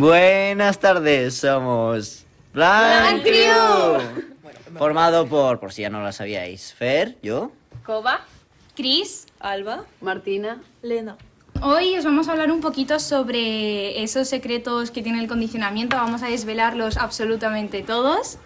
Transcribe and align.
Buenas 0.00 0.80
tardes, 0.80 1.36
somos 1.36 2.24
Blanc 2.54 3.22
Crew. 3.22 3.98
Formado 4.78 5.26
por, 5.26 5.60
por 5.60 5.74
si 5.74 5.82
ya 5.82 5.90
no 5.90 6.02
lo 6.02 6.10
sabíais, 6.10 6.72
Fer, 6.72 7.18
yo. 7.22 7.52
Coba. 7.84 8.24
Cris. 8.74 9.26
Alba. 9.40 9.84
Martina. 10.00 10.62
Lena. 10.80 11.18
Hoy 11.60 11.98
os 11.98 12.06
vamos 12.06 12.28
a 12.28 12.32
hablar 12.32 12.50
un 12.50 12.62
poquito 12.62 12.98
sobre 12.98 14.02
esos 14.02 14.26
secretos 14.26 14.90
que 14.90 15.02
tiene 15.02 15.20
el 15.20 15.28
condicionamiento. 15.28 15.96
Vamos 15.96 16.22
a 16.22 16.28
desvelarlos 16.28 16.96
absolutamente 16.96 17.82
todos. 17.82 18.38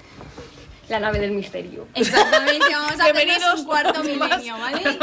La 0.88 0.98
nave 0.98 1.20
del 1.20 1.30
misterio. 1.30 1.86
Exactamente, 1.94 2.66
vamos 2.72 2.98
a 3.00 3.04
hacernos 3.04 3.60
un 3.60 3.64
cuarto 3.64 4.02
milenio, 4.02 4.58
¿vale? 4.58 4.98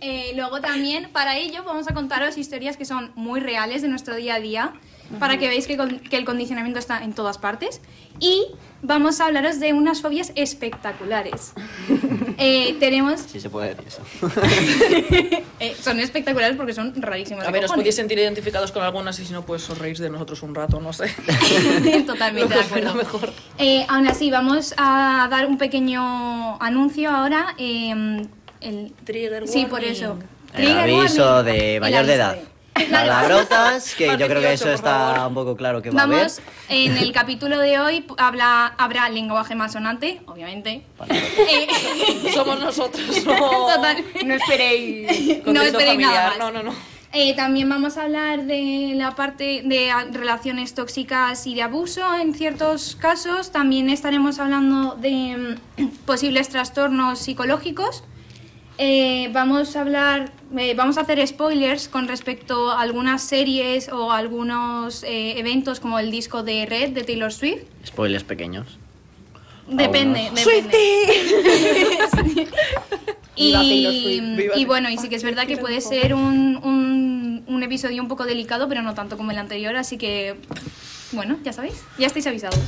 Eh, 0.00 0.32
luego 0.34 0.60
también, 0.60 1.08
para 1.12 1.36
ello, 1.38 1.62
vamos 1.62 1.88
a 1.88 1.94
contaros 1.94 2.36
historias 2.36 2.76
que 2.76 2.84
son 2.84 3.12
muy 3.14 3.38
reales 3.38 3.82
de 3.82 3.88
nuestro 3.88 4.16
día 4.16 4.34
a 4.34 4.40
día, 4.40 4.72
para 5.18 5.38
que 5.38 5.48
veáis 5.48 5.66
que, 5.66 5.76
con- 5.76 5.98
que 6.00 6.16
el 6.16 6.24
condicionamiento 6.24 6.78
está 6.78 7.02
en 7.04 7.12
todas 7.12 7.38
partes. 7.38 7.80
Y 8.18 8.46
vamos 8.82 9.20
a 9.20 9.26
hablaros 9.26 9.60
de 9.60 9.72
unas 9.74 10.00
fobias 10.00 10.32
espectaculares. 10.34 11.52
Eh, 12.38 12.76
tenemos... 12.78 13.22
Si 13.22 13.40
se 13.40 13.48
puede 13.48 13.74
decir 13.74 13.86
eso. 13.88 14.02
eh, 15.58 15.74
son 15.80 15.98
espectaculares 16.00 16.54
porque 16.54 16.74
son 16.74 16.92
rarísimas. 17.00 17.48
A 17.48 17.50
ver, 17.50 17.64
os 17.64 17.72
podéis 17.72 17.94
sentir 17.94 18.18
identificados 18.18 18.72
con 18.72 18.82
algunas 18.82 19.18
y 19.18 19.24
si 19.24 19.32
no, 19.32 19.40
pues 19.46 19.68
os 19.70 19.78
reís 19.78 19.98
de 19.98 20.10
nosotros 20.10 20.42
un 20.42 20.54
rato, 20.54 20.78
no 20.78 20.92
sé. 20.92 21.06
Totalmente 22.06 22.54
Lo 22.54 22.60
de 22.60 22.66
acuerdo. 22.66 22.94
mejor. 22.94 23.32
Eh, 23.58 23.86
aún 23.88 24.06
así, 24.06 24.30
vamos 24.30 24.74
a 24.76 25.28
dar 25.30 25.46
un 25.46 25.56
pequeño 25.56 26.60
anuncio 26.60 27.10
ahora. 27.10 27.54
eh, 27.56 28.26
el... 28.60 28.92
Trigger 29.04 29.48
Sí, 29.48 29.62
por 29.64 29.74
warning. 29.80 29.90
eso. 29.92 30.18
El 30.54 30.78
aviso 30.78 31.36
warning. 31.36 31.52
de 31.58 31.80
mayor 31.80 32.04
de 32.04 32.14
edad. 32.14 32.38
Palabrotas, 32.90 33.94
que 33.94 34.06
yo 34.06 34.26
creo 34.26 34.40
que 34.40 34.48
18, 34.48 34.52
eso 34.54 34.72
está 34.72 35.14
favor. 35.14 35.28
un 35.28 35.34
poco 35.34 35.56
claro 35.56 35.82
que 35.82 35.90
va 35.90 36.00
a 36.00 36.04
haber. 36.04 36.18
Vamos, 36.18 36.40
en 36.68 36.96
el 36.96 37.12
capítulo 37.12 37.58
de 37.58 37.78
hoy 37.78 38.06
habla, 38.18 38.74
habrá 38.78 39.08
lenguaje 39.08 39.54
masonante, 39.54 40.20
obviamente. 40.26 40.82
Eh, 41.08 41.66
Somos 42.34 42.60
nosotros, 42.60 43.04
no. 43.26 43.34
Total. 43.34 44.04
No 44.24 44.34
esperéis. 44.34 45.44
No 45.46 45.62
esperéis 45.62 45.98
nada 46.00 46.28
más. 46.30 46.38
No, 46.38 46.50
no, 46.50 46.62
no. 46.62 46.96
Eh, 47.12 47.34
también 47.34 47.66
vamos 47.68 47.96
a 47.96 48.02
hablar 48.02 48.44
de 48.44 48.92
la 48.94 49.14
parte 49.14 49.62
de 49.64 49.90
relaciones 50.12 50.74
tóxicas 50.74 51.46
y 51.46 51.54
de 51.54 51.62
abuso 51.62 52.02
en 52.14 52.34
ciertos 52.34 52.94
casos. 52.96 53.52
También 53.52 53.88
estaremos 53.88 54.38
hablando 54.38 54.96
de 54.96 55.56
mm, 55.78 55.86
posibles 56.04 56.50
trastornos 56.50 57.20
psicológicos. 57.20 58.04
Eh, 58.78 59.30
vamos 59.32 59.76
a 59.76 59.80
hablar, 59.80 60.30
eh, 60.56 60.74
vamos 60.74 60.98
a 60.98 61.02
hacer 61.02 61.26
spoilers 61.26 61.88
con 61.88 62.08
respecto 62.08 62.70
a 62.70 62.80
algunas 62.80 63.22
series 63.22 63.88
o 63.88 64.12
algunos 64.12 65.02
eh, 65.02 65.38
eventos 65.38 65.80
como 65.80 65.98
el 65.98 66.10
disco 66.10 66.42
de 66.42 66.66
Red 66.66 66.90
de 66.90 67.02
Taylor 67.02 67.32
Swift. 67.32 67.62
Spoilers 67.86 68.24
pequeños. 68.24 68.78
Depende, 69.68 70.30
depende. 70.34 70.76
Y, 73.38 74.22
y 74.54 74.64
bueno, 74.64 74.88
y 74.88 74.96
sí 74.96 75.10
que 75.10 75.16
es 75.16 75.22
verdad 75.22 75.46
que 75.46 75.58
puede 75.58 75.82
ser 75.82 76.14
un, 76.14 76.56
un, 76.56 77.44
un 77.46 77.62
episodio 77.62 78.00
un 78.00 78.08
poco 78.08 78.24
delicado, 78.24 78.66
pero 78.66 78.80
no 78.80 78.94
tanto 78.94 79.18
como 79.18 79.30
el 79.30 79.36
anterior, 79.36 79.76
así 79.76 79.98
que, 79.98 80.36
bueno, 81.12 81.36
ya 81.44 81.52
sabéis, 81.52 81.74
ya 81.98 82.06
estáis 82.06 82.26
avisados. 82.26 82.58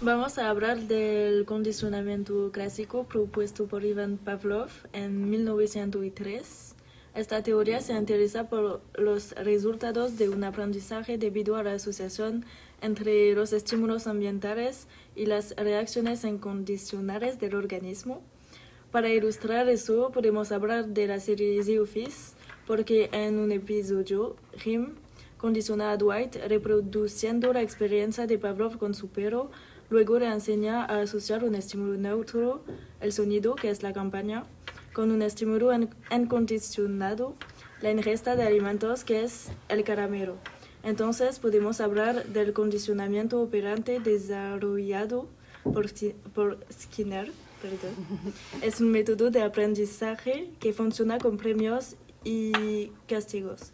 Vamos 0.00 0.38
a 0.38 0.48
hablar 0.48 0.82
del 0.82 1.44
condicionamiento 1.44 2.52
clásico 2.52 3.02
propuesto 3.02 3.66
por 3.66 3.84
Ivan 3.84 4.16
Pavlov 4.16 4.70
en 4.92 5.28
1903. 5.28 6.76
Esta 7.16 7.42
teoría 7.42 7.80
se 7.80 7.94
interesa 7.94 8.48
por 8.48 8.80
los 8.94 9.32
resultados 9.32 10.16
de 10.16 10.28
un 10.28 10.44
aprendizaje 10.44 11.18
debido 11.18 11.56
a 11.56 11.64
la 11.64 11.72
asociación 11.72 12.44
entre 12.80 13.34
los 13.34 13.52
estímulos 13.52 14.06
ambientales 14.06 14.86
y 15.16 15.26
las 15.26 15.56
reacciones 15.56 16.22
incondicionales 16.22 17.40
del 17.40 17.56
organismo. 17.56 18.22
Para 18.92 19.08
ilustrar 19.08 19.68
eso, 19.68 20.12
podemos 20.12 20.52
hablar 20.52 20.86
de 20.86 21.08
la 21.08 21.18
serie 21.18 21.64
The 21.64 21.80
Office, 21.80 22.36
porque 22.68 23.10
en 23.12 23.36
un 23.40 23.50
episodio, 23.50 24.36
Jim 24.58 24.94
condiciona 25.38 25.90
a 25.90 25.96
Dwight 25.96 26.36
reproduciendo 26.46 27.52
la 27.52 27.62
experiencia 27.62 28.28
de 28.28 28.38
Pavlov 28.38 28.78
con 28.78 28.94
su 28.94 29.08
perro, 29.08 29.50
luego 29.90 30.18
le 30.18 30.26
enseña 30.26 30.84
a 30.84 31.00
asociar 31.00 31.44
un 31.44 31.54
estímulo 31.54 31.96
neutro, 31.96 32.64
el 33.00 33.12
sonido, 33.12 33.54
que 33.54 33.70
es 33.70 33.82
la 33.82 33.92
campaña, 33.92 34.44
con 34.92 35.10
un 35.10 35.22
estímulo 35.22 35.70
incondicionado, 36.10 37.34
la 37.80 37.90
ingesta 37.90 38.36
de 38.36 38.42
alimentos, 38.42 39.04
que 39.04 39.24
es 39.24 39.48
el 39.68 39.84
caramelo. 39.84 40.36
Entonces 40.82 41.38
podemos 41.38 41.80
hablar 41.80 42.26
del 42.26 42.52
condicionamiento 42.52 43.40
operante 43.40 44.00
desarrollado 44.00 45.28
por, 45.64 45.86
por 46.34 46.58
Skinner. 46.72 47.30
perdón. 47.60 47.94
Es 48.62 48.80
un 48.80 48.90
método 48.90 49.30
de 49.30 49.42
aprendizaje 49.42 50.50
que 50.60 50.72
funciona 50.72 51.18
con 51.18 51.36
premios 51.36 51.96
y 52.24 52.90
castigos. 53.06 53.72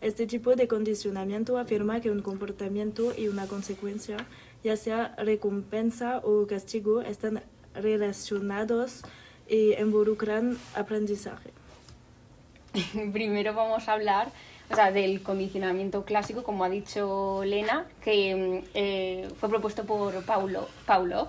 Este 0.00 0.26
tipo 0.26 0.54
de 0.54 0.68
condicionamiento 0.68 1.56
afirma 1.56 2.00
que 2.00 2.10
un 2.10 2.20
comportamiento 2.20 3.14
y 3.16 3.28
una 3.28 3.46
consecuencia, 3.46 4.18
ya 4.66 4.76
sea 4.76 5.14
recompensa 5.16 6.18
o 6.24 6.48
castigo, 6.48 7.00
están 7.00 7.40
relacionados 7.72 9.02
y 9.48 9.74
involucran 9.74 10.58
aprendizaje. 10.74 11.50
Primero 13.12 13.54
vamos 13.54 13.88
a 13.88 13.92
hablar 13.92 14.26
o 14.68 14.74
sea, 14.74 14.90
del 14.90 15.22
condicionamiento 15.22 16.04
clásico, 16.04 16.42
como 16.42 16.64
ha 16.64 16.68
dicho 16.68 17.42
Lena, 17.44 17.86
que 18.02 18.34
mm, 18.34 18.68
eh, 18.74 19.28
fue 19.38 19.48
propuesto 19.48 19.84
por 19.84 20.24
Paulo, 20.24 20.68
Paulo. 20.84 21.28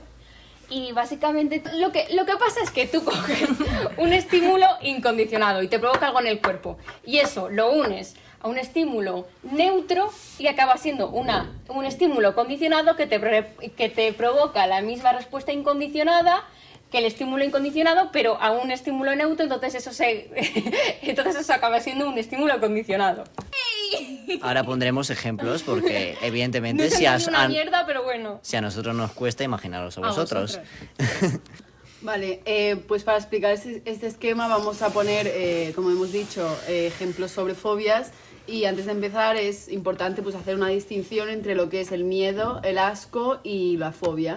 Y 0.72 0.92
básicamente 0.94 1.62
lo 1.76 1.92
que, 1.92 2.08
lo 2.16 2.26
que 2.26 2.36
pasa 2.38 2.62
es 2.64 2.72
que 2.72 2.88
tú 2.88 3.04
coges 3.06 3.48
un 3.98 4.14
estímulo 4.14 4.66
incondicionado 4.82 5.62
y 5.62 5.68
te 5.68 5.78
provoca 5.78 6.08
algo 6.08 6.22
en 6.22 6.28
el 6.28 6.42
cuerpo. 6.42 6.80
Y 7.06 7.20
eso 7.20 7.50
lo 7.50 7.72
unes 7.72 8.16
a 8.48 8.50
un 8.50 8.58
estímulo 8.58 9.28
neutro 9.44 10.10
y 10.40 10.48
acaba 10.48 10.78
siendo 10.78 11.10
una, 11.10 11.52
un 11.68 11.86
estímulo 11.86 12.34
condicionado 12.34 12.96
que 12.96 13.06
te, 13.06 13.20
que 13.76 13.90
te 13.90 14.14
provoca 14.14 14.66
la 14.68 14.82
misma 14.82 15.12
respuesta 15.12 15.52
incondicionada 15.52 16.44
que 16.90 17.00
el 17.00 17.06
estímulo 17.06 17.44
incondicionado, 17.44 18.12
pero 18.14 18.42
a 18.42 18.52
un 18.52 18.72
estímulo 18.72 19.14
neutro, 19.14 19.44
entonces 19.44 19.76
eso 19.76 19.92
se 19.92 20.30
entonces 21.02 21.36
eso 21.36 21.52
acaba 21.52 21.82
siendo 21.82 22.08
un 22.08 22.18
estímulo 22.18 22.58
condicionado. 22.62 23.26
Ahora 24.42 24.64
pondremos 24.64 25.10
ejemplos 25.10 25.64
porque, 25.64 26.18
evidentemente, 26.22 26.90
No 26.90 26.96
si, 26.96 27.06
a, 27.06 27.18
ni 27.18 27.26
una 27.26 27.44
a- 27.44 27.48
mierda, 27.50 27.86
pero 27.86 28.04
bueno. 28.04 28.40
si 28.42 28.56
a 28.56 28.62
nosotros 28.62 28.96
nos 28.96 29.12
cuesta, 29.12 29.44
imaginaros 29.44 29.98
a 29.98 30.02
A 30.02 30.08
vosotros. 30.08 30.62
Vale, 32.02 32.42
eh, 32.46 32.76
pues 32.88 33.04
para 33.04 33.18
explicar 33.18 33.52
este, 33.52 33.82
este 33.86 34.08
esquema 34.08 34.48
vamos 34.48 34.82
a 34.84 34.92
poner, 34.92 35.26
eh, 35.28 35.72
como 35.76 35.90
hemos 35.90 36.12
dicho, 36.12 36.48
eh, 36.68 36.88
ejemplos 36.88 37.32
sobre 37.32 37.56
fobias 37.56 38.12
y 38.48 38.66
antes 38.66 38.86
de 38.86 38.94
empezar 38.94 39.36
es 39.36 39.68
importante 39.68 40.22
pues 40.22 40.36
hacer 40.36 40.56
una 40.56 40.70
distinción 40.70 41.30
entre 41.30 41.54
lo 41.54 41.70
que 41.70 41.82
es 41.82 41.92
el 41.92 42.04
miedo, 42.04 42.62
el 42.64 42.78
asco 42.78 43.40
y 43.44 43.78
la 43.78 43.92
fobia. 43.92 44.36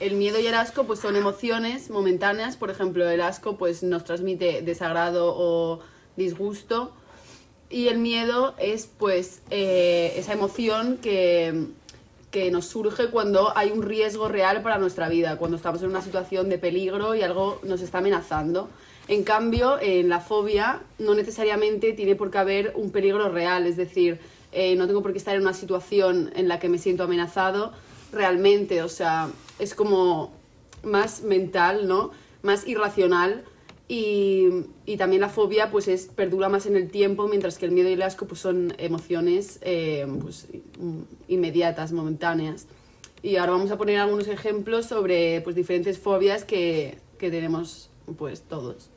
El 0.00 0.14
miedo 0.14 0.38
y 0.40 0.46
el 0.46 0.54
asco 0.54 0.84
pues 0.84 1.00
son 1.00 1.16
emociones 1.16 1.88
momentáneas, 1.90 2.56
por 2.56 2.70
ejemplo 2.70 3.08
el 3.08 3.20
asco 3.20 3.56
pues 3.56 3.82
nos 3.82 4.04
transmite 4.04 4.62
desagrado 4.62 5.34
o 5.36 5.80
disgusto 6.16 6.92
y 7.70 7.88
el 7.88 7.98
miedo 7.98 8.54
es 8.58 8.86
pues 8.86 9.42
eh, 9.50 10.14
esa 10.16 10.32
emoción 10.32 10.98
que, 10.98 11.68
que 12.30 12.50
nos 12.50 12.66
surge 12.66 13.08
cuando 13.10 13.56
hay 13.56 13.70
un 13.70 13.82
riesgo 13.82 14.28
real 14.28 14.62
para 14.62 14.78
nuestra 14.78 15.08
vida, 15.08 15.36
cuando 15.36 15.56
estamos 15.56 15.82
en 15.82 15.90
una 15.90 16.02
situación 16.02 16.48
de 16.48 16.58
peligro 16.58 17.14
y 17.14 17.22
algo 17.22 17.60
nos 17.62 17.80
está 17.80 17.98
amenazando. 17.98 18.68
En 19.08 19.22
cambio, 19.22 19.78
en 19.80 20.08
la 20.08 20.20
fobia 20.20 20.82
no 20.98 21.14
necesariamente 21.14 21.92
tiene 21.92 22.16
por 22.16 22.30
qué 22.30 22.38
haber 22.38 22.72
un 22.74 22.90
peligro 22.90 23.28
real, 23.28 23.66
es 23.66 23.76
decir, 23.76 24.18
eh, 24.52 24.74
no 24.74 24.86
tengo 24.86 25.02
por 25.02 25.12
qué 25.12 25.18
estar 25.18 25.36
en 25.36 25.42
una 25.42 25.52
situación 25.52 26.32
en 26.34 26.48
la 26.48 26.58
que 26.58 26.68
me 26.68 26.78
siento 26.78 27.04
amenazado 27.04 27.72
realmente, 28.12 28.82
o 28.82 28.88
sea, 28.88 29.28
es 29.58 29.74
como 29.74 30.32
más 30.82 31.22
mental, 31.22 31.86
¿no? 31.86 32.10
Más 32.42 32.66
irracional 32.66 33.44
y, 33.88 34.48
y 34.84 34.96
también 34.96 35.20
la 35.20 35.28
fobia 35.28 35.70
pues 35.70 35.86
es, 35.86 36.06
perdura 36.06 36.48
más 36.48 36.66
en 36.66 36.76
el 36.76 36.90
tiempo, 36.90 37.28
mientras 37.28 37.58
que 37.58 37.66
el 37.66 37.72
miedo 37.72 37.88
y 37.88 37.92
el 37.92 38.02
asco 38.02 38.26
pues 38.26 38.40
son 38.40 38.74
emociones 38.78 39.60
eh, 39.62 40.06
pues, 40.20 40.48
inmediatas, 41.28 41.92
momentáneas. 41.92 42.66
Y 43.22 43.36
ahora 43.36 43.52
vamos 43.52 43.70
a 43.70 43.78
poner 43.78 43.98
algunos 43.98 44.26
ejemplos 44.26 44.86
sobre 44.86 45.40
pues, 45.42 45.54
diferentes 45.54 45.98
fobias 45.98 46.44
que, 46.44 46.98
que 47.18 47.30
tenemos 47.30 47.90
pues 48.18 48.42
todos. 48.42 48.90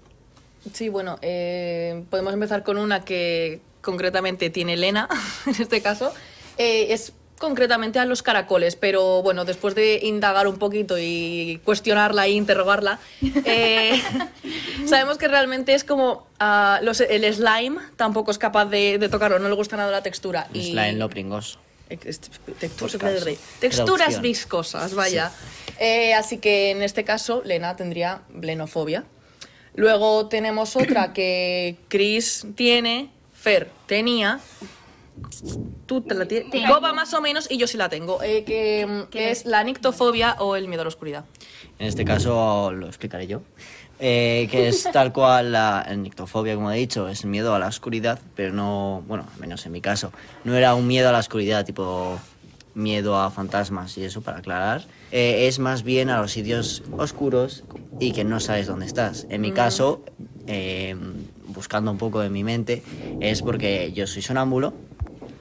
Sí, 0.74 0.90
bueno, 0.90 1.18
eh, 1.22 2.04
podemos 2.10 2.34
empezar 2.34 2.64
con 2.64 2.78
una 2.78 3.04
que 3.06 3.62
concretamente 3.82 4.50
tiene 4.50 4.74
Elena, 4.74 5.08
en 5.46 5.62
este 5.62 5.82
caso. 5.82 6.14
Eh, 6.58 6.88
es 6.94 7.14
concretamente 7.38 8.00
a 8.00 8.06
los 8.06 8.22
caracoles, 8.22 8.76
pero 8.76 9.22
bueno, 9.24 9.46
después 9.46 9.74
de 9.74 10.02
indagar 10.04 10.46
un 10.50 10.58
poquito 10.58 10.98
y 11.00 11.62
cuestionarla 11.64 12.26
e 12.28 12.32
interrogarla, 12.32 13.00
eh, 13.46 14.02
sabemos 14.86 15.18
que 15.18 15.30
realmente 15.30 15.74
es 15.74 15.86
como 15.86 16.28
ah, 16.40 16.82
los- 16.84 17.00
el 17.00 17.34
slime 17.34 17.78
tampoco 17.96 18.32
es 18.32 18.38
capaz 18.38 18.66
de, 18.66 18.98
de 18.98 19.08
tocarlo, 19.08 19.40
no 19.40 19.48
le 19.48 19.56
gusta 19.56 19.78
nada 19.78 19.90
la 19.90 20.04
textura. 20.04 20.48
y- 20.54 20.72
Slime 20.72 20.94
lo 20.94 21.10
pringoso. 21.10 21.60
Texturas 23.60 23.80
Traducción. 23.80 24.22
viscosas, 24.22 24.94
vaya. 24.94 25.32
Eh, 25.80 26.14
así 26.14 26.38
que 26.38 26.72
en 26.72 26.82
este 26.84 27.04
caso, 27.04 27.42
Lena 27.46 27.76
tendría 27.78 28.22
blenofobia. 28.30 29.06
Luego 29.76 30.28
tenemos 30.28 30.76
otra 30.76 31.14
que 31.14 31.78
Chris 31.88 32.46
tiene, 32.56 33.10
Fer 33.34 33.70
tenía. 33.86 34.40
Tú 35.86 36.02
te 36.02 36.14
la 36.16 36.26
tienes. 36.26 36.50
Boba 36.68 36.94
más 36.94 37.14
o 37.14 37.22
menos 37.22 37.50
y 37.50 37.58
yo 37.58 37.68
sí 37.68 37.78
la 37.78 37.90
tengo. 37.90 38.22
eh, 38.24 38.44
que 38.46 39.06
¿Qué 39.12 39.32
es 39.32 39.46
la 39.46 39.64
nictofobia 39.64 40.36
o 40.40 40.56
el 40.56 40.68
miedo 40.68 40.82
a 40.82 40.86
la 40.86 40.90
oscuridad. 40.90 41.26
En 41.78 41.88
este 41.88 42.06
caso 42.06 42.72
lo 42.72 42.88
explicaré 42.88 43.28
yo. 43.28 43.42
Eh, 44.00 44.48
que 44.50 44.70
es 44.70 44.84
tal 44.94 45.12
cual 45.12 45.52
la 45.52 45.86
nictofobia, 45.98 46.56
como 46.56 46.72
he 46.72 46.78
dicho, 46.78 47.10
es 47.10 47.26
miedo 47.26 47.54
a 47.54 47.60
la 47.60 47.68
oscuridad, 47.68 48.20
pero 48.36 48.54
no, 48.54 49.04
bueno, 49.08 49.26
al 49.34 49.40
menos 49.42 49.66
en 49.66 49.74
mi 49.74 49.82
caso, 49.82 50.14
no 50.46 50.56
era 50.56 50.74
un 50.74 50.88
miedo 50.88 51.10
a 51.10 51.12
la 51.12 51.20
oscuridad, 51.20 51.66
tipo 51.66 52.18
miedo 52.80 53.20
a 53.20 53.30
fantasmas 53.30 53.98
y 53.98 54.04
eso, 54.04 54.22
para 54.22 54.40
aclarar. 54.40 54.86
Eh, 55.12 55.48
es 55.48 55.60
más 55.60 55.84
bien 55.84 56.10
a 56.10 56.20
los 56.20 56.32
sitios 56.32 56.84
oscuros 56.98 57.64
y 58.00 58.12
que 58.12 58.24
no 58.24 58.40
sabes 58.40 58.68
dónde 58.68 58.86
estás. 58.86 59.28
En 59.30 59.42
mi 59.42 59.52
caso, 59.52 60.04
eh, 60.48 60.96
buscando 61.48 61.92
un 61.92 61.98
poco 61.98 62.24
en 62.24 62.34
mi 62.34 62.44
mente, 62.44 62.82
es 63.20 63.42
porque 63.42 63.92
yo 63.94 64.08
soy 64.08 64.22
sonámbulo 64.22 64.74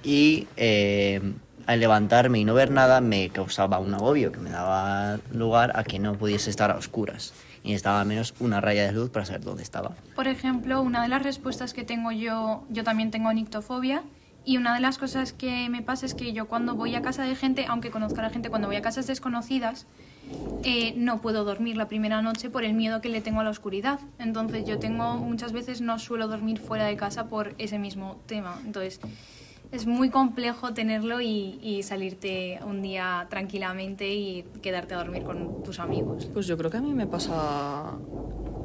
y 0.03 0.47
eh, 0.57 1.21
al 1.67 1.81
levantarme 1.81 2.39
y 2.39 2.45
no 2.45 2.55
ver 2.55 2.71
nada 2.71 3.01
me 3.01 3.29
causaba 3.31 3.79
un 3.79 3.95
agobio 3.95 4.33
que 4.33 4.39
me 4.39 4.51
daba 4.51 5.19
lugar 5.33 5.73
a 5.75 5.85
que 5.85 5.99
no 5.99 6.15
pudiese 6.15 6.51
estar 6.51 6.71
a 6.71 6.77
oscuras 6.77 7.35
y 7.63 7.69
necesitaba 7.69 8.01
al 8.01 8.07
menos 8.07 8.35
una 8.41 8.61
raya 8.61 8.87
de 8.87 8.93
luz 8.93 9.11
para 9.11 9.27
saber 9.27 9.43
dónde 9.43 9.63
estaba. 9.63 9.95
Por 10.15 10.29
ejemplo, 10.29 10.81
una 10.81 11.03
de 11.03 11.09
las 11.09 11.23
respuestas 11.23 11.75
que 11.75 11.85
tengo 11.85 12.11
yo, 12.11 12.65
yo 12.71 12.85
también 12.85 13.11
tengo 13.11 13.33
nictofobia 13.33 14.03
y 14.49 14.57
una 14.57 14.73
de 14.73 14.81
las 14.81 14.97
cosas 14.97 15.35
que 15.35 15.69
me 15.69 15.83
pasa 15.83 16.07
es 16.07 16.15
que 16.15 16.33
yo 16.33 16.49
cuando 16.49 16.75
voy 16.75 16.95
a 16.95 17.03
casa 17.03 17.23
de 17.23 17.37
gente, 17.37 17.67
aunque 17.69 17.91
conozca 17.91 18.21
a 18.21 18.23
la 18.23 18.31
gente, 18.31 18.49
cuando 18.49 18.67
voy 18.67 18.77
a 18.77 18.81
casas 18.81 19.07
desconocidas, 19.07 19.87
eh, 20.65 20.95
no 20.97 21.21
puedo 21.21 21.45
dormir 21.45 21.77
la 21.77 21.87
primera 21.87 22.23
noche 22.23 22.49
por 22.49 22.65
el 22.65 22.73
miedo 22.73 23.03
que 23.03 23.11
le 23.11 23.21
tengo 23.21 23.41
a 23.41 23.45
la 23.45 23.51
oscuridad. 23.51 24.01
Entonces 24.19 24.65
yo 24.65 24.79
tengo 24.79 25.19
muchas 25.19 25.53
veces 25.53 25.83
no 25.83 25.99
suelo 25.99 26.29
dormir 26.29 26.61
fuera 26.61 26.87
de 26.87 26.97
casa 26.97 27.29
por 27.29 27.55
ese 27.59 27.79
mismo 27.79 28.17
tema. 28.25 28.59
Entonces 28.65 29.01
es 29.71 29.87
muy 29.87 30.09
complejo 30.09 30.73
tenerlo 30.73 31.21
y, 31.21 31.59
y 31.63 31.83
salirte 31.83 32.59
un 32.65 32.81
día 32.81 33.27
tranquilamente 33.29 34.15
y 34.15 34.45
quedarte 34.63 34.95
a 34.95 34.97
dormir 34.97 35.25
con 35.25 35.63
tus 35.63 35.79
amigos. 35.79 36.25
Pues 36.33 36.47
yo 36.47 36.57
creo 36.57 36.71
que 36.71 36.79
a 36.79 36.81
mí 36.81 36.95
me 36.95 37.07
pasa. 37.07 37.99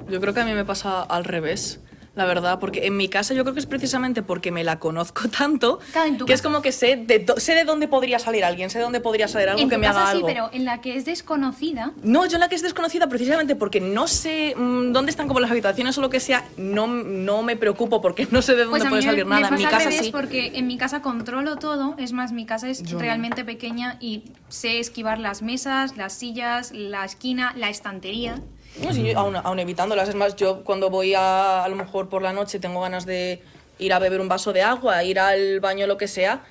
Yo 0.09 0.21
creo 0.21 0.33
que 0.33 0.39
a 0.39 0.45
mí 0.45 0.53
me 0.53 0.63
pasa 0.63 1.01
al 1.01 1.25
revés. 1.25 1.81
La 2.15 2.25
verdad, 2.25 2.59
porque 2.59 2.85
en 2.85 2.95
mi 2.95 3.07
casa 3.09 3.33
yo 3.33 3.43
creo 3.43 3.55
que 3.55 3.59
es 3.59 3.65
precisamente 3.65 4.21
porque 4.21 4.51
me 4.51 4.63
la 4.63 4.77
conozco 4.77 5.27
tanto 5.37 5.79
Claro, 5.91 6.09
en 6.09 6.17
tu 6.19 6.25
que 6.25 6.33
es 6.33 6.41
casa. 6.41 6.49
como 6.51 6.61
que 6.61 6.71
sé 6.71 6.95
de, 6.95 7.25
sé 7.37 7.55
de 7.55 7.63
dónde 7.63 7.87
podría 7.87 8.19
salir 8.19 8.45
alguien, 8.45 8.69
sé 8.69 8.77
de 8.77 8.83
dónde 8.83 8.99
podría 9.01 9.27
salir 9.27 9.49
algo 9.49 9.61
en 9.61 9.67
que 9.69 9.75
tu 9.75 9.81
me 9.81 9.87
casa 9.87 10.01
haga 10.01 10.11
sí, 10.11 10.15
algo. 10.17 10.27
pero 10.27 10.49
en 10.53 10.63
la 10.65 10.79
que 10.79 10.95
es 10.95 11.05
desconocida, 11.05 11.91
No, 12.03 12.27
yo 12.27 12.35
en 12.35 12.41
la 12.41 12.49
que 12.49 12.55
es 12.55 12.61
desconocida 12.61 13.07
precisamente 13.07 13.55
porque 13.55 13.81
no 13.81 14.07
sé 14.07 14.53
mm, 14.55 14.91
dónde 14.91 15.09
están 15.09 15.27
como 15.27 15.39
las 15.39 15.49
habitaciones 15.49 15.97
o 15.97 16.01
lo 16.01 16.11
que 16.11 16.19
sea, 16.19 16.45
no, 16.55 16.85
no 16.85 17.41
me 17.41 17.55
preocupo 17.55 17.99
porque 17.99 18.27
no 18.29 18.43
sé 18.43 18.51
de 18.53 18.65
dónde 18.65 18.71
Pues 18.79 18.85
a 18.85 18.89
puede 18.89 19.01
salir 19.01 19.25
me, 19.25 19.39
nada. 19.41 19.47
En 19.47 19.55
mi 19.55 19.65
casa 19.65 19.91
sí. 19.91 20.11
porque 20.11 20.51
en 20.55 20.67
mi 20.67 20.77
casa 20.77 21.01
controlo 21.01 21.55
todo. 21.55 21.95
Es 21.97 22.11
más, 22.13 22.31
mi 22.31 22.45
casa 22.45 22.69
es 22.69 22.83
Yo 22.83 22.97
no. 22.97 23.01
realmente 23.01 23.43
pequeña 23.43 23.97
y 23.99 24.25
sé 24.49 24.79
esquivar 24.79 25.17
las 25.17 25.41
mesas, 25.41 25.97
las 25.97 26.13
sillas, 26.13 26.71
la 26.73 27.05
esquina, 27.05 27.53
la 27.57 27.69
estantería. 27.69 28.35
No, 28.81 28.93
sí, 28.93 29.11
aún, 29.13 29.35
aún 29.35 29.59
evitándolas. 29.59 30.09
Es 30.09 30.15
más, 30.15 30.35
yo 30.35 30.63
cuando 30.63 30.89
voy 30.89 31.13
a, 31.13 31.63
a 31.63 31.69
lo 31.69 31.75
mejor 31.75 32.09
por 32.09 32.21
la 32.21 32.33
noche 32.33 32.59
tengo 32.59 32.81
ganas 32.81 33.05
de 33.05 33.41
ir 33.79 33.93
a 33.93 33.99
beber 33.99 34.19
un 34.21 34.27
vaso 34.27 34.53
de 34.53 34.61
agua, 34.61 35.03
ir 35.03 35.19
al 35.19 35.59
baño, 35.59 35.85
lo 35.87 35.97
que 35.97 36.07
sea. 36.07 36.43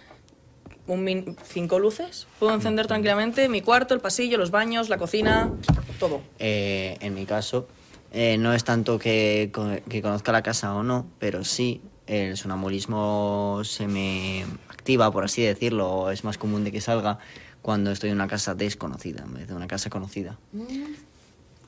Un 0.87 1.05
min- 1.05 1.37
cinco 1.45 1.79
luces. 1.79 2.27
Puedo 2.39 2.53
encender 2.55 2.87
tranquilamente 2.87 3.49
mi 3.49 3.61
cuarto, 3.61 3.95
el 3.95 4.01
pasillo, 4.01 4.37
los 4.39 4.51
baños, 4.51 4.89
la 4.89 4.99
cocina, 4.99 5.53
todo. 5.99 6.21
Eh, 6.39 6.97
en 7.01 7.15
mi 7.15 7.25
caso, 7.25 7.69
eh, 8.13 8.37
no 8.39 8.53
es 8.53 8.65
tanto 8.65 8.99
que, 8.99 9.53
que 9.89 10.03
conozca 10.03 10.33
la 10.33 10.43
casa 10.43 10.75
o 10.75 10.83
no, 10.83 11.07
pero 11.21 11.45
sí 11.45 11.81
el 12.09 12.37
sonambulismo 12.37 13.63
se 13.65 13.87
me 13.87 14.45
activa, 14.69 15.11
por 15.13 15.25
así 15.25 15.43
decirlo, 15.43 15.89
o 15.89 16.11
es 16.11 16.25
más 16.25 16.37
común 16.37 16.65
de 16.65 16.73
que 16.73 16.81
salga 16.81 17.19
cuando 17.63 17.93
estoy 17.93 18.11
en 18.11 18.17
una 18.17 18.27
casa 18.27 18.55
desconocida 18.57 19.23
en 19.23 19.35
vez 19.35 19.47
de 19.47 19.55
una 19.55 19.69
casa 19.69 19.89
conocida. 19.89 20.37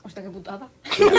Hostia, 0.05 0.21
qué 0.21 0.29
putada. 0.29 0.69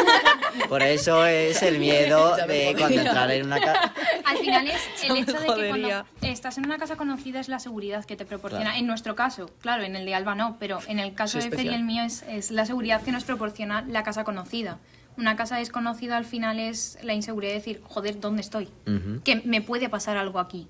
Por 0.69 0.81
eso 0.81 1.27
es 1.27 1.61
el 1.65 1.81
miedo 1.81 2.37
de 2.47 2.73
cuando 2.79 3.00
entrar 3.00 3.29
en 3.33 3.47
una 3.47 3.59
casa... 3.59 3.93
Al 4.25 4.38
final 4.38 4.69
es 4.69 4.81
el 5.11 5.17
hecho 5.17 5.33
de 5.33 5.47
que 5.47 5.69
cuando 5.69 6.05
estás 6.23 6.56
en 6.56 6.67
una 6.67 6.79
casa 6.79 6.94
conocida 6.94 7.41
es 7.41 7.49
la 7.49 7.59
seguridad 7.59 8.05
que 8.05 8.15
te 8.15 8.25
proporciona. 8.25 8.67
Claro. 8.67 8.79
En 8.79 8.87
nuestro 8.87 9.17
caso, 9.17 9.50
claro, 9.61 9.83
en 9.83 9.97
el 9.97 10.06
de 10.06 10.15
Alba 10.15 10.37
no, 10.37 10.56
pero 10.61 10.79
en 10.87 11.00
el 11.00 11.15
caso 11.15 11.41
Sí, 11.41 11.49
de 11.49 11.56
Fer 11.56 11.67
y 11.67 11.75
el 11.75 11.83
mío 11.83 12.05
es, 12.05 12.23
es 12.29 12.53
la 12.53 12.65
seguridad 12.65 13.03
que 13.03 13.11
nos 13.11 13.25
proporciona 13.25 13.83
la 13.88 14.05
casa 14.05 14.23
conocida. 14.23 14.79
Una 15.19 15.35
casa 15.35 15.56
desconocida 15.56 16.17
al 16.17 16.25
final 16.25 16.61
es 16.61 16.97
la 17.03 17.12
inseguridad 17.12 17.50
de 17.50 17.59
decir, 17.59 17.83
joder, 17.83 18.21
¿dónde 18.21 18.43
estoy? 18.43 18.69
Que 19.25 19.43
me 19.44 19.62
puede 19.62 19.88
pasar 19.88 20.17
algo 20.17 20.38
aquí. 20.38 20.69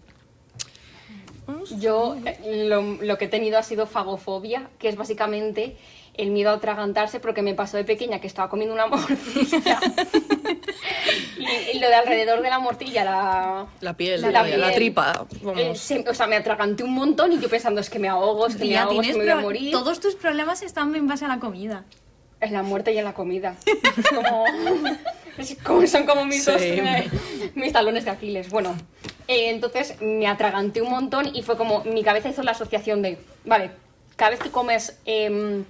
Yo 1.79 2.17
eh, 2.25 2.67
lo, 2.67 2.83
lo 2.83 3.19
que 3.19 3.27
he 3.27 3.29
tenido 3.29 3.59
ha 3.59 3.63
sido 3.63 3.87
fagofobia, 3.87 4.69
que 4.79 4.89
es 4.89 4.97
básicamente 4.97 5.77
el 6.19 6.31
miedo 6.31 6.51
a 6.51 6.55
atragantarse, 6.55 7.21
porque 7.21 7.43
me 7.43 7.55
pasó 7.55 7.77
de 7.77 7.85
pequeña 7.85 8.21
que 8.21 8.27
estaba 8.27 8.49
comiendo 8.49 8.75
una 8.75 8.87
morcilla. 8.89 9.79
y, 11.39 11.77
y 11.77 11.79
lo 11.79 11.89
de 11.89 11.95
alrededor 11.95 12.43
de 12.43 12.51
la 12.51 12.59
morcilla, 12.59 13.05
la... 13.05 13.67
La 13.81 13.95
piel, 13.97 14.21
La 14.23 14.31
la, 14.31 14.45
piel. 14.45 14.61
la 14.61 14.73
tripa. 14.73 15.27
eh, 15.31 15.37
Vamos. 15.43 15.79
se- 15.79 16.05
o 16.09 16.15
sea, 16.15 16.27
me 16.27 16.37
atraganté 16.37 16.83
un 16.85 16.93
montón 16.95 17.33
y 17.33 17.39
yo 17.39 17.49
pensando, 17.49 17.81
es 17.81 17.91
que 17.91 17.99
me 17.99 18.09
ahogo, 18.09 18.47
es 18.47 18.55
que 18.57 18.61
me 18.65 18.69
Tía, 18.71 18.83
ahogo, 18.85 19.01
es 19.03 19.09
que 19.09 19.13
me 19.15 19.25
voy 19.25 19.29
a 19.33 19.37
morir. 19.37 19.71
todos 19.73 20.01
tus 20.01 20.15
problemas 20.15 20.63
están 20.63 20.95
en 20.95 21.07
base 21.07 21.25
a 21.25 21.29
la 21.29 21.39
comida. 21.39 21.85
En 22.41 22.53
la 22.53 22.63
muerte 22.63 22.93
y 22.93 22.99
en 22.99 23.05
la 23.05 23.15
comida. 23.15 23.57
Es 23.65 24.09
como, 24.11 24.45
es 25.39 25.57
como- 25.63 25.87
son 25.87 26.05
como 26.07 26.25
mis, 26.25 26.45
dos, 26.45 26.61
Sí. 26.61 26.69
eh, 26.69 27.09
mis 27.55 27.73
talones 27.73 28.05
de 28.05 28.11
Aquiles. 28.11 28.51
Bueno, 28.51 28.75
eh, 29.29 29.51
entonces 29.51 29.97
me 30.01 30.27
atraganté 30.27 30.83
un 30.83 30.91
montón 30.91 31.35
y 31.35 31.43
fue 31.43 31.57
como 31.57 31.83
mi 31.85 32.03
cabeza 32.03 32.29
hizo 32.29 32.43
la 32.43 32.51
asociación 32.53 33.01
de, 33.03 33.19
vale, 33.45 33.71
cada 34.17 34.31
vez 34.33 34.41
que 34.41 34.51
comes 34.51 34.99
em, 35.07 35.65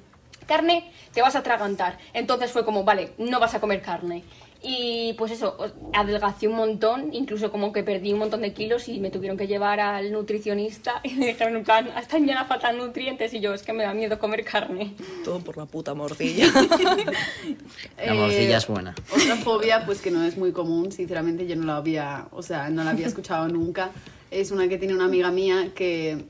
carne 0.46 0.90
te 1.12 1.22
vas 1.22 1.36
a 1.36 1.40
atragantar. 1.40 1.98
Entonces 2.12 2.50
fue 2.50 2.64
como, 2.64 2.84
vale, 2.84 3.10
no 3.18 3.40
vas 3.40 3.54
a 3.54 3.60
comer 3.60 3.82
carne. 3.82 4.24
Y 4.62 5.12
pues 5.12 5.30
eso, 5.30 5.56
adelgacé 5.92 6.48
un 6.48 6.56
montón, 6.56 7.14
incluso 7.14 7.52
como 7.52 7.72
que 7.72 7.84
perdí 7.84 8.12
un 8.12 8.18
montón 8.18 8.40
de 8.40 8.52
kilos 8.52 8.88
y 8.88 8.98
me 8.98 9.10
tuvieron 9.10 9.36
que 9.36 9.46
llevar 9.46 9.78
al 9.80 10.10
nutricionista 10.10 11.00
y 11.04 11.14
me 11.14 11.26
dijeron, 11.26 11.56
en 11.56 11.64
plan, 11.64 11.90
hasta 11.94 12.18
ya 12.18 12.44
faltan 12.44 12.78
nutrientes 12.78 13.32
y 13.34 13.40
yo, 13.40 13.54
es 13.54 13.62
que 13.62 13.72
me 13.72 13.84
da 13.84 13.94
miedo 13.94 14.18
comer 14.18 14.44
carne. 14.44 14.94
Todo 15.24 15.40
por 15.40 15.56
la 15.56 15.66
puta 15.66 15.94
morcilla. 15.94 16.46
La 18.04 18.14
morcilla 18.14 18.56
es 18.58 18.66
buena. 18.66 18.94
Otra 19.14 19.36
fobia, 19.36 19.84
pues 19.86 20.00
que 20.00 20.10
no 20.10 20.24
es 20.24 20.36
muy 20.36 20.52
común, 20.52 20.90
sinceramente 20.90 21.46
yo 21.46 21.56
no 21.56 21.64
la 21.64 21.76
había, 21.76 22.26
o 22.32 22.42
sea, 22.42 22.68
no 22.70 22.82
la 22.84 22.90
había 22.90 23.06
escuchado 23.06 23.48
nunca. 23.48 23.90
Es 24.30 24.50
una 24.50 24.68
que 24.68 24.78
tiene 24.78 24.94
una 24.94 25.04
amiga 25.04 25.30
mía 25.30 25.70
que 25.74 26.24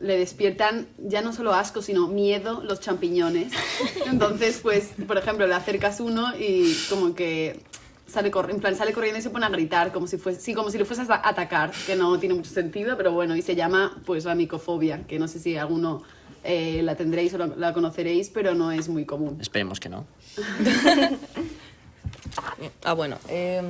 le 0.00 0.18
despiertan 0.18 0.86
ya 0.98 1.22
no 1.22 1.32
solo 1.32 1.52
asco, 1.54 1.82
sino 1.82 2.08
miedo 2.08 2.62
los 2.62 2.80
champiñones. 2.80 3.52
Entonces, 4.06 4.60
pues, 4.62 4.90
por 5.06 5.18
ejemplo, 5.18 5.46
le 5.46 5.54
acercas 5.54 6.00
uno 6.00 6.32
y 6.38 6.74
como 6.88 7.14
que 7.14 7.60
sale, 8.06 8.30
cor- 8.30 8.50
en 8.50 8.60
plan, 8.60 8.76
sale 8.76 8.92
corriendo 8.92 9.18
y 9.18 9.22
se 9.22 9.30
pone 9.30 9.46
a 9.46 9.48
gritar, 9.48 9.92
como 9.92 10.06
si, 10.06 10.16
fuese, 10.16 10.40
sí, 10.40 10.54
como 10.54 10.70
si 10.70 10.78
le 10.78 10.84
fueses 10.84 11.10
a 11.10 11.28
atacar, 11.28 11.72
que 11.86 11.96
no 11.96 12.18
tiene 12.18 12.34
mucho 12.34 12.50
sentido, 12.50 12.96
pero 12.96 13.12
bueno, 13.12 13.34
y 13.36 13.42
se 13.42 13.56
llama 13.56 13.96
pues 14.06 14.24
la 14.24 14.34
micofobia, 14.34 15.02
que 15.06 15.18
no 15.18 15.26
sé 15.28 15.40
si 15.40 15.56
alguno 15.56 16.02
eh, 16.44 16.80
la 16.84 16.94
tendréis 16.94 17.34
o 17.34 17.38
la- 17.38 17.48
la 17.56 17.72
conoceréis, 17.72 18.30
pero 18.30 18.54
no 18.54 18.70
es 18.70 18.88
muy 18.88 19.04
común. 19.04 19.38
Esperemos 19.40 19.80
que 19.80 19.88
no. 19.88 20.06
Ah, 22.84 22.92
bueno. 22.92 23.16
Eh, 23.28 23.62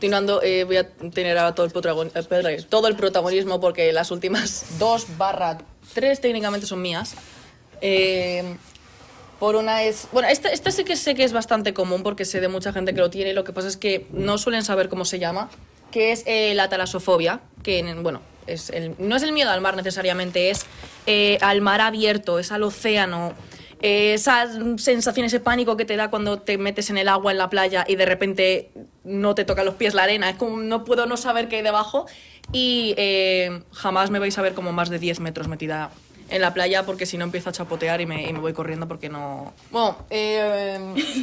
continuando, 0.00 0.42
eh, 0.42 0.64
voy 0.64 0.78
a 0.78 0.88
tener 0.88 1.36
ahora 1.36 1.54
todo 1.54 1.66
el, 1.66 2.46
eh, 2.48 2.64
todo 2.70 2.88
el 2.88 2.96
protagonismo 2.96 3.60
porque 3.60 3.92
las 3.92 4.10
últimas 4.10 4.64
dos 4.78 5.06
barra 5.18 5.58
tres 5.92 6.22
técnicamente 6.22 6.66
son 6.66 6.80
mías. 6.80 7.14
Eh, 7.82 8.56
por 9.38 9.56
una 9.56 9.82
es... 9.82 10.08
Bueno, 10.12 10.28
esta, 10.28 10.48
esta 10.48 10.70
sí 10.70 10.84
que 10.84 10.96
sé 10.96 11.14
que 11.14 11.22
es 11.24 11.34
bastante 11.34 11.74
común 11.74 12.02
porque 12.02 12.24
sé 12.24 12.40
de 12.40 12.48
mucha 12.48 12.72
gente 12.72 12.94
que 12.94 13.00
lo 13.00 13.10
tiene. 13.10 13.34
Lo 13.34 13.44
que 13.44 13.52
pasa 13.52 13.68
es 13.68 13.76
que 13.76 14.06
no 14.10 14.38
suelen 14.38 14.64
saber 14.64 14.88
cómo 14.88 15.04
se 15.04 15.18
llama, 15.18 15.50
que 15.90 16.12
es 16.12 16.24
la 16.56 16.70
talasofobia, 16.70 17.40
que, 17.62 17.78
en- 17.80 18.02
bueno, 18.02 18.22
es 18.46 18.70
el- 18.70 18.94
no 18.98 19.16
es 19.16 19.22
el 19.22 19.32
miedo 19.32 19.50
al 19.50 19.60
mar 19.60 19.76
necesariamente, 19.76 20.48
es 20.50 20.64
al 21.42 21.60
mar 21.60 21.82
abierto, 21.82 22.38
es 22.38 22.52
al 22.52 22.62
océano. 22.62 23.34
Eh, 23.80 24.14
esa 24.14 24.46
sensación, 24.76 25.26
ese 25.26 25.40
pánico 25.40 25.76
que 25.76 25.84
te 25.84 25.96
da 25.96 26.10
cuando 26.10 26.40
te 26.40 26.58
metes 26.58 26.90
en 26.90 26.98
el 26.98 27.08
agua 27.08 27.32
en 27.32 27.38
la 27.38 27.48
playa 27.48 27.84
y 27.88 27.96
de 27.96 28.06
repente 28.06 28.70
no 29.04 29.34
te 29.34 29.44
toca 29.44 29.64
los 29.64 29.74
pies 29.74 29.94
la 29.94 30.02
arena, 30.04 30.30
es 30.30 30.36
como 30.36 30.58
no 30.58 30.84
puedo 30.84 31.06
no 31.06 31.16
saber 31.16 31.48
qué 31.48 31.56
hay 31.56 31.62
debajo. 31.62 32.06
Y 32.52 32.94
eh, 32.96 33.62
jamás 33.72 34.10
me 34.10 34.18
vais 34.18 34.36
a 34.36 34.42
ver 34.42 34.54
como 34.54 34.72
más 34.72 34.90
de 34.90 34.98
10 34.98 35.20
metros 35.20 35.46
metida 35.46 35.90
en 36.30 36.40
la 36.40 36.54
playa 36.54 36.84
porque 36.84 37.06
si 37.06 37.18
no 37.18 37.24
empiezo 37.24 37.50
a 37.50 37.52
chapotear 37.52 38.00
y 38.00 38.06
me, 38.06 38.28
y 38.28 38.32
me 38.32 38.40
voy 38.40 38.52
corriendo 38.52 38.88
porque 38.88 39.08
no... 39.08 39.52
Bueno, 39.70 39.96
eh, 40.10 40.78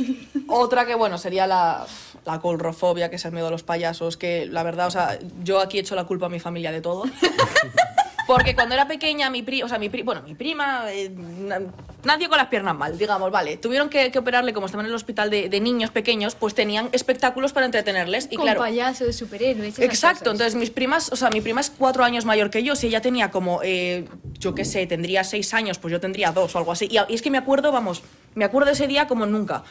otra 0.47 0.85
que 0.85 0.95
bueno 0.95 1.17
sería 1.17 1.47
la, 1.47 1.85
la 2.25 2.39
colrofobia, 2.39 3.09
que 3.09 3.15
es 3.17 3.25
el 3.25 3.31
miedo 3.31 3.47
a 3.47 3.51
los 3.51 3.63
payasos, 3.63 4.17
que 4.17 4.45
la 4.45 4.63
verdad, 4.63 4.87
o 4.87 4.91
sea, 4.91 5.17
yo 5.43 5.59
aquí 5.59 5.79
echo 5.79 5.95
la 5.95 6.05
culpa 6.05 6.27
a 6.27 6.29
mi 6.29 6.39
familia 6.39 6.71
de 6.71 6.81
todo. 6.81 7.03
Porque 8.27 8.53
cuando 8.53 8.75
era 8.75 8.87
pequeña, 8.87 9.29
mi 9.29 9.41
prima, 9.41 9.65
o 9.65 9.69
sea, 9.69 9.79
mi 9.79 9.87
pri- 9.89 10.03
bueno, 10.03 10.21
mi 10.21 10.35
prima 10.35 10.83
eh, 10.91 11.09
na- 11.09 11.61
nació 12.03 12.27
con 12.27 12.37
las 12.37 12.47
piernas 12.47 12.75
mal, 12.75 12.97
digamos, 12.97 13.31
vale. 13.31 13.55
Tuvieron 13.57 13.89
que, 13.89 14.11
que 14.11 14.19
operarle, 14.19 14.51
como 14.53 14.65
estaban 14.65 14.85
en 14.85 14.89
el 14.91 14.95
hospital 14.95 15.29
de, 15.29 15.47
de 15.49 15.59
niños 15.61 15.91
pequeños, 15.91 16.35
pues 16.35 16.53
tenían 16.53 16.89
espectáculos 16.91 17.53
para 17.53 17.65
entretenerles. 17.65 18.27
Y 18.29 18.35
Con 18.35 18.43
claro, 18.45 18.59
payasos, 18.59 19.15
superhéroes. 19.15 19.79
Exacto, 19.79 20.19
cosas. 20.19 20.33
entonces 20.33 20.55
mis 20.55 20.69
primas, 20.71 21.11
o 21.11 21.15
sea, 21.15 21.29
mi 21.29 21.39
prima 21.41 21.61
es 21.61 21.69
cuatro 21.69 22.03
años 22.03 22.25
mayor 22.25 22.49
que 22.49 22.63
yo, 22.63 22.75
si 22.75 22.87
ella 22.87 23.01
tenía 23.01 23.31
como, 23.31 23.61
eh, 23.63 24.05
yo 24.37 24.53
qué 24.53 24.65
sé, 24.65 24.85
tendría 24.87 25.23
seis 25.23 25.53
años, 25.53 25.77
pues 25.79 25.93
yo 25.93 25.99
tendría 26.01 26.31
dos 26.33 26.53
o 26.53 26.57
algo 26.57 26.73
así. 26.73 26.89
Y 26.91 27.13
es 27.13 27.21
que 27.21 27.31
me 27.31 27.37
acuerdo, 27.37 27.71
vamos, 27.71 28.03
me 28.35 28.43
acuerdo 28.43 28.67
de 28.67 28.73
ese 28.73 28.87
día 28.87 29.07
como 29.07 29.25
nunca. 29.25 29.63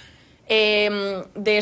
Em, 0.48 1.24
de 1.34 1.58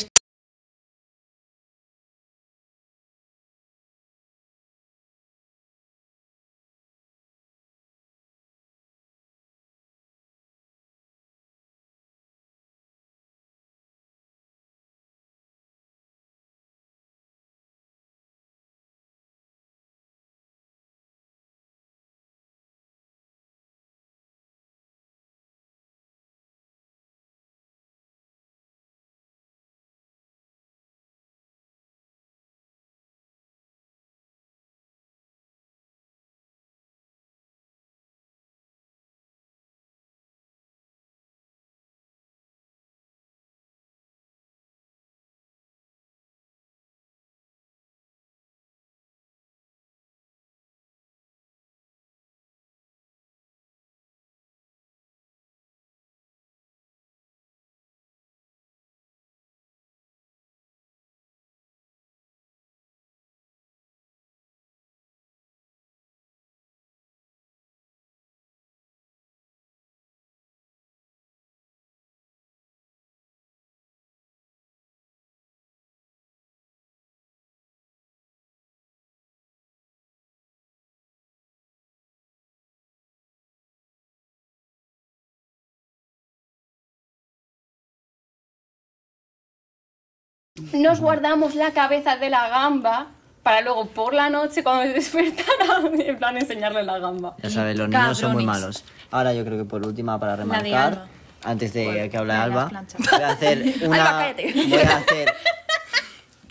Nos 90.72 91.00
guardamos 91.00 91.56
la 91.56 91.72
cabeza 91.72 92.16
de 92.16 92.30
la 92.30 92.48
gamba 92.48 93.08
para 93.42 93.60
luego 93.60 93.86
por 93.88 94.14
la 94.14 94.30
noche 94.30 94.62
cuando 94.62 94.84
se 94.84 94.92
despertara, 94.92 95.82
en 95.98 96.16
plan 96.16 96.36
enseñarle 96.36 96.84
la 96.84 97.00
gamba. 97.00 97.34
Ya 97.42 97.50
sabes, 97.50 97.76
los 97.76 97.88
niños 97.88 98.16
son 98.16 98.32
muy 98.34 98.44
Cabrones. 98.44 98.62
malos. 98.62 98.84
Ahora 99.10 99.34
yo 99.34 99.44
creo 99.44 99.58
que 99.58 99.64
por 99.64 99.84
última, 99.84 100.18
para 100.20 100.36
de 100.36 100.42
remarcar, 100.44 100.92
Alba. 100.92 101.08
antes 101.42 101.72
de 101.72 102.08
que 102.08 102.16
hable 102.16 102.28
la 102.28 102.34
de 102.34 102.40
Alba, 102.40 102.68
planchas. 102.68 103.00
voy 103.10 103.20
a 103.22 103.28
hacer 103.30 103.74
una... 103.84 103.96
Alba, 103.96 104.18
cállate. 104.36 104.52
Voy 104.68 104.78
a 104.78 104.96
hacer... 104.96 105.34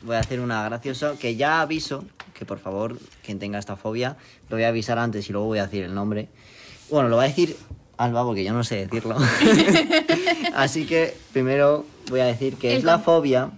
Voy 0.02 0.16
a 0.18 0.20
hacer 0.20 0.40
una 0.42 0.64
graciosa 0.66 1.14
que 1.18 1.38
ya 1.38 1.62
aviso, 1.62 2.04
que 2.34 2.44
por 2.46 2.60
favor, 2.60 2.98
quien 3.26 3.40
tenga 3.40 3.58
esta 3.58 3.78
fobia, 3.78 4.18
lo 4.50 4.58
voy 4.58 4.66
a 4.66 4.68
avisar 4.68 5.00
antes 5.00 5.30
y 5.30 5.32
luego 5.32 5.48
voy 5.48 5.60
a 5.60 5.64
decir 5.68 5.82
el 5.86 5.96
nombre. 5.96 6.28
Bueno, 6.90 7.08
lo 7.08 7.16
va 7.16 7.24
a 7.24 7.28
decir 7.28 7.56
Alba 7.98 8.26
porque 8.26 8.44
yo 8.44 8.52
no 8.52 8.66
sé 8.66 8.86
decirlo. 8.86 9.16
Así 10.56 10.86
que 10.86 11.16
primero 11.32 11.86
voy 12.10 12.20
a 12.20 12.26
decir 12.26 12.58
que 12.58 12.74
El 12.74 12.80
es 12.80 12.84
la 12.84 13.00
fobia 13.00 13.50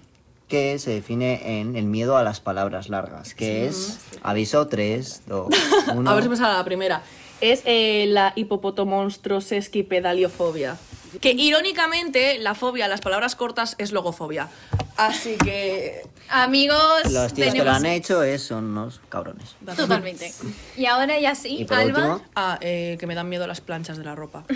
que 0.47 0.77
se 0.79 0.91
define 0.91 1.59
en 1.59 1.75
el 1.75 1.85
miedo 1.85 2.15
a 2.17 2.23
las 2.23 2.39
palabras 2.39 2.87
largas, 2.89 3.33
que 3.33 3.65
es 3.67 3.99
aviso 4.21 4.67
3, 4.67 5.23
2, 5.27 5.47
1. 5.95 6.09
A 6.09 6.13
ver 6.13 6.23
si 6.23 6.29
me 6.29 6.37
sale 6.37 6.53
la 6.57 6.63
primera. 6.63 7.01
Es 7.41 7.61
eh, 7.65 8.05
la 8.09 8.31
hipopotomonstrosequipedaliofobia. 8.35 10.77
Que 11.21 11.31
irónicamente, 11.31 12.39
la 12.39 12.55
fobia 12.55 12.85
a 12.85 12.87
las 12.89 12.99
palabras 13.01 13.35
cortas 13.35 13.75
es 13.77 13.91
logofobia. 13.91 14.49
Así 14.97 15.35
que. 15.43 16.01
Amigos, 16.29 17.11
Los 17.11 17.33
tíos 17.33 17.53
que 17.53 17.63
lo 17.63 17.71
han 17.71 17.85
hecho 17.85 18.23
es, 18.23 18.41
son 18.41 18.65
unos 18.65 18.99
cabrones. 19.09 19.55
Totalmente. 19.77 20.33
Y 20.75 20.85
ahora 20.87 21.19
ya 21.19 21.35
sí, 21.35 21.57
Y 21.59 21.65
por 21.65 21.77
Alba. 21.77 21.99
último, 21.99 22.21
Ah, 22.35 22.57
eh, 22.61 22.97
que 22.99 23.05
me 23.07 23.13
dan 23.15 23.29
miedo 23.29 23.45
las 23.47 23.61
planchas 23.61 23.97
de 23.97 24.03
la 24.03 24.15
ropa. 24.15 24.43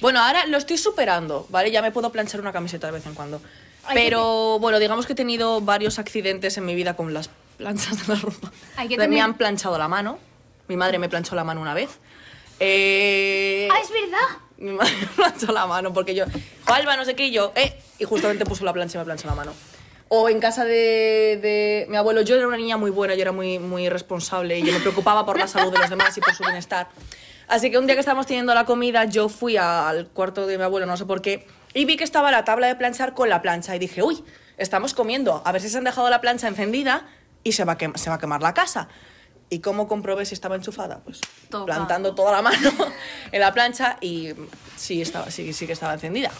Bueno, 0.00 0.20
ahora 0.20 0.46
lo 0.46 0.58
estoy 0.58 0.78
superando, 0.78 1.46
¿vale? 1.48 1.70
Ya 1.70 1.80
me 1.80 1.92
puedo 1.92 2.10
planchar 2.10 2.40
una 2.40 2.52
camiseta 2.52 2.88
de 2.88 2.92
vez 2.94 3.06
en 3.06 3.14
cuando. 3.14 3.40
Pero 3.94 4.58
bueno, 4.58 4.78
digamos 4.78 5.06
que 5.06 5.12
he 5.12 5.16
tenido 5.16 5.60
varios 5.60 5.98
accidentes 5.98 6.56
en 6.56 6.64
mi 6.64 6.74
vida 6.74 6.94
con 6.94 7.12
las 7.14 7.30
planchas 7.58 8.06
de 8.06 8.14
la 8.14 8.20
ropa. 8.20 8.50
Hay 8.76 8.88
que 8.88 8.96
Me 8.96 9.04
tener- 9.04 9.20
han 9.22 9.34
planchado 9.36 9.76
la 9.78 9.88
mano. 9.88 10.18
Mi 10.68 10.76
madre 10.76 10.98
me 10.98 11.08
planchó 11.08 11.34
la 11.34 11.44
mano 11.44 11.60
una 11.60 11.74
vez. 11.74 11.90
Eh... 12.60 13.68
Ah, 13.72 13.78
es 13.82 13.90
verdad. 13.90 14.38
Mi 14.58 14.72
madre 14.72 14.92
me 15.00 15.06
planchó 15.08 15.52
la 15.52 15.66
mano 15.66 15.92
porque 15.92 16.14
yo, 16.14 16.24
Alba, 16.66 16.96
no 16.96 17.04
sé 17.04 17.14
qué, 17.16 17.26
y 17.26 17.32
yo, 17.32 17.52
eh, 17.56 17.76
y 17.98 18.04
justamente 18.04 18.44
puso 18.46 18.64
la 18.64 18.72
plancha 18.72 18.98
y 18.98 19.00
me 19.00 19.04
planchó 19.04 19.26
la 19.26 19.34
mano. 19.34 19.52
O 20.08 20.28
en 20.28 20.40
casa 20.40 20.64
de, 20.64 21.38
de 21.42 21.86
mi 21.88 21.96
abuelo, 21.96 22.20
yo 22.22 22.36
era 22.36 22.46
una 22.46 22.56
niña 22.58 22.76
muy 22.76 22.90
buena, 22.90 23.14
yo 23.14 23.22
era 23.22 23.32
muy, 23.32 23.58
muy 23.58 23.88
responsable 23.88 24.58
y 24.58 24.62
yo 24.62 24.72
me 24.72 24.78
preocupaba 24.80 25.24
por 25.24 25.38
la 25.38 25.48
salud 25.48 25.72
de 25.72 25.78
los 25.78 25.88
demás 25.90 26.16
y 26.16 26.20
por 26.20 26.34
su 26.34 26.42
bienestar. 26.44 26.88
Así 27.48 27.70
que 27.70 27.78
un 27.78 27.86
día 27.86 27.96
que 27.96 28.00
estábamos 28.00 28.26
teniendo 28.26 28.54
la 28.54 28.64
comida, 28.66 29.06
yo 29.06 29.28
fui 29.28 29.56
al 29.56 30.06
cuarto 30.08 30.46
de 30.46 30.58
mi 30.58 30.64
abuelo, 30.64 30.86
no 30.86 30.96
sé 30.98 31.06
por 31.06 31.22
qué, 31.22 31.46
y 31.74 31.84
vi 31.84 31.96
que 31.96 32.04
estaba 32.04 32.30
la 32.30 32.44
tabla 32.44 32.66
de 32.66 32.74
planchar 32.74 33.14
con 33.14 33.28
la 33.28 33.40
plancha 33.42 33.74
y 33.76 33.78
dije, 33.78 34.02
uy, 34.02 34.24
estamos 34.56 34.94
comiendo, 34.94 35.42
a 35.44 35.52
ver 35.52 35.60
si 35.62 35.68
se 35.68 35.78
han 35.78 35.84
dejado 35.84 36.08
la 36.10 36.20
plancha 36.20 36.48
encendida 36.48 37.06
y 37.44 37.52
se 37.52 37.64
va 37.64 37.72
a, 37.74 37.78
quem- 37.78 37.96
se 37.96 38.10
va 38.10 38.16
a 38.16 38.18
quemar 38.18 38.42
la 38.42 38.54
casa. 38.54 38.88
¿Y 39.50 39.58
cómo 39.60 39.86
comprobé 39.86 40.24
si 40.24 40.32
estaba 40.34 40.56
enchufada? 40.56 41.00
Pues 41.04 41.20
plantando 41.66 42.14
toda 42.14 42.32
la 42.32 42.42
mano 42.50 42.70
en 43.32 43.40
la 43.40 43.52
plancha 43.52 43.98
y 44.00 44.30
sí, 44.76 45.02
estaba, 45.02 45.30
sí, 45.30 45.52
sí 45.52 45.66
que 45.66 45.74
estaba 45.74 45.92
encendida. 45.94 46.30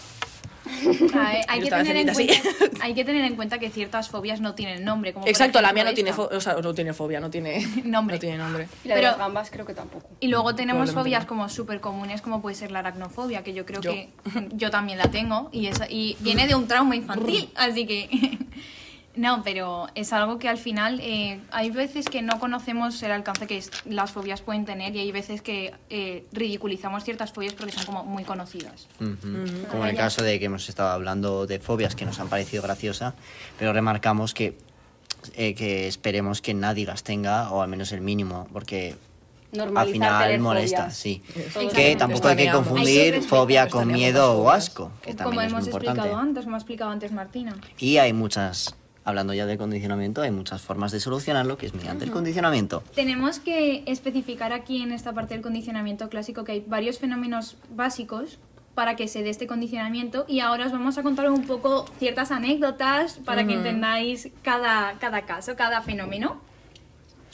A 1.13 1.29
ver, 1.31 1.45
hay, 1.47 1.61
que 1.61 1.69
tener 1.69 1.95
en 1.95 2.13
cuenta, 2.13 2.33
hay 2.81 2.93
que 2.93 3.05
tener 3.05 3.25
en 3.25 3.35
cuenta 3.35 3.59
que 3.59 3.69
ciertas 3.69 4.09
fobias 4.09 4.41
no 4.41 4.55
tienen 4.55 4.83
nombre. 4.83 5.13
Como 5.13 5.27
Exacto, 5.27 5.61
la 5.61 5.73
mía 5.73 5.83
no 5.83 5.93
tiene, 5.93 6.09
esta. 6.11 6.23
o 6.23 6.41
sea, 6.41 6.55
no 6.55 6.73
tiene 6.73 6.93
fobia, 6.93 7.19
no 7.19 7.29
tiene 7.29 7.65
Nombre. 7.83 8.15
No 8.15 8.19
tiene 8.19 8.37
nombre. 8.37 8.67
Y 8.83 8.87
la 8.87 8.95
Pero- 8.95 9.07
de 9.07 9.11
las 9.11 9.17
gambas 9.17 9.49
creo 9.51 9.65
que 9.65 9.73
tampoco. 9.73 10.09
Y 10.19 10.27
luego 10.27 10.55
tenemos 10.55 10.91
fobias 10.91 11.23
no. 11.23 11.27
como 11.27 11.49
súper 11.49 11.79
comunes, 11.79 12.21
como 12.21 12.41
puede 12.41 12.55
ser 12.55 12.71
la 12.71 12.79
aracnofobia, 12.79 13.43
que 13.43 13.53
yo 13.53 13.65
creo 13.65 13.81
Yo. 13.81 13.91
que 13.91 14.09
yo 14.53 14.71
también 14.71 14.97
la 14.97 15.09
tengo 15.11 15.49
y, 15.51 15.67
esa, 15.67 15.89
y 15.89 16.17
viene 16.19 16.47
de 16.47 16.55
un 16.55 16.67
trauma 16.67 16.95
infantil, 16.95 17.49
así 17.55 17.85
que... 17.85 18.09
No, 19.15 19.43
pero 19.43 19.87
es 19.93 20.11
algo 20.11 20.39
que 20.39 20.49
al 20.49 20.57
final 20.57 20.99
eh, 21.01 21.39
hay 21.51 21.69
veces 21.69 22.05
que 22.09 22.23
no 22.23 22.39
conocemos 22.39 23.01
el 23.03 23.11
alcance 23.11 23.45
que 23.45 23.57
es- 23.57 23.69
las 23.85 24.11
fobias 24.11 24.41
pueden 24.41 24.65
tener 24.65 24.95
y 24.95 24.99
hay 24.99 25.11
veces 25.11 25.41
que 25.43 25.71
eh, 25.91 26.25
ridiculizamos 26.31 27.03
ciertas 27.03 27.31
fobias 27.31 27.53
porque 27.53 27.71
son 27.73 27.85
como 27.85 28.03
muy 28.03 28.23
conocidas. 28.23 28.87
Ujú. 28.99 29.67
como 29.69 29.83
en 29.83 29.91
el 29.91 29.95
caso 29.97 30.23
de 30.23 30.39
que 30.39 30.45
hemos 30.45 30.67
estado 30.67 30.89
hablando 30.89 31.45
de 31.45 31.59
fobias 31.59 31.95
que 31.95 32.05
nos 32.05 32.19
han 32.19 32.27
parecido 32.27 32.63
graciosas, 32.63 33.13
pero 33.59 33.71
remarcamos 33.71 34.33
que, 34.33 34.57
eh, 35.35 35.53
que 35.53 35.87
esperemos 35.87 36.41
que 36.41 36.53
nadie 36.55 36.85
las 36.87 37.03
tenga, 37.03 37.51
o 37.51 37.61
al 37.61 37.69
menos 37.69 37.91
el 37.91 38.01
mínimo, 38.01 38.47
porque 38.51 38.95
al 39.75 39.87
final 39.89 40.39
molesta, 40.39 40.77
fobias. 40.85 40.97
sí. 40.97 41.21
Que 41.75 41.95
tampoco 41.95 42.29
hay 42.29 42.35
que 42.37 42.51
confundir 42.51 43.13
Hay 43.13 43.19
que 43.21 43.27
fobia 43.27 43.69
con 43.69 43.87
miedo 43.89 44.39
o 44.39 44.49
asco, 44.49 44.91
que 45.03 45.11
como 45.15 45.17
también 45.29 45.45
es 45.45 45.51
muy 45.53 45.61
hemos 45.61 45.67
explicado 45.67 45.97
importante. 46.07 46.29
antes, 46.29 46.43
como 46.45 46.55
ha 46.55 46.59
explicado 46.59 46.89
antes 46.91 47.11
Martina. 47.11 47.55
Y 47.77 47.97
hay 47.97 48.11
muchas, 48.13 48.75
hablando 49.05 49.33
ya 49.33 49.45
de 49.45 49.57
condicionamiento, 49.57 50.21
hay 50.21 50.31
muchas 50.31 50.61
formas 50.61 50.91
de 50.91 50.99
solucionarlo, 50.99 51.57
que 51.57 51.65
es 51.65 51.73
mediante 51.73 52.05
el 52.05 52.11
condicionamiento. 52.11 52.83
Tenemos 52.95 53.39
que 53.39 53.83
especificar 53.85 54.53
aquí 54.53 54.81
en 54.81 54.91
esta 54.91 55.13
parte 55.13 55.33
del 55.33 55.43
condicionamiento 55.43 56.09
clásico 56.09 56.43
que 56.43 56.53
hay 56.53 56.63
varios 56.65 56.99
fenómenos 56.99 57.57
básicos 57.69 58.39
para 58.75 58.95
que 58.95 59.07
se 59.07 59.21
dé 59.21 59.29
este 59.29 59.45
condicionamiento 59.45 60.25
y 60.27 60.39
ahora 60.39 60.65
os 60.65 60.71
vamos 60.71 60.97
a 60.97 61.03
contar 61.03 61.29
un 61.29 61.45
poco 61.45 61.85
ciertas 61.99 62.31
anécdotas 62.31 63.19
para 63.23 63.45
que 63.45 63.53
entendáis 63.53 64.29
cada, 64.41 64.93
cada 64.99 65.23
caso, 65.23 65.55
cada 65.55 65.81
fenómeno. 65.81 66.41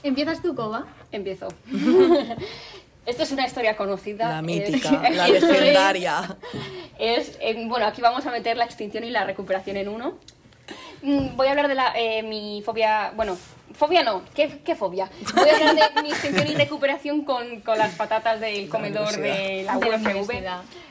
¿Empiezas 0.03 0.41
tú, 0.41 0.55
Coba? 0.55 0.85
Empiezo. 1.11 1.47
Esto 3.05 3.23
es 3.23 3.31
una 3.31 3.45
historia 3.47 3.75
conocida. 3.75 4.29
La 4.29 4.41
mítica, 4.41 4.91
la 5.11 5.27
esto 5.27 5.47
es- 5.47 5.59
legendaria. 5.59 6.38
Es, 6.99 7.38
eh, 7.41 7.65
bueno, 7.67 7.88
aquí 7.88 8.01
vamos 8.01 8.25
a 8.25 8.31
meter 8.31 8.55
la 8.57 8.65
extinción 8.65 9.03
y 9.03 9.09
la 9.09 9.23
recuperación 9.23 9.77
en 9.77 9.88
uno. 9.88 10.17
Mm, 11.01 11.35
Voy 11.35 11.47
a 11.47 11.51
hablar 11.51 11.67
de 11.67 11.75
la, 11.75 11.93
eh, 11.95 12.23
mi 12.23 12.61
fobia, 12.65 13.11
bueno, 13.15 13.37
fobia 13.73 14.03
no, 14.03 14.23
¿qué, 14.33 14.59
qué 14.65 14.75
fobia? 14.75 15.09
Voy 15.35 15.49
a 15.49 15.69
hablar 15.69 15.93
de 15.93 16.01
mi 16.01 16.09
extinción 16.09 16.47
y 16.47 16.55
recuperación 16.55 17.23
con, 17.23 17.61
con 17.61 17.77
las 17.77 17.95
patatas 17.95 18.39
del 18.39 18.67
comedor 18.69 19.11
de 19.15 19.63
la 19.63 19.77
De 19.77 19.89
la 19.89 19.97
UFV. 19.97 20.43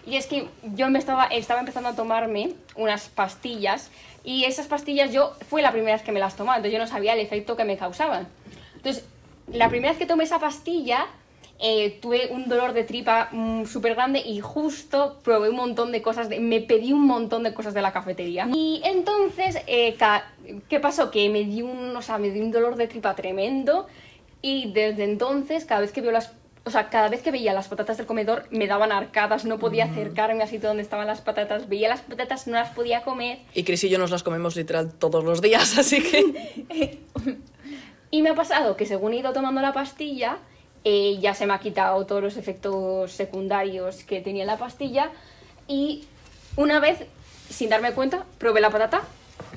Y 0.07 0.17
es 0.17 0.27
que 0.27 0.49
yo 0.75 0.89
me 0.89 0.99
estaba, 0.99 1.27
estaba 1.27 1.61
empezando 1.61 1.91
a 1.91 1.95
tomarme 1.95 2.53
unas 2.77 3.09
pastillas 3.09 3.91
y 4.25 4.45
esas 4.45 4.67
pastillas 4.67 5.13
yo, 5.13 5.35
fue 5.49 5.61
la 5.63 5.73
primera 5.73 5.95
vez 5.95 6.03
que 6.03 6.13
me 6.13 6.21
las 6.21 6.37
tomaba, 6.37 6.57
entonces 6.57 6.73
yo 6.73 6.79
no 6.83 6.87
sabía 6.91 7.13
el 7.13 7.21
efecto 7.21 7.57
que 7.57 7.65
me 7.65 7.77
causaban. 7.77 8.29
Entonces, 8.77 9.05
la 9.53 9.69
primera 9.69 9.91
vez 9.93 9.99
que 9.99 10.07
tomé 10.07 10.25
esa 10.25 10.39
pastilla, 10.39 11.07
eh, 11.61 11.99
tuve 12.01 12.29
un 12.31 12.49
dolor 12.49 12.73
de 12.73 12.85
tripa 12.85 13.31
súper 13.67 13.95
grande 13.95 14.21
y 14.21 14.41
justo 14.41 15.19
probé 15.25 15.51
un 15.51 15.57
montón 15.57 15.91
de 15.93 16.01
cosas, 16.03 16.29
de- 16.29 16.39
me 16.41 16.61
pedí 16.61 16.93
un 16.93 17.07
montón 17.07 17.43
de 17.43 17.53
cosas 17.55 17.75
de 17.75 17.83
la 17.83 17.93
cafetería. 17.93 18.49
Y 18.55 18.81
entonces, 18.85 19.59
eh, 19.67 19.97
¿qué 20.69 20.81
pasó? 20.81 21.11
Que 21.11 21.29
me 21.29 21.45
dio 21.45 21.67
un, 21.67 21.97
o 21.97 22.03
sea, 22.03 22.19
me 22.19 22.31
dio 22.31 22.43
un 22.43 22.53
dolor 22.53 22.77
de 22.77 22.87
tripa 22.87 23.15
tremendo 23.17 23.87
y 24.41 24.71
desde 24.73 25.05
entonces, 25.05 25.65
cada 25.65 25.81
vez 25.81 25.93
que 25.93 26.01
veo 26.01 26.13
las... 26.13 26.33
O 26.65 26.71
sea, 26.71 26.91
cada 26.91 27.09
vez 27.09 27.23
que 27.23 27.31
veía 27.31 27.55
las 27.55 27.67
patatas 27.69 27.97
del 27.97 28.05
comedor 28.07 28.45
me 28.51 28.67
daban 28.67 28.93
arcadas, 28.93 29.47
no 29.47 29.59
podía 29.59 29.87
acercarme 29.87 30.47
sitio 30.47 30.69
donde 30.69 30.83
estaban 30.83 31.07
las 31.07 31.23
patatas, 31.23 31.67
veía 31.69 31.89
las 31.89 32.03
patatas, 32.03 32.47
no 32.47 32.55
las 32.55 32.71
podía 32.71 33.03
comer 33.05 33.39
Y 33.55 33.65
Chris 33.65 33.85
y 33.85 33.89
yo 33.89 33.99
nos 33.99 34.11
las 34.11 34.23
comemos 34.23 34.55
literal 34.55 34.93
todos 34.93 35.25
los 35.25 35.41
días, 35.41 35.79
así 35.79 36.03
que... 36.03 36.99
Y 38.11 38.23
me 38.23 38.31
ha 38.31 38.35
pasado 38.35 38.77
que 38.77 38.87
según 38.87 39.13
he 39.13 39.17
ido 39.19 39.33
tomando 39.33 39.61
la 39.61 39.73
pastilla, 39.73 40.39
eh, 40.85 41.19
ya 41.21 41.35
se 41.35 41.47
me 41.47 41.55
ha 41.55 41.59
quitado 41.61 42.05
todos 42.07 42.23
los 42.23 42.37
efectos 42.37 43.13
secundarios 43.13 44.05
que 44.05 44.21
tenía 44.21 44.45
la 44.45 44.57
pastilla. 44.57 45.11
Y 45.67 46.05
una 46.57 46.81
vez, 46.81 47.01
sin 47.51 47.69
darme 47.69 47.93
cuenta, 47.93 48.25
probé 48.39 48.61
la 48.61 48.71
patata, 48.71 49.03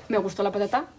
me 0.10 0.18
gustó 0.18 0.44
la 0.44 0.51
patata. 0.51 0.86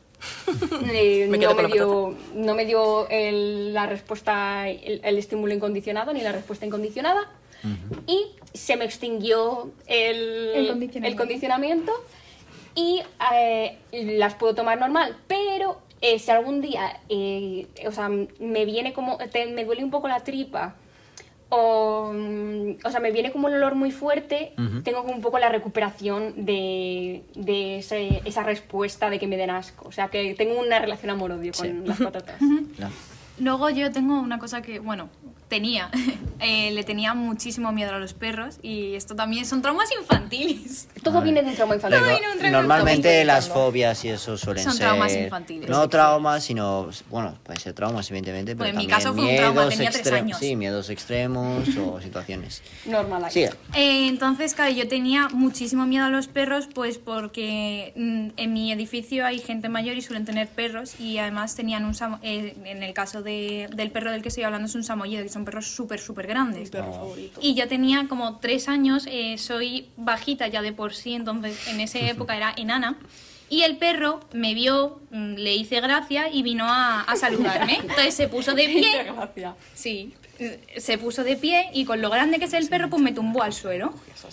Eh, 0.92 1.26
Me 1.28 1.38
no, 1.38 1.54
me 1.54 1.66
dio, 1.66 2.14
no 2.34 2.54
me 2.54 2.64
dio 2.64 3.08
el- 3.08 3.72
la 3.74 3.86
respuesta, 3.86 4.68
el, 4.68 5.00
el 5.02 5.18
estímulo 5.18 5.52
incondicionado 5.52 6.12
ni 6.12 6.20
la 6.20 6.32
respuesta 6.32 6.64
incondicionada. 6.66 7.28
Y 8.08 8.26
se 8.54 8.76
me 8.76 8.84
extinguió 8.84 9.70
el, 9.86 10.50
El 10.54 10.66
condicionamiento. 10.68 11.06
el 11.06 11.16
condicionamiento 11.16 11.92
y 12.74 13.02
eh, 13.36 13.78
las 13.92 14.34
puedo 14.34 14.54
tomar 14.54 14.78
normal, 14.80 15.16
pero 15.28 15.80
eh, 16.02 16.18
si 16.18 16.30
algún 16.30 16.60
día, 16.60 17.00
eh, 17.08 17.66
o 17.86 17.92
sea, 17.92 18.10
me 18.10 18.64
viene 18.66 18.92
como, 18.92 19.16
te- 19.18 19.46
me 19.46 19.64
duele 19.64 19.82
un 19.84 19.90
poco 19.90 20.08
la 20.08 20.20
tripa, 20.20 20.74
o, 21.48 22.10
mm, 22.14 22.76
o 22.84 22.90
sea, 22.90 22.98
me 23.00 23.12
viene 23.12 23.30
como 23.30 23.46
un 23.48 23.54
olor 23.54 23.74
muy 23.74 23.90
fuerte, 23.92 24.52
tengo 24.84 25.02
como 25.02 25.14
un 25.14 25.20
poco 25.20 25.38
la 25.38 25.48
recuperación 25.50 26.44
de, 26.46 27.22
de 27.34 27.78
ese- 27.78 28.20
esa 28.24 28.42
respuesta 28.42 29.10
de 29.10 29.18
que 29.18 29.26
me 29.26 29.36
den 29.36 29.50
asco. 29.50 29.86
O 29.88 29.92
sea, 29.92 30.08
que 30.08 30.34
tengo 30.34 30.58
una 30.58 30.78
relación 30.78 31.10
amor-odio 31.10 31.52
con 31.52 31.66
Sí. 31.66 31.74
las 31.84 31.98
patatas. 32.00 32.40
Luego 33.38 33.70
yo 33.70 33.90
tengo 33.92 34.20
una 34.20 34.38
cosa 34.38 34.60
que, 34.62 34.78
bueno, 34.78 35.08
tenía. 35.52 35.90
Eh, 36.44 36.72
le 36.72 36.82
tenía 36.82 37.14
muchísimo 37.14 37.70
miedo 37.70 37.94
a 37.94 38.00
los 38.00 38.14
perros 38.14 38.56
y 38.62 38.94
esto 38.96 39.14
también 39.14 39.46
son 39.46 39.62
traumas 39.62 39.88
infantiles. 39.96 40.88
Todo 41.04 41.22
viene 41.22 41.40
de 41.40 41.50
un 41.50 41.54
trauma 41.54 41.76
infantil. 41.76 42.00
Todo 42.00 42.08
viene 42.08 42.26
de 42.26 42.32
un 42.32 42.38
trauma 42.40 42.58
Normalmente 42.58 43.08
infantil. 43.08 43.26
las 43.28 43.48
fobias 43.48 44.04
y 44.04 44.08
eso 44.08 44.36
suelen 44.36 44.64
Son 44.64 44.72
ser... 44.72 44.86
traumas 44.86 45.14
infantiles. 45.14 45.70
No 45.70 45.88
traumas, 45.88 46.42
sino... 46.42 46.90
Bueno, 47.10 47.38
pueden 47.44 47.60
ser 47.60 47.74
traumas, 47.74 48.10
evidentemente, 48.10 48.56
Pues 48.56 48.70
en 48.70 48.76
mi 48.76 48.88
también 48.88 48.98
caso 48.98 49.14
fue 49.14 49.22
un 49.30 49.36
trauma, 49.36 49.52
miedos 49.66 49.74
tenía 49.76 49.90
tres 49.92 50.12
años. 50.12 50.38
Sí, 50.40 50.56
miedos 50.56 50.90
extremos 50.90 51.68
o 51.78 52.00
situaciones. 52.02 52.60
Normal. 52.86 53.26
Sí, 53.30 53.44
Eh, 53.74 54.08
entonces, 54.08 54.54
claro, 54.54 54.72
yo 54.72 54.88
tenía 54.88 55.28
muchísimo 55.28 55.86
miedo 55.86 56.06
a 56.06 56.10
los 56.10 56.26
perros, 56.26 56.68
pues 56.74 56.98
porque 56.98 57.92
mm, 57.94 58.30
en 58.36 58.52
mi 58.52 58.72
edificio 58.72 59.24
hay 59.24 59.38
gente 59.38 59.68
mayor 59.68 59.96
y 59.96 60.02
suelen 60.02 60.24
tener 60.24 60.48
perros 60.48 60.98
y 60.98 61.18
además 61.18 61.54
tenían 61.54 61.84
un 61.84 61.94
eh, 62.22 62.56
en 62.64 62.82
el 62.82 62.92
caso 62.94 63.22
de- 63.22 63.68
del 63.76 63.92
perro 63.92 64.10
del 64.10 64.22
que 64.22 64.28
estoy 64.28 64.42
hablando 64.42 64.66
es 64.66 64.74
un 64.74 64.82
samoyedo, 64.82 65.22
que 65.22 65.28
son 65.28 65.41
perros 65.44 65.66
súper, 65.66 66.00
súper 66.00 66.26
grandes. 66.26 66.70
Y 67.40 67.54
yo 67.54 67.68
tenía 67.68 68.06
como 68.08 68.38
tres 68.38 68.68
años, 68.68 69.06
eh, 69.08 69.36
soy 69.38 69.88
bajita 69.96 70.48
ya 70.48 70.62
de 70.62 70.72
por 70.72 70.94
sí, 70.94 71.14
entonces 71.14 71.68
en 71.68 71.80
esa 71.80 71.98
época 71.98 72.36
era 72.36 72.52
enana. 72.56 72.98
Y 73.48 73.62
el 73.64 73.76
perro 73.76 74.20
me 74.32 74.54
vio, 74.54 75.02
mm, 75.10 75.34
le 75.34 75.54
hice 75.54 75.80
gracia 75.82 76.30
y 76.32 76.42
vino 76.42 76.64
a, 76.66 77.02
a 77.02 77.16
saludarme. 77.16 77.76
Entonces 77.82 78.14
se 78.14 78.26
puso 78.26 78.54
de 78.54 78.64
pie. 78.64 79.12
Sí, 79.74 80.14
se 80.76 80.98
puso 80.98 81.24
de 81.24 81.36
pie 81.36 81.68
y 81.72 81.84
con 81.84 82.00
lo 82.00 82.10
grande 82.10 82.38
que 82.38 82.46
es 82.46 82.54
el 82.54 82.68
perro, 82.68 82.88
pues 82.88 83.02
me 83.02 83.12
tumbó 83.12 83.42
al 83.42 83.52
suelo. 83.52 83.92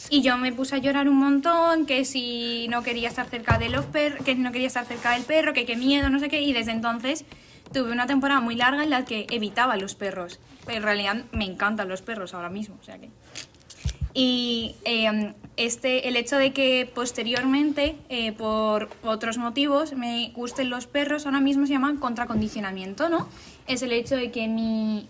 Y 0.10 0.22
yo 0.22 0.38
me 0.38 0.52
puse 0.54 0.76
a 0.76 0.78
llorar 0.78 1.10
un 1.10 1.18
montón, 1.18 1.86
que 1.86 2.06
si 2.06 2.68
no 2.70 2.84
quería 2.84 3.10
estar 3.10 3.28
cerca 3.28 3.58
de 3.58 3.70
los 3.70 3.86
perros, 3.86 4.24
que 4.24 4.36
no 4.36 4.52
quería 4.52 4.68
estar 4.68 4.86
cerca 4.86 5.12
del 5.12 5.24
perro, 5.24 5.54
que 5.54 5.66
qué 5.66 5.76
miedo, 5.76 6.10
no 6.10 6.20
sé 6.20 6.30
qué. 6.30 6.42
Y 6.42 6.54
desde 6.54 6.72
entonces 6.72 7.26
tuve 7.74 7.92
una 7.92 8.08
temporada 8.08 8.42
muy 8.42 8.56
larga 8.56 8.84
en 8.84 8.90
la 8.90 9.06
que 9.06 9.28
evitaba 9.30 9.78
los 9.78 9.96
perros. 9.96 10.40
En 10.70 10.84
realidad 10.84 11.26
me 11.32 11.46
encantan 11.46 11.90
los 11.90 12.02
perros 12.02 12.34
ahora 12.34 12.50
mismo, 12.50 12.78
o 12.80 12.84
sea 12.84 12.98
que... 12.98 13.10
Y 14.14 14.76
eh, 14.86 15.34
este, 15.56 16.08
el 16.08 16.16
hecho 16.16 16.38
de 16.38 16.52
que 16.52 16.90
posteriormente, 16.94 17.96
eh, 18.10 18.32
por 18.32 18.90
otros 19.04 19.38
motivos, 19.38 19.94
me 19.94 20.32
gusten 20.36 20.70
los 20.70 20.88
perros, 20.88 21.26
ahora 21.26 21.40
mismo 21.40 21.68
se 21.68 21.74
llama 21.74 21.96
contracondicionamiento, 22.00 23.08
¿no? 23.08 23.30
Es 23.68 23.82
el 23.82 23.92
hecho 23.92 24.16
de 24.16 24.32
que 24.32 24.48
mi, 24.48 25.08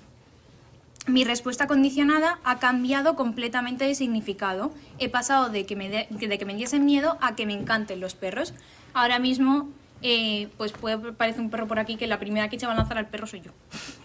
mi 1.08 1.24
respuesta 1.24 1.68
condicionada 1.68 2.40
ha 2.44 2.60
cambiado 2.60 3.16
completamente 3.16 3.86
de 3.86 3.96
significado. 3.96 4.72
He 4.98 5.08
pasado 5.08 5.50
de 5.50 5.66
que 5.66 5.76
me, 5.76 5.90
de 5.90 6.38
que 6.38 6.46
me 6.46 6.56
diesen 6.56 6.86
miedo 6.86 7.18
a 7.22 7.36
que 7.36 7.46
me 7.46 7.54
encanten 7.54 8.00
los 8.00 8.16
perros. 8.16 8.54
Ahora 8.94 9.18
mismo, 9.20 9.70
eh, 10.02 10.48
pues 10.58 10.72
puede 10.72 11.14
parecer 11.14 11.42
un 11.42 11.50
perro 11.50 11.68
por 11.68 11.80
aquí 11.80 11.98
que 11.98 12.08
la 12.08 12.20
primera 12.20 12.50
que 12.50 12.60
se 12.60 12.66
va 12.66 12.74
a 12.74 12.76
lanzar 12.76 12.98
al 12.98 13.08
perro 13.08 13.28
soy 13.28 13.42
yo. 13.42 13.52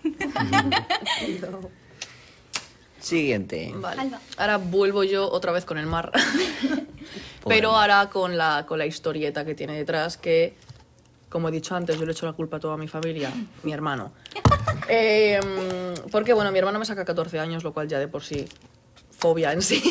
Siguiente. 3.00 3.72
Vale. 3.76 4.00
Alba. 4.00 4.20
Ahora 4.38 4.56
vuelvo 4.56 5.04
yo 5.04 5.30
otra 5.30 5.52
vez 5.52 5.64
con 5.64 5.78
el 5.78 5.86
mar. 5.86 6.10
Pero 7.46 7.76
ahora 7.76 8.08
con 8.08 8.36
la, 8.38 8.64
con 8.66 8.78
la 8.78 8.86
historieta 8.86 9.44
que 9.44 9.54
tiene 9.54 9.76
detrás, 9.76 10.16
que, 10.16 10.54
como 11.28 11.48
he 11.48 11.52
dicho 11.52 11.76
antes, 11.76 11.98
yo 11.98 12.06
le 12.06 12.12
echo 12.12 12.24
la 12.24 12.32
culpa 12.32 12.56
a 12.56 12.60
toda 12.60 12.76
mi 12.78 12.88
familia, 12.88 13.30
mi 13.62 13.72
hermano. 13.72 14.12
Eh, 14.88 15.40
porque, 16.10 16.34
bueno, 16.34 16.52
mi 16.52 16.58
hermano 16.58 16.78
me 16.78 16.84
saca 16.84 17.06
14 17.06 17.38
años, 17.38 17.64
lo 17.64 17.72
cual 17.72 17.88
ya 17.88 17.98
de 17.98 18.06
por 18.06 18.22
sí, 18.22 18.46
fobia 19.10 19.52
en 19.52 19.62
sí. 19.62 19.82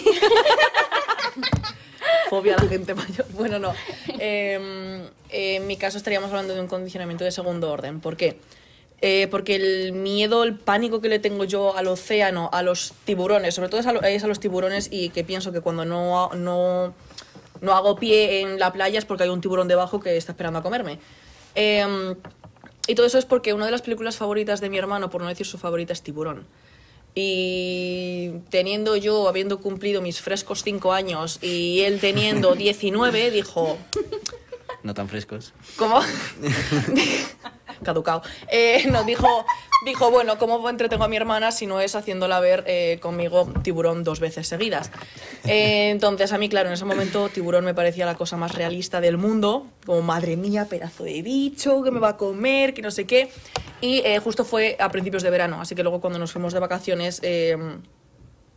Fobia 2.34 2.56
la 2.58 2.68
gente 2.68 2.96
mayor. 3.04 3.28
Bueno, 3.34 3.60
no. 3.60 3.74
Eh, 4.18 5.08
en 5.30 5.68
mi 5.68 5.78
caso 5.78 5.98
estaríamos 6.00 6.32
hablando 6.32 6.56
de 6.56 6.62
un 6.62 6.68
condicionamiento 6.68 7.24
de 7.24 7.32
segundo 7.32 7.72
orden. 7.72 8.00
¿Por 8.00 8.18
qué? 8.18 8.40
Eh, 9.02 9.28
porque 9.30 9.56
el 9.56 9.94
miedo, 9.94 10.44
el 10.44 10.56
pánico 10.56 11.00
que 11.00 11.10
le 11.10 11.20
tengo 11.20 11.44
yo 11.44 11.78
al 11.78 11.88
océano, 11.88 12.50
a 12.52 12.64
los 12.64 12.94
tiburones, 13.06 13.54
sobre 13.54 13.70
todo 13.70 13.82
es 13.82 14.24
a, 14.24 14.28
los 14.28 14.40
tiburones 14.40 14.88
y 14.92 15.10
que 15.10 15.24
pienso 15.24 15.52
que 15.52 15.62
cuando 15.62 15.86
no, 15.86 16.30
no, 16.34 16.96
no 17.62 17.74
hago 17.74 17.98
pie 17.98 18.42
en 18.42 18.58
la 18.58 18.74
playa 18.74 18.98
es 18.98 19.06
porque 19.06 19.24
hay 19.24 19.30
un 19.30 19.42
tiburón 19.42 19.68
debajo 19.68 20.00
que 20.00 20.18
está 20.18 20.32
esperando 20.32 20.58
a 20.58 20.64
comerme. 20.64 20.98
Eh, 21.54 22.16
y 22.88 22.96
todo 22.96 23.06
eso 23.06 23.20
es 23.20 23.26
porque 23.26 23.54
una 23.54 23.66
de 23.66 23.72
las 23.72 23.84
películas 23.84 24.18
favoritas 24.18 24.60
de 24.60 24.70
mi 24.70 24.78
hermano, 24.80 25.10
por 25.12 25.22
no 25.22 25.28
decir 25.28 25.46
su 25.46 25.60
favorita, 25.60 25.94
es 25.94 26.02
Tiburón. 26.02 26.48
Y 27.16 28.32
teniendo 28.50 28.96
yo, 28.96 29.28
habiendo 29.28 29.60
cumplido 29.60 30.02
mis 30.02 30.20
frescos 30.22 30.64
5 30.64 30.94
años 30.94 31.40
y 31.42 31.82
él 31.82 32.00
teniendo 32.00 32.56
19, 32.56 33.32
dijo, 33.32 33.78
No 34.84 34.94
tan 34.94 35.08
frescos. 35.10 35.54
¿Cómo? 35.76 36.02
Caducao. 37.84 38.22
Eh, 38.50 38.86
no, 38.92 39.04
dijo, 39.04 39.46
dijo, 39.86 40.12
bueno, 40.12 40.38
¿cómo 40.38 40.68
entretengo 40.70 41.04
a 41.04 41.08
mi 41.08 41.16
hermana 41.16 41.52
si 41.52 41.68
no 41.68 41.80
es 41.80 41.96
haciéndola 41.96 42.40
ver 42.40 42.64
eh, 42.68 43.00
conmigo 43.02 43.52
tiburón 43.64 44.04
dos 44.04 44.20
veces 44.20 44.48
seguidas? 44.48 44.92
Eh, 45.46 45.90
entonces, 45.90 46.34
a 46.34 46.38
mí, 46.38 46.50
claro, 46.50 46.70
en 46.70 46.74
ese 46.74 46.86
momento 46.86 47.30
tiburón 47.30 47.66
me 47.66 47.74
parecía 47.74 48.06
la 48.06 48.16
cosa 48.16 48.38
más 48.38 48.54
realista 48.56 49.02
del 49.02 49.18
mundo. 49.18 49.68
Como, 49.86 50.02
madre 50.02 50.38
mía, 50.38 50.66
pedazo 50.70 51.04
de 51.04 51.22
bicho, 51.22 51.84
que 51.84 51.92
me 51.92 52.00
va 52.00 52.10
a 52.10 52.18
comer, 52.18 52.74
que 52.74 52.82
no 52.82 52.92
sé 52.92 53.06
qué. 53.06 53.30
Y 53.82 54.02
justo 54.24 54.46
fue 54.46 54.78
a 54.80 54.90
principios 54.90 55.24
de 55.24 55.30
verano, 55.30 55.60
así 55.60 55.76
que 55.76 55.84
luego 55.84 56.00
cuando 56.00 56.18
nos 56.18 56.32
fuimos 56.32 56.54
de 56.54 56.60
vacaciones, 56.60 57.22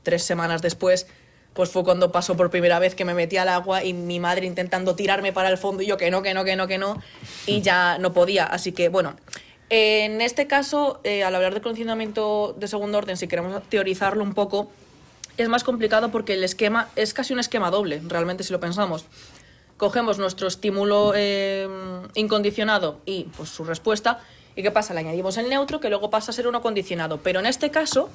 tres 0.05 0.23
semanas 0.23 0.63
después, 0.63 1.09
pues 1.57 1.71
fue 1.71 1.83
cuando 1.83 2.13
pasó 2.13 2.37
por 2.37 2.51
primera 2.51 2.79
vez 2.79 2.95
que 2.95 3.05
me 3.05 3.15
metí 3.15 3.39
al 3.39 3.49
agua 3.49 3.83
y 3.83 3.95
mi 3.95 4.21
madre 4.21 4.47
intentando 4.47 4.95
tirarme 4.95 5.33
para 5.33 5.49
el 5.49 5.57
fondo 5.57 5.83
y 5.83 5.87
yo 5.87 5.97
que 5.97 6.11
no, 6.11 6.23
que 6.23 6.35
no, 6.35 6.45
que 6.45 6.55
no, 6.55 6.67
que 6.67 6.79
no, 6.79 7.03
y 7.47 7.63
ya 7.63 7.97
no 7.99 8.13
podía. 8.13 8.45
Así 8.45 8.73
que 8.73 8.91
bueno, 8.91 9.17
en 9.71 10.21
este 10.21 10.47
caso, 10.47 11.01
eh, 11.03 11.25
al 11.25 11.35
hablar 11.35 11.55
de 11.55 11.63
condicionamiento 11.63 12.55
de 12.59 12.69
segundo 12.69 12.99
orden, 12.99 13.17
si 13.17 13.27
queremos 13.27 13.63
teorizarlo 13.69 14.23
un 14.23 14.35
poco, 14.35 14.71
es 15.39 15.49
más 15.49 15.65
complicado 15.65 16.11
porque 16.11 16.35
el 16.35 16.45
esquema 16.45 16.89
es 16.95 17.15
casi 17.15 17.33
un 17.33 17.41
esquema 17.41 17.71
doble, 17.71 18.01
realmente 18.07 18.45
si 18.45 18.53
lo 18.53 18.61
pensamos. 18.61 19.07
Cogemos 19.79 20.19
nuestro 20.19 20.47
estímulo 20.47 21.13
eh, 21.17 21.69
incondicionado 22.15 23.01
y 23.07 23.25
pues 23.37 23.49
su 23.49 23.65
respuesta, 23.65 24.21
¿y 24.55 24.63
qué 24.63 24.71
pasa? 24.71 24.95
Le 24.95 25.01
añadimos 25.01 25.37
el 25.39 25.49
neutro 25.49 25.81
que 25.81 25.89
luego 25.89 26.11
pasa 26.11 26.31
a 26.31 26.35
ser 26.35 26.47
uno 26.47 26.63
condicionado. 26.63 27.19
Pero 27.23 27.41
en 27.41 27.47
este 27.47 27.71
caso, 27.71 28.09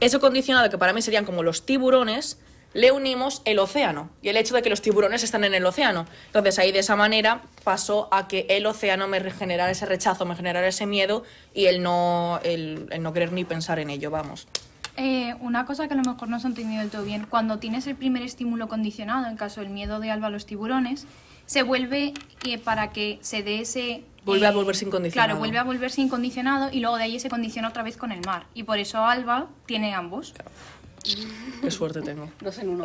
ese 0.00 0.18
condicionado 0.18 0.70
que 0.70 0.78
para 0.78 0.92
mí 0.92 1.02
serían 1.02 1.24
como 1.24 1.42
los 1.42 1.66
tiburones, 1.66 2.38
le 2.74 2.92
unimos 2.92 3.42
el 3.44 3.58
océano 3.58 4.10
y 4.22 4.28
el 4.28 4.36
hecho 4.36 4.54
de 4.54 4.62
que 4.62 4.70
los 4.70 4.82
tiburones 4.82 5.22
están 5.22 5.44
en 5.44 5.54
el 5.54 5.64
océano. 5.64 6.06
Entonces 6.26 6.58
ahí 6.58 6.72
de 6.72 6.80
esa 6.80 6.96
manera 6.96 7.42
pasó 7.64 8.08
a 8.12 8.28
que 8.28 8.46
el 8.50 8.66
océano 8.66 9.08
me 9.08 9.20
generara 9.30 9.70
ese 9.70 9.86
rechazo, 9.86 10.26
me 10.26 10.36
generara 10.36 10.66
ese 10.68 10.86
miedo 10.86 11.24
y 11.54 11.66
el 11.66 11.82
no, 11.82 12.40
el, 12.42 12.88
el 12.90 13.02
no 13.02 13.12
querer 13.12 13.32
ni 13.32 13.44
pensar 13.44 13.78
en 13.78 13.90
ello, 13.90 14.10
vamos. 14.10 14.46
Eh, 14.96 15.34
una 15.40 15.66
cosa 15.66 15.88
que 15.88 15.94
a 15.94 15.96
lo 15.96 16.02
mejor 16.02 16.28
no 16.28 16.40
se 16.40 16.46
ha 16.46 16.50
entendido 16.50 16.80
del 16.80 16.90
todo 16.90 17.04
bien, 17.04 17.26
cuando 17.28 17.58
tienes 17.58 17.86
el 17.86 17.96
primer 17.96 18.22
estímulo 18.22 18.66
condicionado, 18.68 19.26
en 19.26 19.36
caso 19.36 19.60
del 19.60 19.68
miedo 19.68 20.00
de 20.00 20.10
Alba 20.10 20.28
a 20.28 20.30
los 20.30 20.46
tiburones, 20.46 21.06
se 21.44 21.62
vuelve 21.62 22.14
eh, 22.44 22.58
para 22.58 22.90
que 22.90 23.18
se 23.20 23.42
dé 23.42 23.60
ese... 23.60 24.04
Vuelve 24.24 24.46
a 24.46 24.50
eh, 24.50 24.54
volverse 24.54 24.84
incondicionado. 24.84 25.28
Claro, 25.28 25.38
vuelve 25.38 25.58
a 25.58 25.64
volverse 25.64 26.00
incondicionado 26.00 26.70
y 26.72 26.80
luego 26.80 26.96
de 26.96 27.04
ahí 27.04 27.20
se 27.20 27.28
condiciona 27.28 27.68
otra 27.68 27.82
vez 27.82 27.96
con 27.96 28.10
el 28.10 28.20
mar. 28.24 28.46
Y 28.54 28.64
por 28.64 28.78
eso 28.78 29.04
Alba 29.04 29.46
tiene 29.66 29.94
ambos. 29.94 30.34
Qué 31.62 31.70
suerte 31.70 32.02
tengo. 32.02 32.30
Dos 32.40 32.58
en 32.58 32.68
uno. 32.70 32.84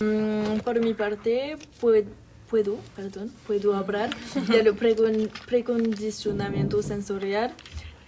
Mm, 0.00 0.58
por 0.60 0.80
mi 0.80 0.94
parte, 0.94 1.56
pue- 1.80 2.04
puedo, 2.50 2.76
perdón, 2.94 3.30
puedo 3.46 3.74
hablar 3.74 4.10
del 4.48 4.74
precon- 4.76 5.30
precondicionamiento 5.46 6.82
sensorial, 6.82 7.54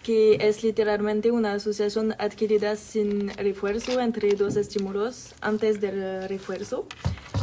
que 0.03 0.37
es 0.41 0.63
literalmente 0.63 1.31
una 1.31 1.55
asociación 1.55 2.15
adquirida 2.19 2.77
sin 2.77 3.29
refuerzo 3.31 4.01
entre 4.01 4.35
dos 4.35 4.57
estímulos 4.57 5.35
antes 5.41 5.81
del 5.81 6.29
refuerzo. 6.29 6.87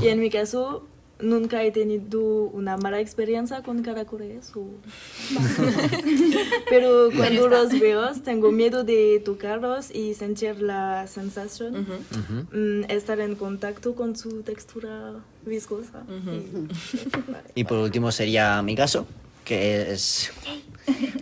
Y 0.01 0.07
en 0.07 0.19
mi 0.19 0.29
caso, 0.29 0.87
nunca 1.23 1.63
he 1.63 1.71
tenido 1.71 2.21
una 2.21 2.77
mala 2.77 2.99
experiencia 2.99 3.61
con 3.63 3.81
caracoles. 3.81 4.51
o- 4.55 4.67
Pero 6.69 7.09
cuando 7.15 7.47
los 7.47 7.79
veo, 7.79 8.11
tengo 8.23 8.51
miedo 8.51 8.83
de 8.83 9.21
tocarlos 9.23 9.89
y 9.93 10.13
sentir 10.13 10.61
la 10.61 11.07
sensación. 11.07 11.85
Mm, 12.51 12.83
estar 12.89 13.19
en 13.19 13.35
contacto 13.35 13.95
con 13.95 14.15
su 14.15 14.41
textura 14.43 15.13
viscosa. 15.45 16.03
Y- 16.09 17.31
vale. 17.31 17.43
Y 17.55 17.63
por 17.63 17.79
último 17.79 18.11
sería 18.11 18.61
mi 18.61 18.75
caso, 18.75 19.05
que 19.45 19.91
es... 19.91 20.31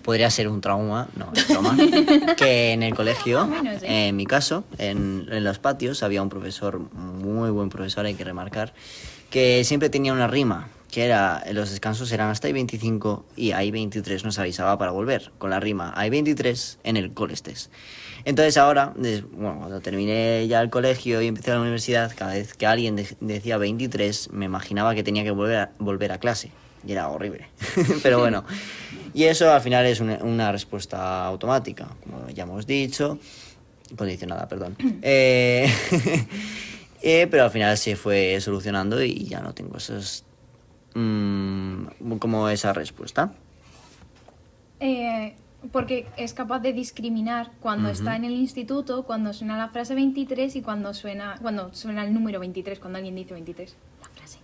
Podría 0.03 0.31
ser 0.31 0.47
un 0.47 0.59
trauma, 0.59 1.07
no, 1.15 1.31
es 1.35 1.47
broma. 1.47 1.77
Que 2.35 2.71
en 2.71 2.81
el 2.81 2.95
colegio, 2.95 3.47
sí. 3.79 3.85
en 3.85 4.15
mi 4.15 4.25
caso, 4.25 4.63
en, 4.79 5.27
en 5.31 5.43
los 5.43 5.59
patios, 5.59 6.01
había 6.01 6.23
un 6.23 6.29
profesor, 6.29 6.79
muy 6.79 7.51
buen 7.51 7.69
profesor, 7.69 8.03
hay 8.07 8.15
que 8.15 8.23
remarcar, 8.23 8.73
que 9.31 9.63
siempre 9.63 9.89
tenía 9.89 10.13
una 10.13 10.27
rima, 10.27 10.69
que 10.91 11.05
era, 11.05 11.43
los 11.53 11.71
descansos 11.71 12.11
eran 12.11 12.29
hasta 12.29 12.47
ahí 12.47 12.53
25 12.53 13.25
y 13.37 13.53
ahí 13.53 13.71
23 13.71 14.23
nos 14.25 14.37
avisaba 14.37 14.77
para 14.77 14.91
volver, 14.91 15.31
con 15.39 15.49
la 15.49 15.59
rima, 15.59 15.93
hay 15.95 16.09
23 16.11 16.79
en 16.83 16.97
el 16.97 17.13
cole 17.13 17.33
estés. 17.33 17.69
Entonces 18.25 18.57
ahora, 18.57 18.93
bueno, 18.95 19.57
cuando 19.59 19.79
terminé 19.79 20.47
ya 20.47 20.61
el 20.61 20.69
colegio 20.69 21.21
y 21.21 21.27
empecé 21.27 21.51
la 21.51 21.61
universidad, 21.61 22.11
cada 22.15 22.33
vez 22.33 22.53
que 22.53 22.67
alguien 22.67 22.95
de- 22.95 23.15
decía 23.19 23.57
23, 23.57 24.29
me 24.31 24.45
imaginaba 24.45 24.93
que 24.93 25.01
tenía 25.03 25.23
que 25.23 25.31
volver 25.31 25.57
a, 25.57 25.71
volver 25.79 26.11
a 26.11 26.19
clase. 26.19 26.51
Y 26.85 26.91
era 26.91 27.07
horrible. 27.09 27.47
Pero 28.03 28.19
bueno, 28.19 28.43
y 29.13 29.23
eso 29.23 29.51
al 29.51 29.61
final 29.61 29.85
es 29.85 29.99
una, 30.01 30.17
una 30.17 30.51
respuesta 30.51 31.25
automática, 31.25 31.87
como 32.03 32.29
ya 32.29 32.43
hemos 32.43 32.67
dicho, 32.67 33.17
condicionada, 33.95 34.47
perdón. 34.47 34.75
Eh, 35.01 35.71
eh, 37.01 37.27
pero 37.29 37.43
al 37.43 37.51
final 37.51 37.77
se 37.77 37.95
fue 37.95 38.39
solucionando 38.41 39.01
y 39.03 39.25
ya 39.25 39.39
no 39.39 39.53
tengo 39.53 39.77
esos... 39.77 40.23
mm, 40.93 42.17
como 42.19 42.49
esa 42.49 42.73
respuesta. 42.73 43.33
Eh, 44.79 45.35
porque 45.71 46.07
es 46.17 46.33
capaz 46.33 46.59
de 46.59 46.73
discriminar 46.73 47.51
cuando 47.59 47.89
está 47.89 48.15
en 48.15 48.25
el 48.25 48.33
instituto, 48.33 49.03
cuando 49.03 49.31
suena 49.31 49.57
la 49.57 49.69
frase 49.69 49.93
23 49.93 50.55
y 50.55 50.61
cuando 50.61 50.93
suena, 50.93 51.37
cuando 51.41 51.71
suena 51.73 52.03
el 52.03 52.13
número 52.13 52.39
23, 52.39 52.79
cuando 52.79 52.97
alguien 52.97 53.15
dice 53.15 53.33
23, 53.33 53.75
la 54.01 54.09
frase. 54.09 54.39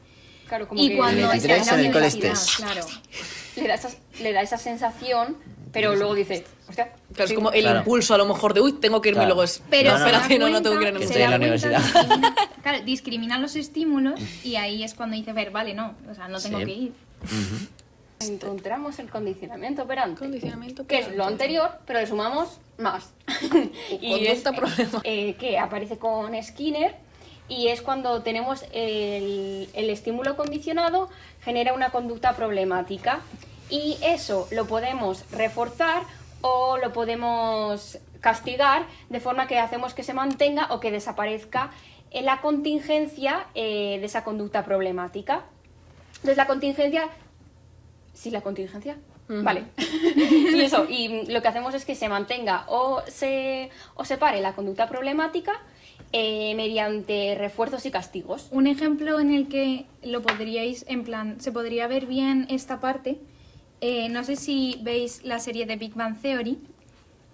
Claro, 0.47 0.67
como 0.67 0.79
Y 0.79 0.89
que 0.89 0.97
cuando 0.97 1.31
está 1.31 1.31
23 1.31 1.59
en 1.59 1.65
la 1.65 1.73
en 1.73 1.79
el 1.79 1.91
universidad, 1.91 2.35
claro. 2.57 2.85
le, 3.55 3.67
da 3.67 3.73
esa, 3.73 3.89
le 4.21 4.33
da 4.33 4.41
esa 4.41 4.57
sensación, 4.59 5.37
pero 5.71 5.95
luego 5.95 6.13
dice, 6.15 6.45
hostia, 6.67 6.93
Claro, 7.09 7.23
es 7.23 7.29
sí, 7.29 7.35
como 7.35 7.51
el 7.51 7.61
Claro. 7.61 7.79
impulso 7.79 8.13
a 8.13 8.17
lo 8.17 8.25
mejor 8.25 8.53
de, 8.53 8.61
uy, 8.61 8.73
tengo 8.73 9.01
que 9.01 9.09
irme 9.09 9.19
Claro. 9.19 9.29
luego 9.29 9.43
es... 9.43 9.61
Pero 9.69 9.91
No, 9.91 9.97
no, 9.99 10.05
da 10.05 10.11
espérate, 10.11 10.39
no, 10.39 10.49
no 10.49 10.61
tengo 10.61 10.77
que 10.77 10.83
ir 10.83 10.87
a 10.89 10.91
la 10.91 10.99
Estoy 10.99 11.21
en 11.21 11.31
la 11.31 11.37
se 11.57 11.69
da 11.69 11.77
universidad. 11.79 11.79
discrimina- 11.81 12.35
claro, 12.63 12.83
discrimina 12.85 13.39
los 13.39 13.55
estímulos 13.55 14.19
y 14.43 14.55
ahí 14.55 14.83
es 14.83 14.93
cuando 14.93 15.15
dice, 15.15 15.33
ver, 15.33 15.51
vale, 15.51 15.73
no, 15.73 15.95
o 16.09 16.13
sea, 16.15 16.27
no 16.27 16.39
tengo 16.39 16.59
Sí. 16.59 16.65
que 16.65 16.71
ir. 16.71 16.91
encontramos 18.19 18.97
el 18.99 19.09
condicionamiento 19.09 19.83
operante. 19.83 20.19
Condicionamiento 20.19 20.87
que 20.87 20.97
es 20.99 21.05
lo 21.07 21.13
operante. 21.13 21.33
anterior, 21.33 21.71
pero 21.85 21.99
le 21.99 22.07
sumamos 22.07 22.59
más. 22.77 23.11
y 24.01 24.25
es 24.25 24.43
conducta 24.43 24.53
problema. 24.53 25.01
eh, 25.03 25.35
que 25.39 25.57
aparece 25.59 25.97
con 25.97 26.31
Skinner 26.41 26.95
y 27.47 27.67
es 27.67 27.81
cuando 27.81 28.21
tenemos 28.23 28.63
el, 28.73 29.69
el 29.73 29.89
estímulo 29.89 30.35
condicionado 30.35 31.09
genera 31.43 31.73
una 31.73 31.91
conducta 31.91 32.35
problemática 32.35 33.19
y 33.69 33.97
eso 34.01 34.47
lo 34.51 34.65
podemos 34.65 35.29
reforzar 35.31 36.03
o 36.41 36.77
lo 36.77 36.93
podemos 36.93 37.99
castigar 38.21 38.85
de 39.09 39.19
forma 39.19 39.47
que 39.47 39.59
hacemos 39.59 39.93
que 39.93 40.03
se 40.03 40.13
mantenga 40.13 40.67
o 40.73 40.79
que 40.79 40.91
desaparezca 40.91 41.71
en 42.11 42.25
la 42.25 42.41
contingencia 42.41 43.47
eh, 43.55 43.97
de 43.99 44.05
esa 44.05 44.23
conducta 44.23 44.63
problemática. 44.63 45.45
Entonces 46.15 46.37
la 46.37 46.47
contingencia 46.47 47.09
Sí, 48.17 48.31
la 48.31 48.41
contingencia. 48.41 48.97
Vale. 49.27 49.65
y 49.77 50.59
eso, 50.61 50.87
y 50.89 51.27
lo 51.27 51.41
que 51.41 51.47
hacemos 51.47 51.75
es 51.75 51.85
que 51.85 51.93
se 51.93 52.09
mantenga 52.09 52.65
o 52.67 53.03
se, 53.07 53.69
o 53.93 54.05
se 54.05 54.17
pare 54.17 54.41
la 54.41 54.53
conducta 54.53 54.89
problemática 54.89 55.61
eh, 56.13 56.55
mediante 56.55 57.35
refuerzos 57.37 57.85
y 57.85 57.91
castigos. 57.91 58.47
Un 58.49 58.65
ejemplo 58.65 59.19
en 59.19 59.31
el 59.31 59.49
que 59.49 59.85
lo 60.01 60.23
podríais, 60.23 60.83
en 60.87 61.03
plan, 61.03 61.39
se 61.39 61.51
podría 61.51 61.87
ver 61.87 62.07
bien 62.07 62.47
esta 62.49 62.79
parte. 62.79 63.19
Eh, 63.81 64.09
no 64.09 64.23
sé 64.23 64.35
si 64.35 64.79
veis 64.81 65.21
la 65.23 65.39
serie 65.39 65.65
de 65.65 65.75
Big 65.75 65.93
Bang 65.93 66.19
Theory, 66.21 66.57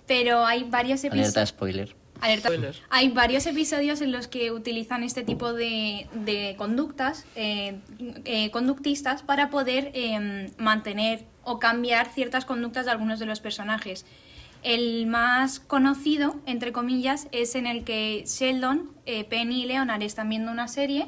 pero 0.07 0.45
hay 0.45 0.63
varios 0.63 1.03
Alerta 1.03 1.19
episodios. 1.21 1.49
spoiler. 1.49 1.95
Alerta. 2.21 2.47
Spoiler. 2.49 2.75
Hay 2.89 3.09
varios 3.09 3.45
episodios 3.47 3.99
en 4.01 4.11
los 4.11 4.27
que 4.27 4.51
utilizan 4.51 5.03
este 5.03 5.23
tipo 5.23 5.53
de, 5.53 6.07
de 6.13 6.55
conductas 6.57 7.25
eh, 7.35 7.79
eh, 8.25 8.49
conductistas 8.51 9.23
para 9.23 9.49
poder 9.49 9.91
eh, 9.93 10.49
mantener 10.57 11.25
o 11.43 11.59
cambiar 11.59 12.07
ciertas 12.13 12.45
conductas 12.45 12.85
de 12.85 12.91
algunos 12.91 13.19
de 13.19 13.25
los 13.25 13.41
personajes. 13.41 14.05
El 14.61 15.07
más 15.07 15.59
conocido, 15.59 16.37
entre 16.45 16.71
comillas, 16.71 17.27
es 17.33 17.55
en 17.55 17.67
el 17.67 17.83
que 17.83 18.23
Sheldon, 18.25 18.91
eh, 19.05 19.25
Penny 19.25 19.63
y 19.63 19.65
Leonard 19.65 20.01
están 20.03 20.29
viendo 20.29 20.51
una 20.51 20.69
serie 20.69 21.07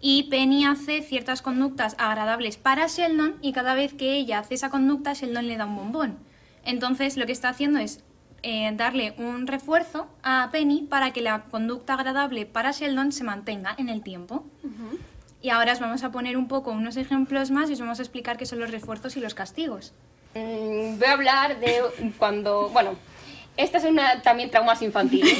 y 0.00 0.24
Penny 0.24 0.64
hace 0.64 1.02
ciertas 1.02 1.42
conductas 1.42 1.94
agradables 1.98 2.56
para 2.56 2.86
Sheldon 2.86 3.36
y 3.42 3.52
cada 3.52 3.74
vez 3.74 3.94
que 3.94 4.14
ella 4.14 4.38
hace 4.38 4.54
esa 4.54 4.70
conducta, 4.70 5.12
Sheldon 5.12 5.48
le 5.48 5.56
da 5.56 5.66
un 5.66 5.76
bombón. 5.76 6.18
Entonces 6.64 7.16
lo 7.16 7.26
que 7.26 7.32
está 7.32 7.48
haciendo 7.48 7.78
es 7.78 8.04
eh, 8.42 8.70
darle 8.74 9.14
un 9.18 9.46
refuerzo 9.46 10.06
a 10.22 10.48
Penny 10.52 10.82
para 10.82 11.12
que 11.12 11.20
la 11.20 11.44
conducta 11.44 11.94
agradable 11.94 12.46
para 12.46 12.70
Sheldon 12.70 13.10
se 13.10 13.24
mantenga 13.24 13.74
en 13.78 13.88
el 13.88 14.02
tiempo. 14.02 14.44
Y 15.42 15.50
ahora 15.50 15.72
os 15.72 15.80
vamos 15.80 16.02
a 16.04 16.10
poner 16.10 16.36
un 16.36 16.48
poco 16.48 16.70
unos 16.70 16.96
ejemplos 16.96 17.50
más 17.50 17.70
y 17.70 17.72
os 17.72 17.80
vamos 17.80 17.98
a 17.98 18.02
explicar 18.02 18.36
qué 18.36 18.46
son 18.46 18.60
los 18.60 18.70
refuerzos 18.70 19.16
y 19.16 19.20
los 19.20 19.34
castigos. 19.34 19.92
Mm, 20.34 20.98
voy 20.98 21.06
a 21.06 21.12
hablar 21.12 21.60
de 21.60 21.82
cuando, 22.18 22.68
bueno, 22.68 22.96
estas 23.58 23.82
son 23.82 23.92
una, 23.92 24.22
también 24.22 24.50
traumas 24.50 24.80
infantiles, 24.80 25.36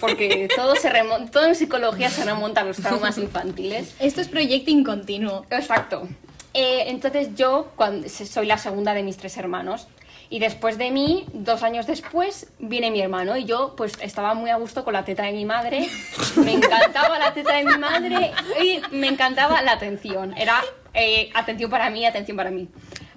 porque 0.00 0.48
todo, 0.54 0.76
se 0.76 0.90
remon- 0.92 1.30
todo 1.30 1.46
en 1.46 1.54
psicología 1.54 2.10
se 2.10 2.24
remonta 2.24 2.60
a 2.60 2.64
los 2.64 2.76
traumas 2.76 3.16
infantiles. 3.16 3.94
Esto 3.98 4.20
es 4.20 4.28
proyecting 4.28 4.84
continuo. 4.84 5.46
Exacto. 5.50 6.06
Eh, 6.52 6.84
entonces 6.88 7.28
yo 7.36 7.72
cuando, 7.76 8.08
soy 8.08 8.46
la 8.46 8.58
segunda 8.58 8.92
de 8.92 9.02
mis 9.02 9.16
tres 9.16 9.36
hermanos. 9.36 9.88
Y 10.32 10.38
después 10.38 10.78
de 10.78 10.92
mí, 10.92 11.26
dos 11.32 11.64
años 11.64 11.88
después, 11.88 12.46
viene 12.60 12.92
mi 12.92 13.00
hermano. 13.00 13.36
Y 13.36 13.46
yo 13.46 13.74
pues 13.76 13.94
estaba 14.00 14.32
muy 14.34 14.50
a 14.50 14.56
gusto 14.56 14.84
con 14.84 14.92
la 14.92 15.04
teta 15.04 15.24
de 15.24 15.32
mi 15.32 15.44
madre. 15.44 15.88
Me 16.36 16.52
encantaba 16.52 17.18
la 17.18 17.34
teta 17.34 17.56
de 17.56 17.64
mi 17.64 17.76
madre 17.78 18.30
y 18.62 18.80
me 18.92 19.08
encantaba 19.08 19.60
la 19.62 19.72
atención. 19.72 20.36
Era 20.36 20.62
eh, 20.94 21.30
atención 21.34 21.68
para 21.68 21.90
mí, 21.90 22.06
atención 22.06 22.36
para 22.36 22.52
mí. 22.52 22.68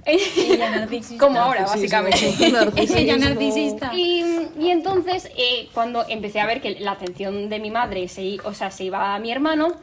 Como 1.19 1.39
ahora, 1.39 1.65
básicamente. 1.65 2.33
Es 2.75 2.91
ella 2.91 3.17
narcisista. 3.17 3.91
Y, 3.93 4.49
y 4.59 4.69
entonces, 4.69 5.29
eh, 5.37 5.69
cuando 5.73 6.05
empecé 6.07 6.39
a 6.39 6.45
ver 6.45 6.61
que 6.61 6.71
la 6.79 6.91
atención 6.91 7.49
de 7.49 7.59
mi 7.59 7.71
madre 7.71 8.07
se, 8.07 8.21
i- 8.23 8.39
o 8.43 8.53
sea, 8.53 8.71
se 8.71 8.83
iba 8.85 9.15
a 9.15 9.19
mi 9.19 9.31
hermano, 9.31 9.73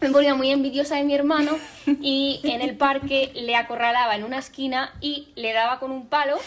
me 0.00 0.10
ponía 0.10 0.34
muy 0.34 0.50
envidiosa 0.50 0.96
de 0.96 1.04
mi 1.04 1.14
hermano 1.14 1.52
y 2.00 2.40
en 2.42 2.60
el 2.60 2.76
parque 2.76 3.30
le 3.34 3.54
acorralaba 3.54 4.16
en 4.16 4.24
una 4.24 4.38
esquina 4.38 4.92
y 5.00 5.28
le 5.36 5.52
daba 5.52 5.78
con 5.78 5.92
un 5.92 6.06
palo 6.08 6.38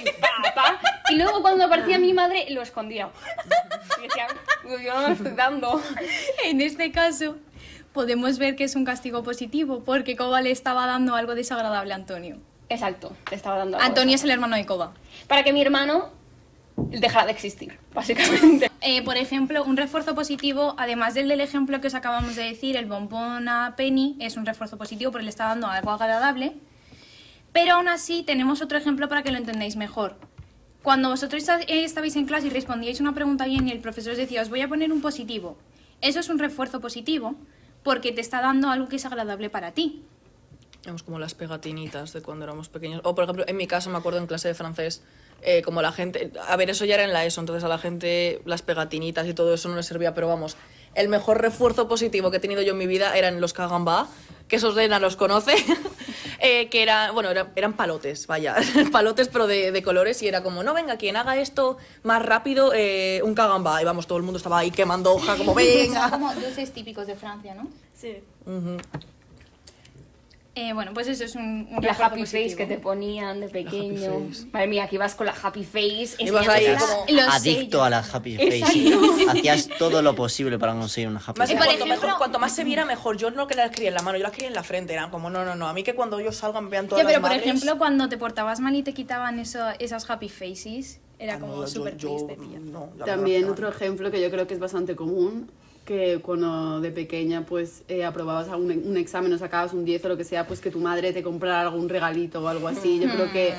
y, 0.00 0.04
pa, 0.20 0.54
pa, 0.54 0.80
y 1.10 1.16
luego 1.16 1.42
cuando 1.42 1.64
aparecía 1.66 1.98
mi 1.98 2.14
madre 2.14 2.46
lo 2.48 2.62
escondía. 2.62 3.10
Y 3.98 4.04
decía, 4.08 4.26
yo 4.82 4.94
no 5.02 5.08
me 5.08 5.12
estoy 5.14 5.32
dando. 5.32 5.82
En 6.44 6.62
este 6.62 6.92
caso, 6.92 7.36
podemos 7.94 8.38
ver 8.38 8.56
que 8.56 8.64
es 8.64 8.74
un 8.74 8.84
castigo 8.84 9.22
positivo, 9.22 9.82
porque 9.84 10.16
Koba 10.16 10.42
le 10.42 10.50
estaba 10.50 10.84
dando 10.86 11.14
algo 11.14 11.34
desagradable 11.34 11.94
a 11.94 11.96
Antonio. 11.96 12.36
Exacto, 12.68 13.16
te 13.30 13.36
estaba 13.36 13.58
dando 13.58 13.78
algo 13.78 13.86
Antonio 13.86 14.16
es 14.16 14.24
el 14.24 14.30
hermano 14.30 14.56
de 14.56 14.62
eso. 14.62 14.92
Para 15.28 15.44
que 15.44 15.52
mi 15.52 15.62
hermano 15.62 16.10
dejara 16.76 17.26
de 17.26 17.32
existir, 17.32 17.78
básicamente. 17.94 18.70
Eh, 18.86 19.02
por 19.02 19.16
ejemplo, 19.16 19.64
un 19.64 19.78
refuerzo 19.78 20.14
positivo, 20.14 20.74
además 20.76 21.14
del 21.14 21.26
del 21.28 21.40
ejemplo 21.40 21.80
que 21.80 21.86
os 21.86 21.94
acabamos 21.94 22.36
de 22.36 22.42
decir, 22.42 22.76
el 22.76 22.84
bombón 22.84 23.48
a 23.48 23.72
Penny 23.78 24.14
es 24.20 24.36
un 24.36 24.44
refuerzo 24.44 24.76
positivo 24.76 25.10
porque 25.10 25.24
le 25.24 25.30
está 25.30 25.46
dando 25.46 25.68
algo 25.68 25.90
agradable. 25.90 26.52
Pero 27.54 27.76
aún 27.76 27.88
así 27.88 28.24
tenemos 28.24 28.60
otro 28.60 28.76
ejemplo 28.76 29.08
para 29.08 29.22
que 29.22 29.32
lo 29.32 29.38
entendáis 29.38 29.76
mejor. 29.76 30.18
Cuando 30.82 31.08
vosotros 31.08 31.48
eh, 31.48 31.84
estabais 31.84 32.14
en 32.16 32.26
clase 32.26 32.48
y 32.48 32.50
respondíais 32.50 33.00
una 33.00 33.14
pregunta 33.14 33.46
bien 33.46 33.66
y 33.68 33.72
el 33.72 33.78
profesor 33.78 34.12
os 34.12 34.18
decía, 34.18 34.42
os 34.42 34.50
voy 34.50 34.60
a 34.60 34.68
poner 34.68 34.92
un 34.92 35.00
positivo. 35.00 35.56
Eso 36.02 36.20
es 36.20 36.28
un 36.28 36.38
refuerzo 36.38 36.82
positivo 36.82 37.36
porque 37.84 38.10
te 38.10 38.20
está 38.20 38.40
dando 38.40 38.70
algo 38.70 38.88
que 38.88 38.96
es 38.96 39.06
agradable 39.06 39.50
para 39.50 39.70
ti. 39.70 40.02
Digamos 40.82 41.04
como 41.04 41.20
las 41.20 41.34
pegatinitas 41.34 42.12
de 42.12 42.20
cuando 42.20 42.44
éramos 42.44 42.68
pequeños. 42.68 43.00
O, 43.04 43.14
por 43.14 43.24
ejemplo, 43.24 43.44
en 43.46 43.56
mi 43.56 43.68
caso 43.68 43.90
me 43.90 43.98
acuerdo 43.98 44.18
en 44.18 44.26
clase 44.26 44.48
de 44.48 44.54
francés, 44.54 45.02
eh, 45.42 45.62
como 45.62 45.80
la 45.80 45.92
gente... 45.92 46.32
A 46.48 46.56
ver, 46.56 46.70
eso 46.70 46.84
ya 46.84 46.94
era 46.94 47.04
en 47.04 47.12
la 47.12 47.24
ESO, 47.24 47.40
entonces 47.40 47.62
a 47.62 47.68
la 47.68 47.78
gente 47.78 48.42
las 48.44 48.62
pegatinitas 48.62 49.26
y 49.28 49.34
todo 49.34 49.54
eso 49.54 49.68
no 49.68 49.76
les 49.76 49.86
servía, 49.86 50.14
pero 50.14 50.26
vamos, 50.26 50.56
el 50.94 51.08
mejor 51.08 51.40
refuerzo 51.40 51.88
positivo 51.88 52.30
que 52.30 52.38
he 52.38 52.40
tenido 52.40 52.62
yo 52.62 52.72
en 52.72 52.78
mi 52.78 52.86
vida 52.86 53.16
eran 53.16 53.40
los 53.40 53.52
cagamba, 53.52 54.08
que 54.48 54.56
esos 54.56 54.74
Lena 54.74 54.98
los 54.98 55.16
conoce, 55.16 55.54
eh, 56.46 56.68
que 56.68 56.82
eran, 56.82 57.14
bueno, 57.14 57.30
eran, 57.30 57.50
eran 57.56 57.72
palotes, 57.72 58.26
vaya, 58.26 58.54
palotes 58.92 59.28
pero 59.28 59.46
de, 59.46 59.72
de 59.72 59.82
colores 59.82 60.22
y 60.22 60.28
era 60.28 60.42
como, 60.42 60.62
no, 60.62 60.74
venga, 60.74 60.98
quien 60.98 61.16
haga 61.16 61.38
esto 61.38 61.78
más 62.02 62.22
rápido, 62.22 62.72
eh, 62.74 63.22
un 63.24 63.34
cagamba. 63.34 63.80
Y 63.80 63.84
vamos, 63.86 64.06
todo 64.06 64.18
el 64.18 64.24
mundo 64.24 64.36
estaba 64.36 64.58
ahí 64.58 64.70
quemando 64.70 65.14
hoja, 65.14 65.36
como, 65.38 65.54
venga. 65.56 66.10
como 66.10 66.34
dulces 66.34 66.70
típicos 66.72 67.06
de 67.06 67.16
Francia, 67.16 67.54
¿no? 67.54 67.68
Sí. 67.94 68.22
Ujú. 68.44 68.76
Eh, 70.56 70.72
bueno, 70.72 70.92
pues 70.94 71.08
eso 71.08 71.24
es 71.24 71.34
un, 71.34 71.66
un 71.68 71.82
La 71.84 71.92
happy 71.92 72.20
positivo. 72.20 72.44
face 72.44 72.56
que 72.56 72.66
te 72.66 72.78
ponían 72.78 73.40
de 73.40 73.48
pequeño. 73.48 74.28
face. 74.28 74.46
Madre 74.52 74.66
mía, 74.68 74.84
aquí 74.84 74.96
vas 74.96 75.16
con 75.16 75.26
la 75.26 75.32
happy 75.42 75.64
face. 75.64 76.10
Ibas 76.20 76.46
ahí 76.48 76.66
como- 76.78 77.22
Adicto 77.32 77.40
sellos. 77.78 77.82
a 77.82 77.90
la 77.90 77.98
happy 77.98 78.36
face. 78.36 78.94
Hacías 79.28 79.68
todo 79.78 80.00
lo 80.00 80.14
posible 80.14 80.56
para 80.58 80.74
conseguir 80.74 81.08
una 81.08 81.18
happy 81.18 81.32
que 81.32 81.32
por 81.32 81.46
face. 81.46 81.56
cuanto, 81.56 81.72
ejemplo- 81.84 81.86
mejor- 82.06 82.18
cuanto 82.18 82.38
más 82.38 82.54
se 82.54 82.62
viera, 82.62 82.84
mejor. 82.84 83.16
Yo 83.16 83.32
no 83.32 83.48
que 83.48 83.56
las 83.56 83.70
quería 83.70 83.88
en 83.88 83.94
la 83.94 84.02
mano, 84.02 84.16
yo 84.16 84.22
las 84.22 84.32
quería 84.32 84.46
en 84.48 84.54
la 84.54 84.62
frente. 84.62 84.92
Era 84.92 85.10
como, 85.10 85.28
no, 85.28 85.44
no, 85.44 85.56
no. 85.56 85.66
A 85.66 85.72
mí 85.74 85.82
que 85.82 85.94
cuando 85.96 86.20
ellos 86.20 86.36
salgan 86.36 86.70
vean 86.70 86.86
todas 86.86 87.02
Ya, 87.02 87.06
pero 87.08 87.18
las 87.20 87.28
por 87.28 87.30
madres- 87.36 87.46
ejemplo, 87.48 87.76
cuando 87.78 88.08
te 88.08 88.16
portabas 88.16 88.60
mal 88.60 88.76
y 88.76 88.84
te 88.84 88.94
quitaban 88.94 89.40
eso, 89.40 89.58
esas 89.80 90.08
happy 90.08 90.28
faces, 90.28 91.00
era 91.18 91.34
Ah, 91.34 91.38
no, 91.38 91.46
como 91.48 91.62
yo- 91.62 91.66
súper 91.66 91.96
yo- 91.96 92.08
triste, 92.10 92.36
tío. 92.36 92.60
no, 92.60 92.90
me 92.96 93.04
También 93.04 93.48
otro 93.50 93.68
ejemplo 93.68 94.10
que 94.12 94.20
yo 94.22 94.30
creo 94.30 94.46
que 94.46 94.54
es 94.54 94.60
bastante 94.60 94.94
común, 94.94 95.50
que 95.84 96.20
cuando 96.20 96.80
de 96.80 96.90
pequeña 96.90 97.44
pues 97.44 97.84
eh, 97.88 98.04
aprobabas 98.04 98.48
algún, 98.48 98.70
un 98.86 98.96
examen 98.96 99.32
o 99.32 99.38
sacabas 99.38 99.72
un 99.72 99.84
10 99.84 100.04
o 100.04 100.08
lo 100.08 100.16
que 100.16 100.24
sea, 100.24 100.46
pues 100.46 100.60
que 100.60 100.70
tu 100.70 100.80
madre 100.80 101.12
te 101.12 101.22
comprara 101.22 101.62
algún 101.62 101.88
regalito 101.88 102.42
o 102.42 102.48
algo 102.48 102.68
así. 102.68 103.00
Yo 103.00 103.10
creo 103.12 103.30
que 103.32 103.54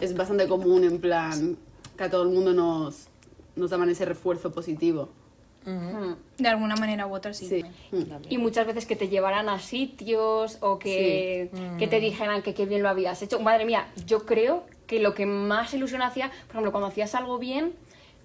es 0.00 0.16
bastante 0.16 0.46
común 0.48 0.84
en 0.84 1.00
plan 1.00 1.56
que 1.96 2.04
a 2.04 2.10
todo 2.10 2.22
el 2.22 2.30
mundo 2.30 2.52
nos, 2.52 3.08
nos 3.56 3.70
daban 3.70 3.88
ese 3.90 4.04
refuerzo 4.04 4.52
positivo. 4.52 5.08
De 6.38 6.48
alguna 6.48 6.76
manera 6.76 7.08
u 7.08 7.14
otra 7.14 7.34
sí. 7.34 7.48
Sí. 7.48 7.64
Y 8.28 8.38
muchas 8.38 8.68
veces 8.68 8.86
que 8.86 8.94
te 8.94 9.08
llevaran 9.08 9.48
a 9.48 9.58
sitios 9.58 10.58
o 10.60 10.78
que, 10.78 11.50
que 11.76 11.88
te 11.88 11.98
dijeran 11.98 12.42
que 12.42 12.54
qué 12.54 12.66
bien 12.66 12.84
lo 12.84 12.88
habías 12.88 13.20
hecho. 13.22 13.40
Madre 13.40 13.64
mía, 13.64 13.88
yo 14.06 14.24
creo 14.26 14.64
que 14.86 15.00
lo 15.00 15.14
que 15.14 15.26
más 15.26 15.74
ilusión 15.74 16.02
hacía, 16.02 16.30
por 16.46 16.50
ejemplo, 16.50 16.70
cuando 16.70 16.86
hacías 16.86 17.16
algo 17.16 17.38
bien, 17.38 17.72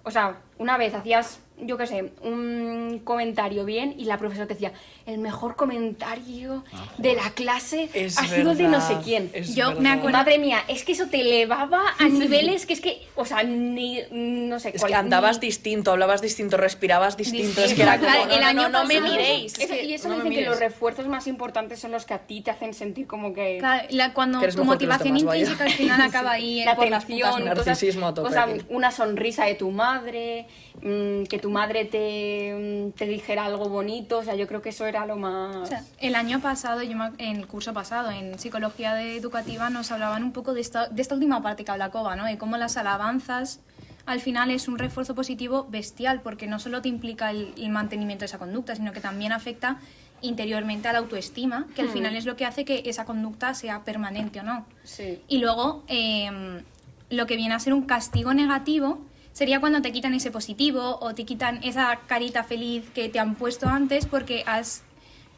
o 0.04 0.12
sea, 0.12 0.40
una 0.58 0.78
vez 0.78 0.94
hacías, 0.94 1.40
yo 1.64 1.76
qué 1.78 1.86
sé, 1.86 2.12
un 2.22 3.00
comentario 3.04 3.64
bien 3.64 3.94
y 3.98 4.04
la 4.04 4.18
profesora 4.18 4.46
te 4.46 4.54
decía, 4.54 4.72
el 5.06 5.18
mejor 5.18 5.56
comentario 5.56 6.64
de 6.98 7.14
la 7.14 7.30
clase 7.30 7.88
Es 7.94 8.18
ha 8.18 8.26
sido 8.26 8.52
el 8.52 8.58
de 8.58 8.64
no 8.68 8.80
sé 8.80 8.88
verdad, 8.94 9.02
quién. 9.04 9.30
es 9.32 9.54
Yo 9.54 9.68
me 9.70 9.74
verdad. 9.76 9.92
acuerdo- 9.98 10.18
Madre 10.18 10.38
mía, 10.38 10.58
es 10.68 10.84
que 10.84 10.92
eso 10.92 11.06
te 11.06 11.20
elevaba 11.20 11.82
a 11.98 12.08
niveles 12.08 12.66
que 12.66 12.72
es 12.74 12.80
que, 12.80 13.06
o 13.16 13.24
sea, 13.24 13.42
ni, 13.42 14.00
no 14.10 14.58
sé, 14.60 14.70
Es 14.74 14.80
cual- 14.80 14.90
que 14.92 14.96
andabas 14.96 15.40
ni- 15.40 15.46
distinto, 15.48 15.90
hablabas 15.92 16.20
distinto, 16.22 16.56
respirabas 16.56 17.16
distinto. 17.16 17.60
Es 17.62 17.70
Distinto. 17.70 17.76
que 17.76 17.82
era 17.82 17.98
como, 17.98 18.26
no, 18.26 18.32
el 18.34 18.40
no, 18.40 18.46
año 18.46 18.68
no, 18.68 18.80
no 18.82 18.84
me 18.86 19.00
miréis. 19.00 19.58
Eso- 19.58 19.74
y 19.74 19.94
eso 19.94 20.08
no 20.08 20.16
me 20.18 20.24
dicen 20.24 20.44
que 20.44 20.50
los 20.50 20.58
refuerzos 20.58 21.06
más 21.08 21.26
importantes 21.26 21.80
son 21.80 21.90
los 21.90 22.04
que 22.04 22.14
a 22.14 22.18
ti 22.18 22.40
te 22.40 22.50
hacen 22.50 22.74
sentir 22.74 23.06
como 23.06 23.32
que 23.32 23.58
Claro, 23.58 23.86
la- 23.90 24.12
cuando 24.12 24.40
Que 24.40 24.48
tu 24.48 24.64
motivación 24.64 25.16
intrínseca 25.16 25.64
al 25.64 25.70
final 25.72 26.00
acaba 26.00 26.32
ahí 26.32 26.60
eh, 26.60 26.64
la 26.64 26.72
atención, 26.72 27.44
Narcisismo 27.44 28.06
a 28.08 28.14
tope 28.14 28.28
o 28.28 28.32
sea, 28.32 28.48
una 28.68 28.90
sonrisa 28.90 29.44
de 29.46 29.54
tu 29.54 29.70
madre, 29.70 30.46
mm, 30.82 31.24
que 31.24 31.38
tu 31.38 31.50
madre 31.52 31.84
te, 31.84 32.88
mm, 32.88 32.98
te 32.98 33.06
dijera 33.06 33.44
algo 33.44 33.68
bonito, 33.68 34.18
o 34.18 34.24
sea, 34.24 34.34
yo 34.34 34.48
creo 34.48 34.60
que 34.62 34.70
eso 34.70 34.86
era 34.86 35.06
lo 35.06 35.16
más... 35.16 35.56
O 35.56 35.66
sea, 35.66 35.84
el 36.00 36.14
año 36.14 36.40
pasado, 36.40 36.82
yo 36.82 36.96
en 37.18 37.36
el 37.36 37.46
curso 37.46 37.72
pasado, 37.72 38.10
en 38.10 38.38
psicología 38.38 39.00
educativa, 39.02 39.70
nos 39.70 39.92
hablaban 39.92 40.24
un 40.24 40.32
poco 40.32 40.54
de 40.54 40.60
esta, 40.60 40.88
de 40.88 41.00
esta 41.00 41.14
última 41.14 41.42
parte 41.42 41.64
que 41.64 41.70
habla 41.70 41.90
Coba, 41.90 42.16
¿no? 42.16 42.24
De 42.24 42.38
cómo 42.38 42.56
las 42.56 42.76
alabanzas 42.76 43.60
al 44.04 44.20
final 44.20 44.50
es 44.50 44.66
un 44.66 44.78
refuerzo 44.78 45.14
positivo 45.14 45.68
bestial, 45.70 46.22
porque 46.22 46.48
no 46.48 46.58
solo 46.58 46.82
te 46.82 46.88
implica 46.88 47.30
el, 47.30 47.52
el 47.56 47.68
mantenimiento 47.68 48.22
de 48.22 48.26
esa 48.26 48.38
conducta, 48.38 48.74
sino 48.74 48.92
que 48.92 49.00
también 49.00 49.30
afecta 49.30 49.78
interiormente 50.22 50.88
a 50.88 50.92
la 50.92 50.98
autoestima, 50.98 51.68
que 51.74 51.82
al 51.82 51.88
final 51.88 52.16
es 52.16 52.24
lo 52.24 52.34
que 52.34 52.44
hace 52.44 52.64
que 52.64 52.82
esa 52.86 53.04
conducta 53.04 53.54
sea 53.54 53.84
permanente 53.84 54.40
o 54.40 54.42
no. 54.42 54.66
Sí. 54.82 55.20
Y 55.28 55.38
luego, 55.38 55.84
eh, 55.86 56.62
lo 57.12 57.26
que 57.26 57.36
viene 57.36 57.54
a 57.54 57.58
ser 57.58 57.74
un 57.74 57.82
castigo 57.82 58.32
negativo 58.32 58.98
sería 59.32 59.60
cuando 59.60 59.82
te 59.82 59.92
quitan 59.92 60.14
ese 60.14 60.30
positivo 60.30 60.98
o 61.00 61.14
te 61.14 61.24
quitan 61.24 61.62
esa 61.64 62.00
carita 62.06 62.44
feliz 62.44 62.88
que 62.94 63.08
te 63.08 63.18
han 63.18 63.34
puesto 63.34 63.68
antes 63.68 64.06
porque 64.06 64.44
has 64.46 64.82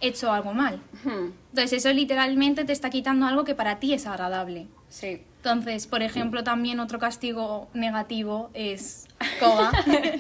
hecho 0.01 0.33
algo 0.33 0.53
mal. 0.53 0.81
Entonces, 1.05 1.73
eso 1.73 1.93
literalmente 1.93 2.65
te 2.65 2.73
está 2.73 2.91
quitando 2.91 3.27
algo 3.27 3.45
que 3.45 3.55
para 3.55 3.79
ti 3.79 3.95
es 3.95 4.07
agradable. 4.07 4.67
Sí. 4.89 5.23
Entonces, 5.39 5.87
por 5.87 6.03
ejemplo, 6.03 6.45
también 6.45 6.81
otro 6.81 6.99
castigo 6.99 7.69
negativo 7.75 8.51
es 8.55 9.07
Koga. 9.41 9.73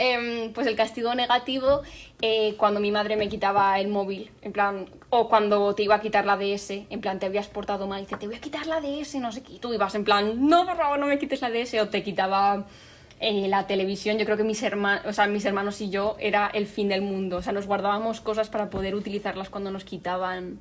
Em, 0.00 0.52
pues 0.52 0.68
el 0.68 0.76
castigo 0.76 1.12
negativo, 1.16 1.82
eh, 2.22 2.54
cuando 2.56 2.78
mi 2.78 2.92
madre 2.92 3.16
me 3.16 3.28
quitaba 3.28 3.80
el 3.80 3.88
móvil, 3.88 4.30
en 4.42 4.52
plan, 4.52 4.86
o 5.10 5.28
cuando 5.28 5.74
te 5.74 5.82
iba 5.82 5.96
a 5.96 6.00
quitar 6.00 6.24
la 6.24 6.36
DS, 6.36 6.70
en 6.88 7.00
plan, 7.00 7.18
te 7.18 7.26
habías 7.26 7.48
portado 7.48 7.88
mal 7.88 7.98
y 7.98 8.04
dice, 8.04 8.16
te 8.16 8.28
voy 8.28 8.36
a 8.36 8.40
quitar 8.40 8.68
la 8.68 8.80
DS, 8.80 9.16
no 9.16 9.32
sé 9.32 9.42
qué, 9.42 9.54
y 9.54 9.58
tú 9.58 9.74
ibas 9.74 9.96
en 9.96 10.04
plan, 10.04 10.46
no, 10.48 10.64
por 10.66 10.76
favor, 10.76 11.00
no 11.00 11.06
me 11.06 11.18
quites 11.18 11.40
la 11.40 11.50
DS, 11.50 11.74
o 11.80 11.88
te 11.88 12.04
quitaba 12.04 12.66
eh, 13.20 13.48
la 13.48 13.66
televisión, 13.66 14.18
yo 14.18 14.24
creo 14.24 14.36
que 14.36 14.44
mis, 14.44 14.62
hermanos 14.62 15.04
o 15.06 15.12
sea, 15.12 15.26
mis 15.26 15.44
hermanos 15.44 15.80
y 15.80 15.90
yo 15.90 16.16
era 16.20 16.46
el 16.48 16.66
fin 16.66 16.88
del 16.88 17.02
mundo, 17.02 17.38
o 17.38 17.42
sea, 17.42 17.52
nos 17.52 17.66
guardábamos 17.66 18.20
cosas 18.20 18.48
para 18.48 18.70
poder 18.70 18.94
utilizarlas 18.94 19.50
cuando 19.50 19.70
nos 19.70 19.84
quitaban 19.84 20.60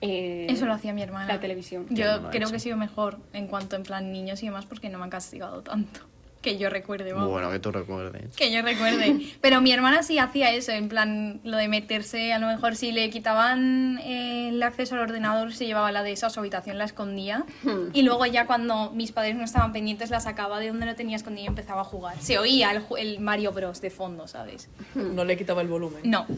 eh, 0.00 0.46
Eso 0.48 0.66
lo 0.66 0.72
hacía 0.72 0.92
mi 0.92 1.02
hermana. 1.02 1.26
la 1.26 1.40
televisión. 1.40 1.86
Yo 1.90 2.06
no 2.06 2.22
lo 2.22 2.28
he 2.28 2.30
creo 2.30 2.50
que 2.50 2.56
he 2.56 2.60
sido 2.60 2.76
mejor 2.76 3.18
en 3.32 3.48
cuanto 3.48 3.76
en 3.76 3.82
plan 3.82 4.12
niños 4.12 4.42
y 4.42 4.46
demás 4.46 4.64
porque 4.66 4.88
no 4.88 4.98
me 4.98 5.04
han 5.04 5.10
castigado 5.10 5.62
tanto. 5.62 6.00
Que 6.42 6.56
yo 6.56 6.70
recuerde, 6.70 7.12
vamos. 7.12 7.30
Bueno, 7.30 7.50
que 7.50 7.58
tú 7.58 7.72
recuerdes. 7.72 8.36
Que 8.36 8.52
yo 8.52 8.62
recuerde. 8.62 9.20
Pero 9.40 9.60
mi 9.60 9.72
hermana 9.72 10.02
sí 10.02 10.18
hacía 10.18 10.52
eso, 10.52 10.72
en 10.72 10.88
plan, 10.88 11.40
lo 11.42 11.56
de 11.56 11.68
meterse, 11.68 12.32
a 12.32 12.38
lo 12.38 12.46
mejor 12.46 12.76
si 12.76 12.92
le 12.92 13.10
quitaban 13.10 13.98
eh, 14.04 14.50
el 14.50 14.62
acceso 14.62 14.94
al 14.94 15.00
ordenador, 15.00 15.52
se 15.52 15.66
llevaba 15.66 15.90
la 15.90 16.02
de 16.02 16.12
esa 16.12 16.28
a 16.28 16.30
su 16.30 16.40
habitación, 16.40 16.78
la 16.78 16.84
escondía. 16.84 17.44
Y 17.92 18.02
luego 18.02 18.24
ya 18.26 18.46
cuando 18.46 18.90
mis 18.92 19.12
padres 19.12 19.34
no 19.34 19.44
estaban 19.44 19.72
pendientes, 19.72 20.10
la 20.10 20.20
sacaba 20.20 20.60
de 20.60 20.68
donde 20.68 20.86
lo 20.86 20.94
tenía 20.94 21.16
escondida 21.16 21.44
y 21.44 21.46
empezaba 21.48 21.80
a 21.80 21.84
jugar. 21.84 22.16
Se 22.20 22.38
oía 22.38 22.70
el, 22.70 22.82
el 22.98 23.20
Mario 23.20 23.52
Bros. 23.52 23.80
de 23.80 23.90
fondo, 23.90 24.28
¿sabes? 24.28 24.68
No 24.94 25.24
le 25.24 25.36
quitaba 25.36 25.62
el 25.62 25.68
volumen. 25.68 26.02
No. 26.04 26.26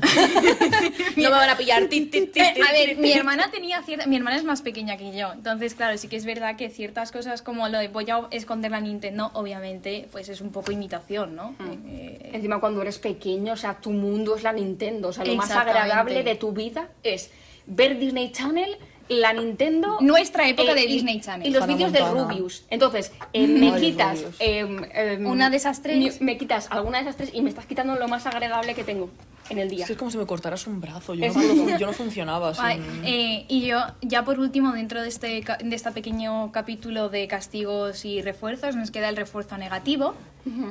No 1.17 1.29
me 1.31 1.37
van 1.37 1.51
a 1.51 1.57
pillar. 1.57 1.87
Tit, 1.89 2.11
tit, 2.11 2.33
tit, 2.33 2.55
tit, 2.55 2.65
A 2.67 2.73
ver, 2.73 2.97
mi 2.97 3.13
hermana 3.13 3.51
tenía 3.51 3.83
cierta... 3.83 4.07
Mi 4.07 4.17
hermana 4.17 4.37
es 4.37 4.45
más 4.45 4.63
pequeña 4.63 4.97
que 4.97 5.17
yo. 5.17 5.33
Entonces, 5.33 5.75
claro, 5.75 5.97
sí 5.99 6.09
que 6.09 6.17
es 6.17 6.25
verdad 6.25 6.57
que 6.57 6.71
ciertas 6.71 7.13
cosas 7.13 7.43
como 7.43 7.69
lo 7.69 7.79
de 7.79 7.89
voy 7.89 8.09
a 8.11 8.27
esconder 8.31 8.71
la 8.71 8.81
Nintendo, 8.81 9.31
obviamente, 9.35 9.90
pues 10.13 10.29
es 10.29 10.41
un 10.41 10.51
poco 10.51 10.73
imitación, 10.73 11.35
¿no? 11.37 11.55
Eh, 11.87 12.31
Encima 12.33 12.61
cuando 12.61 12.83
eres 12.83 12.99
pequeño, 12.99 13.53
o 13.55 13.57
sea, 13.57 13.75
tu 13.81 13.91
mundo 13.91 14.37
es 14.37 14.43
la 14.43 14.53
Nintendo, 14.53 15.09
o 15.09 15.13
sea, 15.13 15.25
lo 15.25 15.35
más 15.35 15.51
agradable 15.51 16.23
de 16.23 16.35
tu 16.35 16.53
vida 16.53 16.89
es 17.03 17.31
ver 17.67 17.99
Disney 17.99 18.33
Channel, 18.33 18.77
la 19.09 19.33
Nintendo... 19.33 19.99
Nuestra 20.01 20.49
época 20.49 20.73
de 20.75 20.85
y- 20.85 20.87
Disney 20.93 21.21
Channel. 21.21 21.49
Y 21.49 21.51
los 21.51 21.67
vídeos 21.67 21.93
de. 21.93 21.99
Rubius. 22.01 22.65
Entonces, 22.71 23.13
eh, 23.33 23.47
me 23.47 23.75
quitas... 23.81 24.23
Eh, 24.39 24.65
eh, 24.95 25.19
Una 25.25 25.51
de 25.51 25.57
esas 25.57 25.83
tres. 25.83 26.21
Me, 26.21 26.27
me 26.27 26.39
quitas 26.39 26.69
alguna 26.71 26.99
de 26.99 27.03
esas 27.05 27.17
tres 27.17 27.31
y 27.33 27.43
me 27.43 27.49
estás 27.51 27.67
quitando 27.67 27.97
lo 27.97 28.07
más 28.07 28.27
agradable 28.27 28.75
que 28.75 28.85
tengo 28.85 29.11
en 29.51 29.59
el 29.59 29.69
día. 29.69 29.81
Es 29.81 29.87
que 29.87 29.93
es 29.93 29.99
como 29.99 30.11
si 30.11 30.19
me 30.19 30.27
cortaras 30.27 30.67
un 30.67 30.81
brazo. 30.81 31.15
Yo, 31.15 31.33
no, 31.33 31.79
yo 31.79 31.87
no 31.87 31.93
funcionaba. 31.93 32.53
Ay, 32.59 32.81
eh, 33.05 33.45
y 33.49 33.67
yo, 33.67 33.81
ya 34.01 34.25
por 34.25 34.39
último, 34.41 34.73
dentro 34.73 35.03
de 35.03 35.09
este, 35.09 35.45
de 35.63 35.77
este 35.77 35.91
pequeño 35.91 36.53
capítulo 36.53 37.09
de 37.09 37.27
castigos 37.29 38.05
y 38.05 38.23
refuerzos, 38.23 38.77
nos 38.77 38.91
queda 38.91 39.09
el 39.09 39.17
refuerzo 39.17 39.59
negativo, 39.59 40.15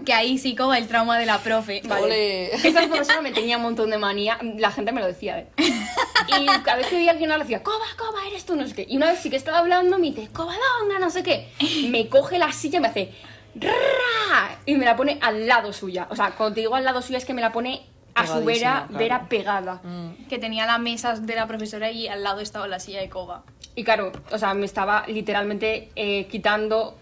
que 0.06 0.14
ahí 0.14 0.38
sí 0.38 0.56
como 0.56 0.74
el 0.74 0.88
trauma 0.88 1.20
de 1.20 1.26
la 1.26 1.40
profe. 1.40 1.82
Ole. 1.90 2.56
Esa 2.56 2.88
profesora 2.88 3.22
me 3.22 3.32
tenía 3.32 3.58
un 3.58 3.64
montón 3.64 3.90
de 3.90 3.98
manía, 3.98 4.40
la 4.58 4.72
gente 4.72 4.92
me 4.92 5.02
lo 5.02 5.08
decía, 5.08 5.40
¿eh? 5.40 5.48
Y 5.58 6.46
cada 6.64 6.78
vez 6.78 6.88
que 6.88 6.96
veía 6.96 7.10
a 7.10 7.14
alguien 7.14 7.30
le 7.30 7.38
decía, 7.40 7.64
Coba, 7.64 7.86
Coba, 7.98 8.28
eres 8.28 8.46
tú, 8.46 8.56
no 8.56 8.68
sé 8.68 8.74
qué. 8.74 8.86
Y 8.90 8.98
una 8.98 9.08
vez 9.08 9.20
sí 9.20 9.30
que 9.30 9.36
estaba 9.36 9.60
hablando, 9.60 9.98
me 9.98 10.12
dice, 10.12 10.28
Covadonga, 10.32 11.00
no 11.00 11.10
sé 11.10 11.24
qué. 11.24 11.50
Me 11.90 12.08
coge 12.08 12.38
la 12.38 12.52
silla 12.52 12.78
y 12.78 12.82
me 12.82 12.88
hace, 12.88 13.12
y 14.66 14.76
me 14.76 14.86
la 14.86 14.96
pone 14.96 15.18
al 15.22 15.48
lado 15.48 15.74
suya. 15.74 16.08
O 16.10 16.16
sea, 16.16 16.32
cuando 16.32 16.56
te 16.56 16.62
digo 16.62 16.76
al 16.76 16.84
lado 16.84 17.02
suya 17.02 17.18
es 17.18 17.26
que 17.26 17.34
me 17.34 17.42
la 17.42 17.52
pone 17.52 17.82
a 18.16 18.28
su 18.28 18.44
vera, 18.44 18.86
claro. 18.88 19.00
vera 19.00 19.30
pegada. 19.30 19.82
Que 20.28 20.38
tenía 20.38 20.66
la 20.66 20.78
mesa 20.78 21.16
de 21.16 21.36
la 21.36 21.48
profesora 21.48 21.92
y 21.92 22.08
al 22.08 22.24
lado 22.24 22.40
estaba 22.42 22.68
la 22.68 22.80
silla 22.80 23.02
de 23.02 23.10
coba. 23.10 23.44
Y 23.76 23.84
claro, 23.84 24.12
o 24.32 24.38
sea, 24.38 24.54
me 24.54 24.66
estaba 24.66 25.06
literalmente 25.08 25.90
eh, 25.96 26.28
quitando 26.28 26.98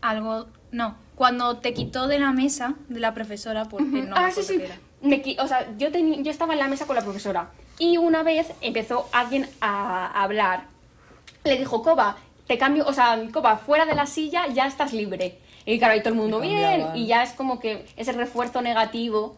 Algo, 0.00 0.46
no, 0.70 0.96
cuando 1.14 1.58
te 1.58 1.74
quitó 1.74 2.08
de 2.08 2.18
la 2.18 2.32
mesa 2.32 2.74
de 2.88 3.00
la 3.00 3.14
profesora 3.14 3.66
por 3.66 3.82
el 3.82 3.92
nombre 3.92 4.14
ah, 4.16 4.30
sí, 4.30 4.42
sí. 4.42 4.60
Me 5.00 5.22
o 5.38 5.46
sea, 5.46 5.68
yo, 5.78 5.88
yo 5.90 6.30
estaba 6.30 6.52
en 6.52 6.60
la 6.60 6.68
mesa 6.68 6.86
con 6.86 6.96
la 6.96 7.02
profesora 7.02 7.50
y 7.78 7.96
una 7.96 8.22
vez 8.22 8.52
empezó 8.60 9.08
alguien 9.12 9.48
a 9.60 10.22
hablar. 10.22 10.64
Le 11.44 11.58
dijo, 11.58 11.82
Coba, 11.82 12.16
te 12.46 12.58
cambio, 12.58 12.86
o 12.86 12.92
sea, 12.92 13.20
Coba, 13.32 13.56
fuera 13.56 13.86
de 13.86 13.94
la 13.94 14.06
silla 14.06 14.46
ya 14.48 14.66
estás 14.66 14.92
libre. 14.92 15.38
Y 15.64 15.78
claro, 15.78 15.94
ahí 15.94 16.00
todo 16.00 16.10
el 16.10 16.18
mundo 16.18 16.40
bien. 16.40 16.86
Y 16.94 17.06
ya 17.06 17.22
es 17.22 17.32
como 17.32 17.60
que 17.60 17.86
ese 17.96 18.12
refuerzo 18.12 18.62
negativo 18.62 19.36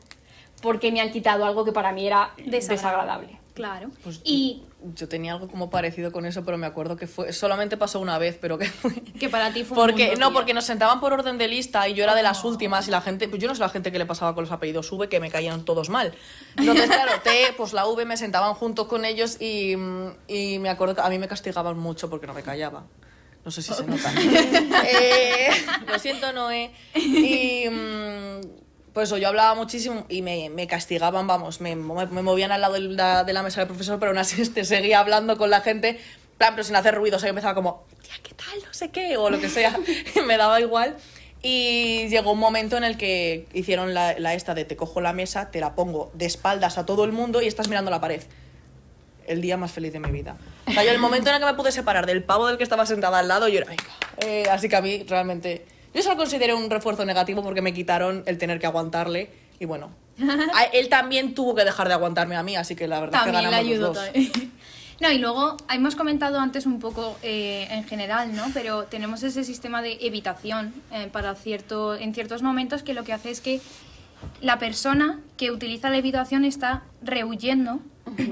porque 0.64 0.90
me 0.90 1.03
han 1.03 1.12
quitado 1.12 1.44
algo 1.44 1.62
que 1.62 1.72
para 1.72 1.92
mí 1.92 2.07
era 2.07 2.33
desagradable. 2.38 3.38
Claro. 3.53 3.90
Pues 4.03 4.20
y 4.24 4.62
Yo 4.96 5.09
tenía 5.09 5.35
algo 5.35 5.46
como 5.46 5.68
parecido 5.68 6.11
con 6.11 6.24
eso, 6.24 6.42
pero 6.42 6.57
me 6.57 6.66
acuerdo 6.66 6.96
que 6.96 7.07
fue 7.07 7.35
solamente 7.35 7.77
pasó 7.77 8.00
una 8.00 8.18
vez, 8.18 8.38
pero 8.40 8.57
que 8.59 8.66
fue 8.66 8.94
que 8.94 9.29
para 9.29 9.53
ti 9.53 9.62
fue 9.62 9.77
un 9.77 9.85
porque 9.85 10.07
mundo, 10.07 10.20
no, 10.20 10.33
porque 10.33 10.55
nos 10.55 10.64
sentaban 10.64 11.00
por 11.00 11.12
orden 11.12 11.37
de 11.37 11.48
lista 11.48 11.87
y 11.87 11.92
yo 11.94 12.03
era 12.03 12.14
de 12.14 12.22
las 12.22 12.44
últimas 12.44 12.88
y 12.88 12.90
la 12.90 13.03
gente, 13.03 13.29
pues 13.29 13.40
yo 13.40 13.46
no 13.46 13.55
sé 13.55 13.61
la 13.61 13.68
gente 13.68 13.92
que 13.92 13.98
le 13.98 14.07
pasaba 14.07 14.35
con 14.35 14.44
los 14.44 14.53
apellidos 14.53 14.90
V 14.90 15.09
que 15.09 15.20
me 15.20 15.31
caían 15.31 15.66
todos 15.66 15.90
mal. 15.90 16.14
Entonces, 16.57 16.87
claro, 16.87 17.12
T, 17.22 17.55
pues 17.59 17.74
la 17.74 17.87
V 17.87 18.07
me 18.07 18.16
sentaban 18.16 18.55
junto 18.55 18.88
con 18.88 19.05
ellos 19.05 19.40
y, 19.40 19.74
y 20.27 20.59
me 20.59 20.70
acuerdo 20.70 20.94
que 20.94 21.03
a 21.03 21.11
mí 21.11 21.18
me 21.18 21.29
castigaban 21.29 21.79
mucho 21.79 22.09
porque 22.09 22.27
no 22.27 22.33
me 22.33 22.42
callaba. 22.42 22.85
No 23.44 23.50
sé 23.50 23.61
si 23.61 23.74
se 23.74 23.87
nota. 23.87 24.11
Eh, 24.87 25.50
lo 25.87 25.98
siento, 25.98 26.33
Noé. 26.33 26.72
Y 26.94 27.68
mm, 27.68 28.63
pues 28.94 29.09
eso, 29.11 29.18
yo 29.18 29.28
hablaba 29.28 29.54
muchísimo 29.54 30.07
y 30.09 30.22
me, 30.22 30.48
me 30.50 30.66
castigaban, 30.66 31.26
vamos, 31.26 31.61
me, 31.61 31.76
me- 31.76 32.07
me 32.07 32.22
movían 32.22 32.52
al 32.52 32.61
lado 32.62 32.74
de 32.74 32.80
la, 32.80 33.24
de 33.24 33.33
la 33.35 33.42
mesa 33.42 33.61
del 33.61 33.68
profesor, 33.68 33.98
pero 33.98 34.11
aún 34.12 34.18
así 34.18 34.40
este, 34.40 34.64
seguía 34.64 35.00
hablando 35.00 35.37
con 35.37 35.50
la 35.50 35.61
gente, 35.61 35.98
plan, 36.38 36.54
pero 36.54 36.64
sin 36.64 36.76
hacer 36.76 36.94
ruido. 36.94 37.16
O 37.16 37.20
sea, 37.20 37.26
yo 37.26 37.30
empezaba 37.30 37.54
como, 37.54 37.85
tía, 38.02 38.14
¿qué 38.22 38.33
tal? 38.35 38.59
No 38.64 38.72
sé 38.72 38.90
qué, 38.90 39.16
o 39.18 39.28
lo 39.30 39.38
que 39.40 39.48
sea. 39.50 39.76
me 40.26 40.37
daba 40.38 40.61
igual. 40.61 40.96
Y 41.42 42.09
llegó 42.09 42.33
un 42.33 42.38
momento 42.38 42.78
en 42.78 42.85
el 42.85 42.96
que 42.96 43.46
hicieron 43.52 43.92
la, 43.92 44.18
la 44.18 44.33
esta 44.33 44.54
de 44.54 44.64
te 44.64 44.76
cojo 44.76 45.02
la 45.02 45.12
mesa, 45.12 45.50
te 45.50 45.61
la 45.61 45.74
pongo 45.74 46.11
de 46.14 46.24
espaldas 46.24 46.78
a 46.78 46.87
todo 46.87 47.04
el 47.04 47.12
mundo 47.12 47.42
y 47.42 47.46
estás 47.46 47.68
mirando 47.68 47.90
la 47.90 48.00
pared 48.00 48.22
el 49.26 49.40
día 49.40 49.57
más 49.59 49.72
feliz 49.72 49.92
de 49.92 50.00
mi 50.00 50.11
vida. 50.11 50.37
O 50.66 50.72
sea, 50.72 50.85
yo 50.85 50.90
el 50.90 50.98
momento 50.98 51.28
en 51.30 51.35
el 51.37 51.40
que 51.40 51.46
me 51.46 51.54
pude 51.54 51.72
separar 51.72 52.07
del 52.07 52.22
pavo 52.22 52.46
del 52.46 52.57
que 52.59 52.62
estaba 52.62 52.87
sentada 52.87 53.18
al 53.18 53.28
lado, 53.28 53.48
yo 53.48 53.59
era. 53.59 53.72
Eh, 54.18 54.44
así 54.50 54.68
que 54.68 54.76
a 54.76 54.80
mí 54.83 55.02
realmente... 55.09 55.66
Yo 55.94 56.00
eso 56.00 56.11
lo 56.11 56.16
consideré 56.16 56.52
un 56.54 56.68
refuerzo 56.68 57.04
negativo 57.04 57.42
porque 57.42 57.62
me 57.62 57.72
quitaron 57.72 58.22
el 58.26 58.37
tener 58.37 58.59
que 58.59 58.66
aguantarle 58.66 59.30
y 59.61 59.64
bueno, 59.64 59.90
a- 60.54 60.64
él 60.64 60.88
también 60.88 61.35
tuvo 61.35 61.54
que 61.54 61.64
dejar 61.64 61.88
de 61.88 61.94
aguantarme 61.94 62.37
a 62.37 62.42
mí, 62.42 62.57
así 62.57 62.74
que 62.76 62.87
la 62.88 63.00
verdad 63.00 63.20
es 63.20 63.26
que 63.26 63.33
también 63.33 63.50
le 63.50 63.57
ganamos 63.57 63.70
ayudó 63.72 63.87
los 63.88 63.96
dos. 63.96 64.04
también. 64.04 64.52
No, 65.00 65.11
y 65.11 65.18
luego 65.18 65.57
hemos 65.72 65.96
comentado 65.96 66.38
antes 66.38 66.66
un 66.66 66.78
poco 66.78 67.18
eh, 67.22 67.66
en 67.68 67.83
general, 67.85 68.35
¿no? 68.37 68.44
Pero 68.54 68.85
tenemos 68.85 69.24
ese 69.24 69.42
sistema 69.42 69.83
de 69.83 69.98
evitación 70.00 70.72
eh, 70.92 71.09
para 71.11 71.35
cierto, 71.35 71.96
en 71.96 72.14
ciertos 72.14 72.42
momentos 72.42 72.85
que 72.85 72.94
lo 72.94 73.02
que 73.02 73.12
hace 73.12 73.30
es 73.30 73.40
que 73.40 73.61
la 74.40 74.61
persona 74.61 75.18
que 75.37 75.50
utiliza 75.50 75.90
la 75.90 75.96
evitación 75.96 76.44
está 76.44 76.85
rehuyendo 77.02 77.80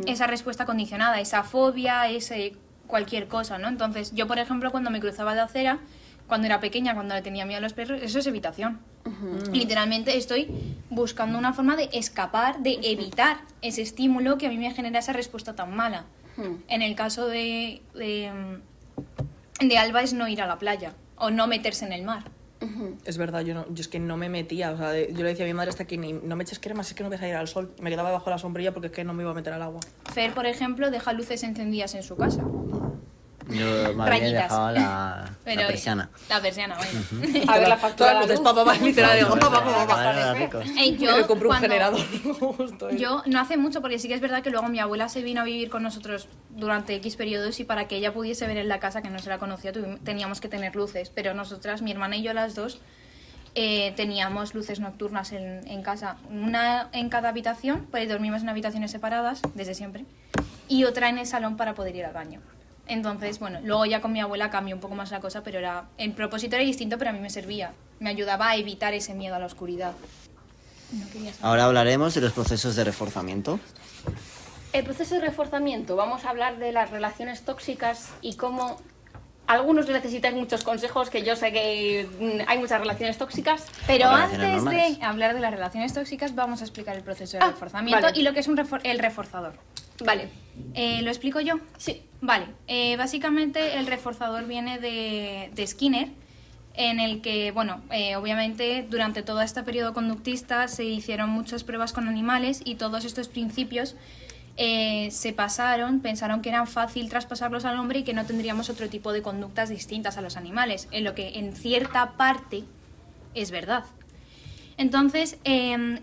esa 0.07 0.29
respuesta 0.29 0.65
condicionada, 0.65 1.21
esa 1.21 1.43
fobia, 1.43 2.09
ese 2.09 2.55
cualquier 2.87 3.27
cosa, 3.27 3.59
¿no? 3.59 3.67
Entonces, 3.67 4.13
yo, 4.15 4.29
por 4.29 4.39
ejemplo, 4.39 4.71
cuando 4.71 4.91
me 4.91 5.01
cruzaba 5.01 5.35
de 5.35 5.41
acera, 5.41 5.79
cuando 6.27 6.47
era 6.47 6.61
pequeña, 6.61 6.95
cuando 6.95 7.15
le 7.15 7.23
tenía 7.23 7.45
miedo 7.45 7.59
a 7.59 7.61
los 7.61 7.73
perros, 7.73 8.01
eso 8.03 8.19
es 8.19 8.27
evitación. 8.27 8.81
Literalmente 9.53 10.17
estoy 10.17 10.49
buscando 10.91 11.39
una 11.39 11.53
forma 11.53 11.77
de 11.77 11.89
escapar, 11.93 12.63
de 12.63 12.79
evitar 12.83 13.41
ese 13.61 13.83
estímulo 13.83 14.39
que 14.39 14.47
a 14.47 14.49
mí 14.49 14.57
me 14.59 14.71
genera 14.73 14.99
esa 15.01 15.13
respuesta 15.13 15.55
tan 15.55 15.75
mala. 15.75 16.05
En 16.69 16.81
el 16.83 16.95
caso 16.95 17.27
de, 17.27 17.83
de, 17.95 18.33
mm, 19.61 19.69
de 19.69 19.79
Alba 19.79 20.03
es 20.03 20.13
no 20.15 20.29
ir 20.29 20.41
a 20.41 20.47
la 20.47 20.59
playa 20.59 20.95
o 21.17 21.31
no 21.31 21.47
meterse 21.47 21.85
en 21.85 21.93
el 21.93 22.03
mar. 22.05 22.25
Es 23.05 23.19
verdad, 23.19 23.41
yo, 23.41 23.55
no, 23.55 23.67
yo 23.75 23.81
es 23.81 23.89
que 23.89 23.99
no 23.99 24.17
me 24.17 24.29
metía, 24.29 24.71
o 24.71 24.77
sea, 24.77 24.91
de- 24.91 25.09
yo 25.13 25.19
le 25.25 25.31
decía 25.31 25.45
a 25.45 25.49
mi 25.49 25.53
madre 25.55 25.71
hasta 25.71 25.85
que 25.85 25.99
ni, 25.99 26.13
no 26.13 26.37
me 26.37 26.45
eches 26.45 26.61
cremas, 26.61 26.87
es 26.89 26.95
que 26.95 27.03
no 27.03 27.11
vas 27.11 27.21
a 27.21 27.27
ir 27.29 27.35
al 27.35 27.49
sol. 27.49 27.75
Me 27.81 27.91
quedaba 27.91 28.13
bajo 28.13 28.31
la 28.31 28.39
sombrilla 28.39 28.73
porque 28.73 28.87
es 28.87 28.93
que 28.93 29.03
no 29.03 29.13
me 29.15 29.25
iba 29.25 29.33
a 29.33 29.35
meter 29.35 29.53
al 29.53 29.63
agua. 29.63 29.81
Fer, 30.15 30.33
por 30.33 30.47
ejemplo, 30.47 30.91
deja 30.93 31.13
luces 31.13 31.43
encendidas 31.43 31.95
en 31.97 32.05
su 32.05 32.17
casa. 32.17 32.45
Yo 33.49 33.95
más 33.95 34.11
bien 34.11 34.23
Rayitas. 34.23 34.43
dejaba 34.45 34.73
la, 34.73 35.31
la 35.45 35.67
persiana. 35.67 36.11
La 36.29 36.41
persiana, 36.41 36.77
bueno. 36.77 37.01
A 37.53 37.59
ver 37.59 37.69
la 37.69 37.77
Todas 37.77 37.81
factura. 37.81 38.15
las 38.15 38.29
de 38.29 38.35
la 38.35 38.35
luces, 38.35 38.39
luz. 38.39 38.41
papá, 38.45 38.65
papá, 38.65 38.85
literal, 38.85 39.19
digo, 39.19 39.31
papá, 39.39 39.65
papá, 39.65 39.87
papá. 39.87 40.75
Yo, 40.99 41.17
me 41.17 41.27
compré 41.27 41.49
un 41.49 41.55
generador. 41.57 42.01
Yo 42.97 43.23
no 43.27 43.41
hace 43.41 43.57
mucho, 43.57 43.81
porque 43.81 43.99
sí 43.99 44.09
que 44.09 44.15
es 44.15 44.21
verdad 44.21 44.43
que 44.43 44.51
luego 44.51 44.69
mi 44.69 44.79
abuela 44.79 45.09
se 45.09 45.23
vino 45.23 45.41
a 45.41 45.45
vivir 45.45 45.71
con 45.71 45.83
nosotros 45.83 46.29
durante 46.51 46.95
X 46.97 47.17
periodos 47.17 47.59
y 47.61 47.65
para 47.65 47.89
que 47.89 47.97
ella 47.97 48.13
pudiese 48.13 48.47
ver 48.47 48.57
en 48.59 48.69
la 48.69 48.79
casa 48.81 49.03
que 49.03 49.11
no 49.11 49.19
se 49.19 49.29
la 49.31 49.39
conocía 49.39 49.73
teníamos 50.05 50.41
que 50.41 50.49
tener 50.49 50.75
luces. 50.77 51.11
Pero 51.15 51.35
nosotras, 51.35 51.83
mi 51.83 51.91
hermana 51.91 52.17
y 52.17 52.23
yo 52.23 52.33
las 52.35 52.55
dos, 52.55 52.81
eh, 53.55 53.93
teníamos 53.97 54.55
luces 54.55 54.81
nocturnas 54.81 55.33
en, 55.33 55.67
en 55.69 55.83
casa. 55.83 56.17
Una 56.31 56.89
en 56.93 57.09
cada 57.11 57.29
habitación, 57.31 57.87
pues 57.91 58.09
dormimos 58.09 58.43
en 58.43 58.49
habitaciones 58.49 58.91
separadas 58.91 59.43
desde 59.55 59.75
siempre, 59.75 60.05
y 60.69 60.85
otra 60.85 61.09
en 61.09 61.19
el 61.19 61.27
salón 61.27 61.57
para 61.57 61.75
poder 61.75 61.95
ir 61.97 62.05
al 62.07 62.13
baño. 62.15 62.41
Entonces, 62.93 63.39
bueno, 63.39 63.59
luego 63.65 63.87
ya 63.87 64.01
con 64.01 64.13
mi 64.13 64.21
abuela 64.21 64.51
cambió 64.51 64.75
un 64.75 64.81
poco 64.81 64.95
más 64.95 65.11
la 65.11 65.21
cosa, 65.21 65.43
pero 65.43 65.59
era 65.59 65.85
el 65.99 66.13
propósito 66.13 66.57
era 66.57 66.65
distinto, 66.65 66.99
pero 66.99 67.11
a 67.11 67.13
mí 67.13 67.21
me 67.21 67.31
servía. 67.31 67.73
Me 68.01 68.11
ayudaba 68.11 68.51
a 68.51 68.57
evitar 68.57 68.93
ese 68.95 69.15
miedo 69.15 69.35
a 69.35 69.39
la 69.39 69.47
oscuridad. 69.47 69.93
No. 70.93 71.31
Ahora 71.41 71.65
hablaremos 71.65 72.13
de 72.15 72.21
los 72.21 72.33
procesos 72.33 72.77
de 72.77 72.85
reforzamiento. 72.85 73.59
El 74.75 74.85
proceso 74.85 75.15
de 75.15 75.21
reforzamiento, 75.23 75.97
vamos 75.97 76.25
a 76.25 76.31
hablar 76.31 76.59
de 76.59 76.73
las 76.73 76.91
relaciones 76.91 77.43
tóxicas 77.43 78.11
y 78.21 78.37
cómo 78.37 78.77
algunos 79.47 79.89
necesitáis 79.89 80.35
muchos 80.35 80.63
consejos, 80.65 81.11
que 81.11 81.23
yo 81.23 81.35
sé 81.37 81.53
que 81.53 82.07
mm, 82.21 82.49
hay 82.49 82.59
muchas 82.59 82.81
relaciones 82.81 83.17
tóxicas. 83.19 83.65
Pero 83.87 84.09
antes 84.09 84.39
normales. 84.39 84.99
de 84.99 85.05
hablar 85.05 85.35
de 85.35 85.41
las 85.41 85.51
relaciones 85.51 85.93
tóxicas, 85.95 86.35
vamos 86.35 86.61
a 86.61 86.65
explicar 86.65 86.97
el 86.97 87.03
proceso 87.03 87.39
de 87.39 87.45
Ah, 87.45 87.49
reforzamiento 87.49 88.03
vale. 88.03 88.19
y 88.19 88.23
lo 88.23 88.33
que 88.35 88.41
es 88.41 88.49
un 88.49 88.57
refor- 88.57 88.81
el 88.85 88.99
reforzador. 88.99 89.55
Vale, 90.05 90.29
Eh, 90.75 91.03
¿Lo 91.03 91.09
explico 91.09 91.41
yo? 91.41 91.59
sí. 91.79 92.03
Vale, 92.25 92.47
eh, 92.69 92.97
básicamente 92.97 93.79
el 93.79 93.87
reforzador 93.89 94.47
viene 94.47 94.79
de, 94.79 95.51
de 95.55 95.67
Skinner, 95.67 96.09
en 96.75 97.01
el 97.01 97.21
que, 97.21 97.51
bueno, 97.51 97.81
eh, 97.91 98.15
obviamente 98.15 98.87
durante 98.89 99.23
todo 99.25 99.43
este 99.43 99.65
periodo 99.65 99.93
conductista 99.93 100.69
se 100.69 100.85
hicieron 100.85 101.31
muchas 101.31 101.65
pruebas 101.65 101.93
con 101.93 102.07
animales 102.07 102.63
y 102.65 102.77
todos 102.77 103.05
estos 103.05 103.27
principios 103.27 103.97
se 104.57 105.33
pasaron, 105.35 106.01
pensaron 106.01 106.43
que 106.43 106.51
eran 106.51 106.67
fácil 106.69 107.09
traspasarlos 107.09 107.65
al 107.65 107.79
hombre 107.79 108.01
y 108.01 108.03
que 108.05 108.13
no 108.13 108.25
tendríamos 108.27 108.71
otro 108.71 108.89
tipo 108.89 109.13
de 109.13 109.23
conductas 109.23 109.71
distintas 109.71 110.17
a 110.19 110.21
los 110.21 110.37
animales, 110.37 110.87
en 110.93 111.03
lo 111.05 111.15
que 111.15 111.39
en 111.39 111.57
cierta 111.57 112.13
parte 112.13 112.63
es 113.35 113.51
verdad. 113.51 113.85
Entonces, 114.77 115.39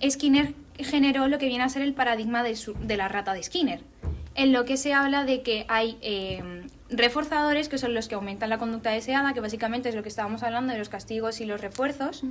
Skinner 0.10 0.54
generó 0.84 1.28
lo 1.28 1.38
que 1.38 1.48
viene 1.48 1.64
a 1.64 1.70
ser 1.70 1.82
el 1.82 1.94
paradigma 1.94 2.44
de, 2.44 2.56
su- 2.56 2.74
de 2.76 2.98
la 2.98 3.08
rata 3.08 3.34
de 3.34 3.44
Skinner, 3.44 3.82
en 4.36 4.52
lo 4.54 4.66
que 4.66 4.78
se 4.78 4.94
habla 4.94 5.26
de 5.26 5.42
que 5.42 5.66
hay 5.68 5.98
eh, 6.02 6.42
reforzadores 6.90 7.70
que 7.70 7.78
son 7.78 7.94
los 7.94 8.08
que 8.08 8.16
aumentan 8.16 8.50
la 8.50 8.58
conducta 8.58 8.90
deseada, 8.92 9.34
que 9.34 9.42
básicamente 9.42 9.90
es 9.90 9.96
lo 9.96 10.04
que 10.04 10.10
estábamos 10.10 10.44
hablando 10.44 10.74
de 10.74 10.80
los 10.80 10.90
castigos 10.90 11.40
y 11.42 11.46
los 11.46 11.62
refuerzos. 11.62 12.24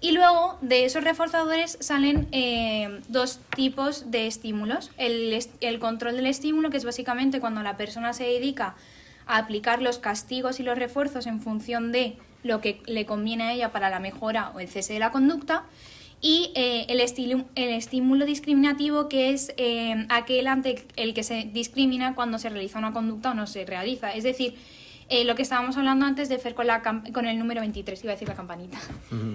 Y 0.00 0.12
luego 0.12 0.58
de 0.60 0.84
esos 0.84 1.02
reforzadores 1.04 1.78
salen 1.80 2.28
eh, 2.32 3.00
dos 3.08 3.40
tipos 3.56 4.10
de 4.10 4.26
estímulos. 4.26 4.90
El, 4.98 5.32
est- 5.32 5.54
el 5.60 5.78
control 5.78 6.16
del 6.16 6.26
estímulo, 6.26 6.70
que 6.70 6.76
es 6.76 6.84
básicamente 6.84 7.40
cuando 7.40 7.62
la 7.62 7.76
persona 7.76 8.12
se 8.12 8.24
dedica 8.24 8.74
a 9.26 9.38
aplicar 9.38 9.80
los 9.80 9.98
castigos 9.98 10.60
y 10.60 10.62
los 10.62 10.78
refuerzos 10.78 11.26
en 11.26 11.40
función 11.40 11.90
de 11.92 12.18
lo 12.42 12.60
que 12.60 12.82
le 12.86 13.06
conviene 13.06 13.44
a 13.44 13.52
ella 13.52 13.72
para 13.72 13.88
la 13.88 13.98
mejora 14.00 14.50
o 14.54 14.60
el 14.60 14.68
cese 14.68 14.92
de 14.92 14.98
la 14.98 15.10
conducta. 15.10 15.64
Y 16.26 16.52
eh, 16.54 16.86
el, 16.88 17.00
estilu- 17.00 17.44
el 17.54 17.68
estímulo 17.74 18.24
discriminativo, 18.24 19.10
que 19.10 19.28
es 19.28 19.52
eh, 19.58 20.06
aquel 20.08 20.46
ante 20.46 20.86
el 20.96 21.12
que 21.12 21.22
se 21.22 21.50
discrimina 21.52 22.14
cuando 22.14 22.38
se 22.38 22.48
realiza 22.48 22.78
una 22.78 22.94
conducta 22.94 23.32
o 23.32 23.34
no 23.34 23.46
se 23.46 23.66
realiza. 23.66 24.10
Es 24.14 24.24
decir, 24.24 24.54
eh, 25.10 25.24
lo 25.24 25.34
que 25.34 25.42
estábamos 25.42 25.76
hablando 25.76 26.06
antes 26.06 26.30
de 26.30 26.38
Fer 26.38 26.54
con, 26.54 26.66
la 26.66 26.80
con 26.80 27.26
el 27.26 27.38
número 27.38 27.60
23, 27.60 28.02
iba 28.04 28.12
a 28.12 28.16
decir 28.16 28.26
la 28.26 28.34
campanita, 28.36 28.78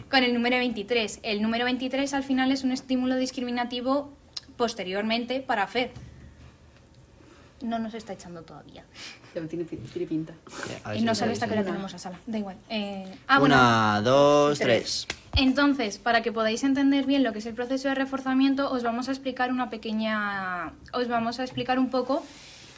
con 0.09 0.23
el 0.23 0.33
número 0.33 0.57
23. 0.57 1.19
El 1.21 1.43
número 1.43 1.63
23 1.65 2.11
al 2.15 2.23
final 2.23 2.51
es 2.51 2.63
un 2.63 2.71
estímulo 2.71 3.17
discriminativo 3.17 4.11
posteriormente 4.57 5.41
para 5.41 5.67
Fer. 5.67 5.91
No 7.61 7.79
nos 7.79 7.93
está 7.93 8.13
echando 8.13 8.41
todavía. 8.41 8.83
Ya 9.35 9.45
tiene, 9.45 9.63
tiene 9.63 10.07
pinta. 10.07 10.33
Ver 10.67 10.95
Y 10.95 10.99
si 10.99 11.05
no 11.05 11.11
me 11.11 11.15
sale 11.15 11.33
hasta 11.33 11.47
que 11.47 11.53
la 11.53 11.63
tenemos 11.63 11.93
a 11.93 11.99
sala. 11.99 12.19
Da 12.25 12.39
igual. 12.39 12.57
Eh, 12.67 13.05
ah, 13.27 13.37
bueno. 13.37 13.53
Una, 13.53 14.01
dos, 14.01 14.57
tres. 14.57 15.05
Entonces, 15.35 15.99
para 15.99 16.23
que 16.23 16.31
podáis 16.31 16.63
entender 16.63 17.05
bien 17.05 17.23
lo 17.23 17.31
que 17.31 17.37
es 17.37 17.45
el 17.45 17.53
proceso 17.53 17.89
de 17.89 17.93
reforzamiento, 17.93 18.71
os 18.71 18.81
vamos 18.81 19.07
a 19.07 19.11
explicar 19.11 19.51
una 19.51 19.69
pequeña, 19.69 20.73
os 20.93 21.07
vamos 21.07 21.39
a 21.39 21.43
explicar 21.43 21.77
un 21.77 21.91
poco 21.91 22.23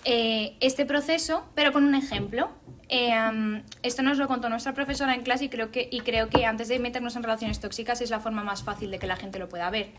eh, 0.03 0.57
este 0.59 0.85
proceso, 0.85 1.45
pero 1.55 1.71
con 1.71 1.85
un 1.85 1.95
ejemplo. 1.95 2.49
Eh, 2.93 3.13
am, 3.13 3.63
esto 3.83 4.03
nos 4.03 4.17
lo 4.17 4.27
contó 4.27 4.49
nuestra 4.49 4.73
profesora 4.73 5.15
en 5.15 5.21
clase 5.21 5.45
y 5.45 5.49
creo, 5.49 5.71
que, 5.71 5.87
y 5.89 6.01
creo 6.01 6.27
que 6.27 6.45
antes 6.45 6.67
de 6.67 6.77
meternos 6.77 7.15
en 7.15 7.23
relaciones 7.23 7.61
tóxicas 7.61 8.01
es 8.01 8.09
la 8.09 8.19
forma 8.19 8.43
más 8.43 8.63
fácil 8.63 8.91
de 8.91 8.99
que 8.99 9.07
la 9.07 9.15
gente 9.15 9.39
lo 9.39 9.47
pueda 9.47 9.69
ver. 9.69 9.91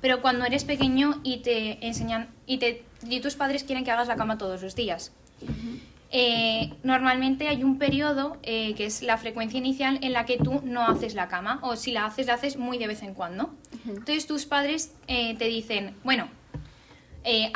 Pero 0.00 0.22
cuando 0.22 0.44
eres 0.44 0.62
pequeño 0.62 1.20
y 1.24 1.38
te 1.38 1.84
enseñan 1.84 2.28
y, 2.46 2.58
te, 2.58 2.84
y 3.02 3.18
tus 3.18 3.34
padres 3.34 3.64
quieren 3.64 3.84
que 3.84 3.90
hagas 3.90 4.06
la 4.06 4.14
cama 4.14 4.38
todos 4.38 4.62
los 4.62 4.76
días. 4.76 5.12
Eh, 6.12 6.72
normalmente 6.84 7.48
hay 7.48 7.64
un 7.64 7.78
periodo 7.78 8.36
eh, 8.44 8.74
que 8.76 8.86
es 8.86 9.02
la 9.02 9.18
frecuencia 9.18 9.58
inicial 9.58 9.98
en 10.02 10.12
la 10.12 10.24
que 10.24 10.38
tú 10.38 10.60
no 10.64 10.86
haces 10.86 11.16
la 11.16 11.26
cama 11.26 11.58
o 11.62 11.74
si 11.74 11.90
la 11.90 12.06
haces, 12.06 12.28
la 12.28 12.34
haces 12.34 12.56
muy 12.56 12.78
de 12.78 12.86
vez 12.86 13.02
en 13.02 13.14
cuando. 13.14 13.50
Entonces 13.88 14.28
tus 14.28 14.46
padres 14.46 14.94
eh, 15.08 15.36
te 15.36 15.46
dicen, 15.46 15.96
bueno, 16.04 16.28
eh, 17.26 17.52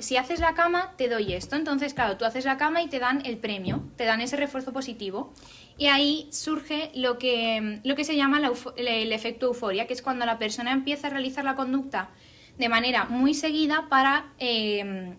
si 0.00 0.16
haces 0.16 0.40
la 0.40 0.54
cama 0.54 0.92
te 0.96 1.08
doy 1.08 1.32
esto. 1.32 1.56
Entonces, 1.56 1.94
claro, 1.94 2.16
tú 2.16 2.24
haces 2.24 2.44
la 2.44 2.56
cama 2.56 2.82
y 2.82 2.88
te 2.88 2.98
dan 2.98 3.24
el 3.24 3.38
premio, 3.38 3.82
te 3.96 4.04
dan 4.04 4.20
ese 4.20 4.36
refuerzo 4.36 4.72
positivo. 4.72 5.32
Y 5.78 5.86
ahí 5.86 6.28
surge 6.30 6.90
lo 6.94 7.16
que, 7.16 7.80
lo 7.84 7.94
que 7.94 8.04
se 8.04 8.16
llama 8.16 8.40
el, 8.76 9.12
efecto 9.12 9.46
euforia, 9.46 9.86
que 9.86 9.94
es 9.94 10.02
cuando 10.02 10.26
la 10.26 10.38
persona 10.38 10.72
empieza 10.72 11.06
a 11.06 11.10
realizar 11.10 11.44
la 11.44 11.54
conducta 11.54 12.10
de 12.58 12.68
manera 12.68 13.06
muy 13.06 13.34
seguida 13.34 13.86
para... 13.88 14.32
eh, 14.38 15.14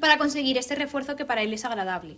para 0.00 0.16
conseguir 0.16 0.56
este 0.58 0.74
refuerzo 0.74 1.16
que 1.16 1.24
para 1.24 1.42
él 1.42 1.52
es 1.52 1.64
agradable. 1.64 2.16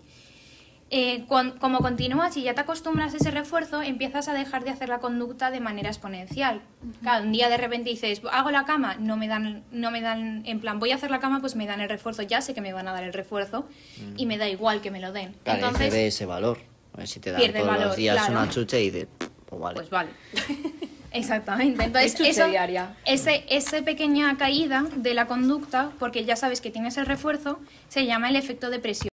Eh, 0.93 1.24
cuan- 1.28 1.53
como 1.53 1.78
continúas 1.78 2.36
y 2.36 2.43
ya 2.43 2.55
te 2.55 2.62
acostumbras 2.62 3.14
a 3.14 3.18
ese 3.18 3.30
refuerzo, 3.30 3.80
empiezas 3.80 4.26
a 4.26 4.34
dejar 4.34 4.64
de 4.64 4.70
hacer 4.70 4.88
la 4.88 4.99
conducta 4.99 5.53
de 5.53 5.61
manera 5.61 5.88
exponencial. 5.88 6.62
Claro, 7.03 7.24
un 7.24 7.30
día 7.32 7.49
de 7.49 7.57
repente 7.59 7.91
dices, 7.91 8.20
hago 8.32 8.51
la 8.51 8.64
cama, 8.64 8.97
no 8.99 9.16
me 9.16 9.28
dan, 9.28 9.62
no 9.70 9.93
me 9.93 10.01
dan, 10.01 10.43
en 10.47 10.59
plan, 10.59 10.80
voy 10.80 10.91
a 10.91 10.97
hacer 10.97 11.12
la 11.12 11.20
cama, 11.20 11.41
pues 11.41 11.55
me 11.55 11.66
dan 11.66 11.80
el 11.80 11.88
refuerzo, 11.88 12.22
ya 12.22 12.41
sé 12.41 12.55
que 12.55 12.61
me 12.61 12.72
van 12.72 12.88
a 12.88 12.93
dar 12.93 13.05
el 13.05 13.12
refuerzo 13.12 13.68
y 14.16 14.26
me 14.26 14.36
da 14.36 14.49
igual 14.49 14.80
que 14.80 14.91
me 14.91 14.99
lo 14.99 15.12
den. 15.12 15.32
Carece 15.45 15.64
Entonces, 15.64 15.93
de 15.93 16.07
ese 16.09 16.26
valor. 16.26 16.59
A 16.93 16.97
ver 16.97 17.07
si 17.07 17.20
te 17.20 17.30
dan 17.30 17.41
pierde 17.41 17.61
todos 17.61 17.70
valor, 17.72 17.86
los 17.86 17.97
días 17.97 18.16
claro. 18.16 18.32
una 18.32 18.51
chucha 18.51 18.76
y 18.78 18.91
dices, 18.91 19.07
pues 19.47 19.62
vale. 19.62 19.74
pues 19.76 19.91
vale. 19.91 20.11
Exactamente. 21.12 21.84
Entonces, 21.84 22.14
chuche 22.16 22.30
eso, 22.30 22.47
diaria. 22.49 22.97
ese, 23.05 23.45
esa 23.49 23.82
pequeña 23.82 24.36
caída 24.36 24.84
de 24.97 25.14
la 25.14 25.26
conducta, 25.26 25.93
porque 25.99 26.24
ya 26.24 26.34
sabes 26.36 26.61
que 26.61 26.70
tienes 26.70 26.97
el 26.99 27.07
refuerzo, 27.07 27.61
se 27.88 28.07
llama 28.07 28.28
el 28.28 28.36
efecto 28.36 28.70
de 28.70 28.78
presión. 28.80 29.07
Eh, 29.07 29.09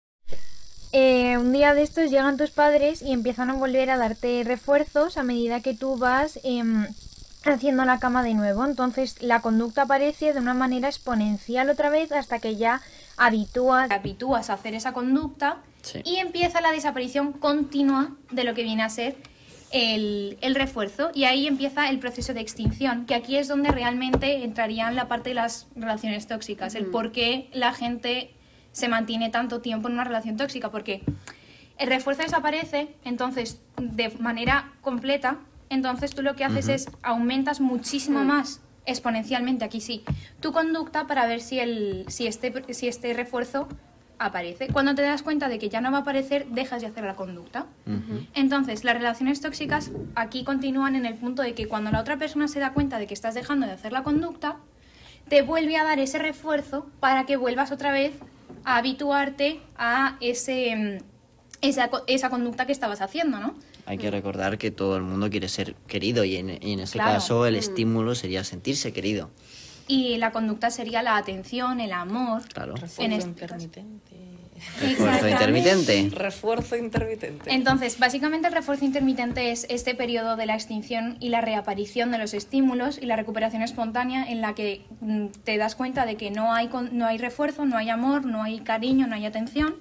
un 1.42 1.52
día 1.52 1.74
de 1.74 1.82
estos 1.84 2.10
llegan 2.10 2.38
tus 2.38 2.52
padres 2.52 3.02
y 3.02 3.12
empiezan 3.12 3.50
a 3.50 3.54
volver 3.54 3.89
a 3.89 3.98
darte 3.98 4.44
refuerzos 4.46 5.18
a 5.18 5.24
medida 5.24 5.62
que 5.62 5.74
tú 5.74 5.98
vas 5.98 6.39
em, 6.44 6.88
haciendo 7.44 7.84
la 7.86 8.00
cama 8.00 8.24
de 8.24 8.34
nuevo. 8.34 8.64
Entonces 8.66 9.22
la 9.22 9.42
conducta 9.42 9.84
aparece 9.84 10.34
de 10.34 10.39
una 10.39 10.54
manera 10.54 10.88
exponencial 10.88 11.70
otra 11.70 11.89
vez 11.89 12.12
hasta 12.12 12.39
que 12.39 12.56
ya 12.56 12.82
habitúas. 13.18 13.89
Te 13.89 13.96
habitúas 13.96 14.50
a 14.50 14.54
hacer 14.54 14.74
esa 14.76 14.94
conducta 14.94 15.58
Sí. 15.82 16.02
y 16.06 16.18
empieza 16.18 16.62
la 16.62 16.72
desaparición 16.72 17.34
continua 17.34 18.12
de 18.30 18.44
lo 18.44 18.54
que 18.54 18.62
viene 18.62 18.84
a 18.84 18.89
ser 18.89 19.16
el, 19.72 20.38
el 20.42 20.54
refuerzo 20.54 21.10
y 21.16 21.24
ahí 21.24 21.48
empieza 21.48 21.89
el 21.89 21.98
proceso 21.98 22.36
de 22.36 22.42
extinción, 22.42 23.08
que 23.08 23.16
aquí 23.16 23.36
es 23.38 23.48
donde 23.48 23.72
realmente 23.72 24.44
entraría 24.44 24.88
en 24.89 24.96
la 24.96 25.08
parte 25.08 25.30
de 25.30 25.36
las 25.36 25.66
relaciones 25.76 26.28
tóxicas, 26.28 26.76
el 26.76 26.86
por 26.86 27.12
qué 27.12 27.50
la 27.54 27.74
gente 27.74 28.32
se 28.72 28.88
mantiene 28.88 29.30
tanto 29.30 29.62
tiempo 29.62 29.88
en 29.88 29.96
una 29.96 30.04
relación 30.04 30.38
tóxica, 30.38 30.72
porque 30.72 31.04
el 31.78 31.88
refuerzo 31.88 32.24
desaparece, 32.24 32.96
entonces 33.04 33.60
de 33.78 34.10
manera 34.20 34.74
completa, 34.82 35.40
entonces 35.70 36.14
tú 36.14 36.22
lo 36.22 36.36
que 36.36 36.44
haces 36.44 36.68
es 36.68 36.90
aumentas 37.02 37.60
muchísimo 37.62 38.24
más 38.24 38.62
exponencialmente, 38.86 39.66
aquí 39.66 39.80
sí, 39.82 40.04
tu 40.40 40.52
conducta 40.52 41.08
para 41.08 41.26
ver 41.28 41.42
si, 41.42 41.60
el, 41.60 42.06
si, 42.08 42.28
este, 42.28 42.74
si 42.74 42.88
este 42.88 43.14
refuerzo 43.14 43.68
aparece. 44.20 44.68
Cuando 44.68 44.94
te 44.96 45.02
das 45.02 45.24
cuenta 45.24 45.50
de 45.50 45.58
que 45.60 45.70
ya 45.70 45.82
no 45.82 45.92
va 45.92 46.00
a 46.00 46.02
aparecer, 46.02 46.48
dejas 46.48 46.82
de 46.82 46.88
hacer 46.88 47.04
la 47.04 47.16
conducta. 47.16 47.66
Entonces, 48.34 48.84
las 48.84 48.96
relaciones 48.96 49.42
tóxicas 49.42 49.92
aquí 50.16 50.44
continúan 50.44 50.96
en 50.96 51.06
el 51.06 51.16
punto 51.16 51.42
de 51.42 51.56
que 51.56 51.68
cuando 51.68 51.92
la 51.92 52.00
otra 52.00 52.18
persona 52.18 52.48
se 52.48 52.60
da 52.60 52.74
cuenta 52.74 53.00
de 53.00 53.08
que 53.08 53.14
estás 53.14 53.34
dejando 53.34 53.66
de 53.66 53.74
hacer 53.74 53.92
la 53.92 54.04
conducta, 54.04 54.58
te 55.28 55.42
vuelve 55.42 55.78
a 55.78 55.84
dar 55.84 56.00
ese 56.00 56.20
refuerzo 56.20 56.88
para 57.00 57.26
que 57.26 57.38
vuelvas 57.38 57.72
otra 57.72 57.92
vez 57.92 58.14
a 58.66 58.78
habituarte 58.78 59.59
a 59.78 60.18
ese, 60.22 60.76
mm, 60.76 60.97
esa, 61.62 61.89
co- 61.89 62.03
esa 62.07 62.30
conducta 62.30 62.66
que 62.66 62.72
estabas 62.72 63.01
haciendo, 63.01 63.39
¿no? 63.39 63.55
Hay 63.86 63.97
que 63.97 64.12
recordar 64.12 64.57
que 64.57 64.72
todo 64.72 64.95
el 64.97 65.03
mundo 65.03 65.30
quiere 65.30 65.49
ser 65.49 65.76
querido 65.88 66.24
y 66.24 66.38
en, 66.38 66.49
y 66.62 66.74
en 66.74 66.80
ese 66.82 66.93
Claro. 66.93 67.14
caso 67.14 67.45
el 67.45 67.55
estímulo 67.55 68.16
sería 68.16 68.43
sentirse 68.43 68.93
querido. 68.93 69.30
Y 69.88 70.18
la 70.18 70.32
conducta 70.32 70.70
sería 70.70 71.01
la 71.03 71.18
atención, 71.18 71.80
el 71.82 71.91
amor. 71.91 72.43
Claro. 72.53 72.76
En 72.99 73.12
este 73.12 73.30
intermitente. 73.30 74.16
Refuerzo 74.80 75.28
intermitente. 75.28 76.09
Refuerzo 76.12 76.76
intermitente. 76.76 77.53
Entonces, 77.53 77.99
básicamente 77.99 78.47
el 78.47 78.53
refuerzo 78.53 78.86
intermitente 78.86 79.51
es 79.51 79.66
este 79.70 79.95
periodo 79.95 80.36
de 80.36 80.45
la 80.45 80.55
extinción 80.55 81.18
y 81.20 81.30
la 81.30 81.41
reaparición 81.41 82.12
de 82.12 82.18
los 82.18 82.34
estímulos 82.34 82.97
y 82.97 83.05
la 83.05 83.16
recuperación 83.16 83.62
espontánea 83.62 84.30
en 84.30 84.41
la 84.41 84.55
que 84.55 84.86
mm, 85.01 85.28
te 85.43 85.57
das 85.57 85.76
cuenta 85.76 86.05
de 86.05 86.16
que 86.16 86.32
no 86.32 86.53
hay, 86.53 86.70
no 86.91 87.05
hay 87.05 87.18
refuerzo, 87.18 87.66
no 87.66 87.78
hay 87.78 87.89
amor, 87.89 88.26
no 88.26 88.43
hay 88.43 88.59
cariño, 88.59 89.07
no 89.07 89.16
hay 89.16 89.26
atención. 89.26 89.76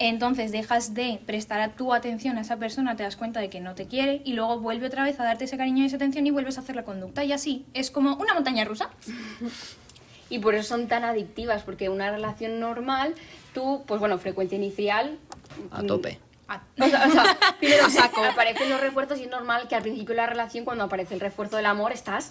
Entonces 0.00 0.52
dejas 0.52 0.94
de 0.94 1.20
prestar 1.26 1.60
a 1.60 1.70
tu 1.70 1.92
atención 1.92 2.38
a 2.38 2.42
esa 2.42 2.56
persona, 2.56 2.94
te 2.94 3.02
das 3.02 3.16
cuenta 3.16 3.40
de 3.40 3.50
que 3.50 3.60
no 3.60 3.74
te 3.74 3.86
quiere 3.86 4.22
y 4.24 4.34
luego 4.34 4.60
vuelve 4.60 4.86
otra 4.86 5.02
vez 5.02 5.18
a 5.18 5.24
darte 5.24 5.44
ese 5.46 5.56
cariño 5.56 5.82
y 5.82 5.86
esa 5.86 5.96
atención 5.96 6.24
y 6.26 6.30
vuelves 6.30 6.56
a 6.56 6.60
hacer 6.60 6.76
la 6.76 6.84
conducta. 6.84 7.24
Y 7.24 7.32
así, 7.32 7.66
es 7.74 7.90
como 7.90 8.14
una 8.14 8.32
montaña 8.34 8.64
rusa. 8.64 8.90
Y 10.30 10.38
por 10.38 10.54
eso 10.54 10.68
son 10.68 10.88
tan 10.88 11.04
adictivas, 11.04 11.62
porque 11.62 11.88
una 11.88 12.10
relación 12.10 12.60
normal, 12.60 13.14
tú, 13.54 13.84
pues 13.86 14.00
bueno, 14.00 14.18
frecuencia 14.18 14.56
inicial. 14.56 15.18
A 15.70 15.82
tope. 15.82 16.18
O 16.80 16.88
sea, 16.88 17.06
o 17.06 17.10
sea, 17.10 17.36
primero 17.60 17.86
aparecen 18.30 18.70
los 18.70 18.80
refuerzos 18.80 19.18
y 19.18 19.24
es 19.24 19.30
normal 19.30 19.68
que 19.68 19.74
al 19.74 19.82
principio 19.82 20.14
de 20.14 20.22
la 20.22 20.26
relación, 20.26 20.64
cuando 20.64 20.84
aparece 20.84 21.14
el 21.14 21.20
refuerzo 21.20 21.56
del 21.56 21.66
amor, 21.66 21.92
estás 21.92 22.30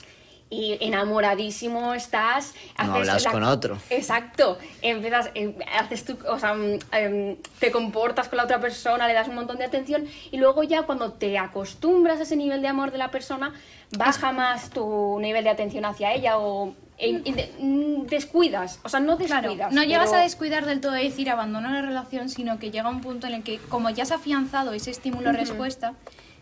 y 0.50 0.78
enamoradísimo, 0.80 1.94
estás. 1.94 2.54
No 2.84 2.96
hablas 2.96 3.26
con 3.26 3.44
otro. 3.44 3.78
Exacto. 3.90 4.58
Empiezas, 4.82 5.30
em, 5.34 5.56
haces 5.78 6.06
tú, 6.06 6.18
o 6.28 6.40
sea, 6.40 6.56
em, 6.94 7.38
te 7.60 7.72
comportas 7.72 8.30
con 8.30 8.38
la 8.38 8.46
otra 8.46 8.60
persona, 8.60 9.08
le 9.08 9.14
das 9.14 9.28
un 9.28 9.36
montón 9.36 9.58
de 9.58 9.66
atención 9.66 10.08
y 10.32 10.38
luego 10.38 10.64
ya 10.64 10.84
cuando 10.84 11.14
te 11.14 11.38
acostumbras 11.38 12.20
a 12.20 12.24
ese 12.24 12.36
nivel 12.36 12.62
de 12.62 12.70
amor 12.70 12.92
de 12.92 12.98
la 12.98 13.12
persona, 13.12 13.54
baja 13.98 14.32
más 14.32 14.70
tu 14.70 15.20
nivel 15.20 15.44
de 15.44 15.50
atención 15.50 15.86
hacia 15.86 16.14
ella 16.14 16.38
o 16.38 16.74
de- 17.00 17.54
mm, 17.60 18.08
descuidas. 18.08 18.80
O 18.84 18.90
sea, 18.90 19.00
no 19.00 19.18
Claro, 19.18 19.50
descuidas. 19.50 19.74
no 19.74 19.84
llegas 19.84 20.10
pero- 20.10 20.20
a 20.20 20.24
descuidar 20.24 20.66
del 20.66 20.82
todo 20.82 20.94
de 20.94 21.04
decir 21.04 21.30
abandono 21.30 21.70
la 21.70 21.82
relación, 21.82 22.30
sino 22.30 22.58
que 22.60 22.72
llega 22.72 22.90
un 22.90 23.02
punto 23.02 23.28
en 23.28 23.34
el 23.36 23.44
que, 23.44 23.60
como 23.60 23.90
ya 23.90 24.04
has 24.04 24.12
afianzado 24.12 24.74
ese 24.74 24.92
estímulo-respuesta, 24.92 25.94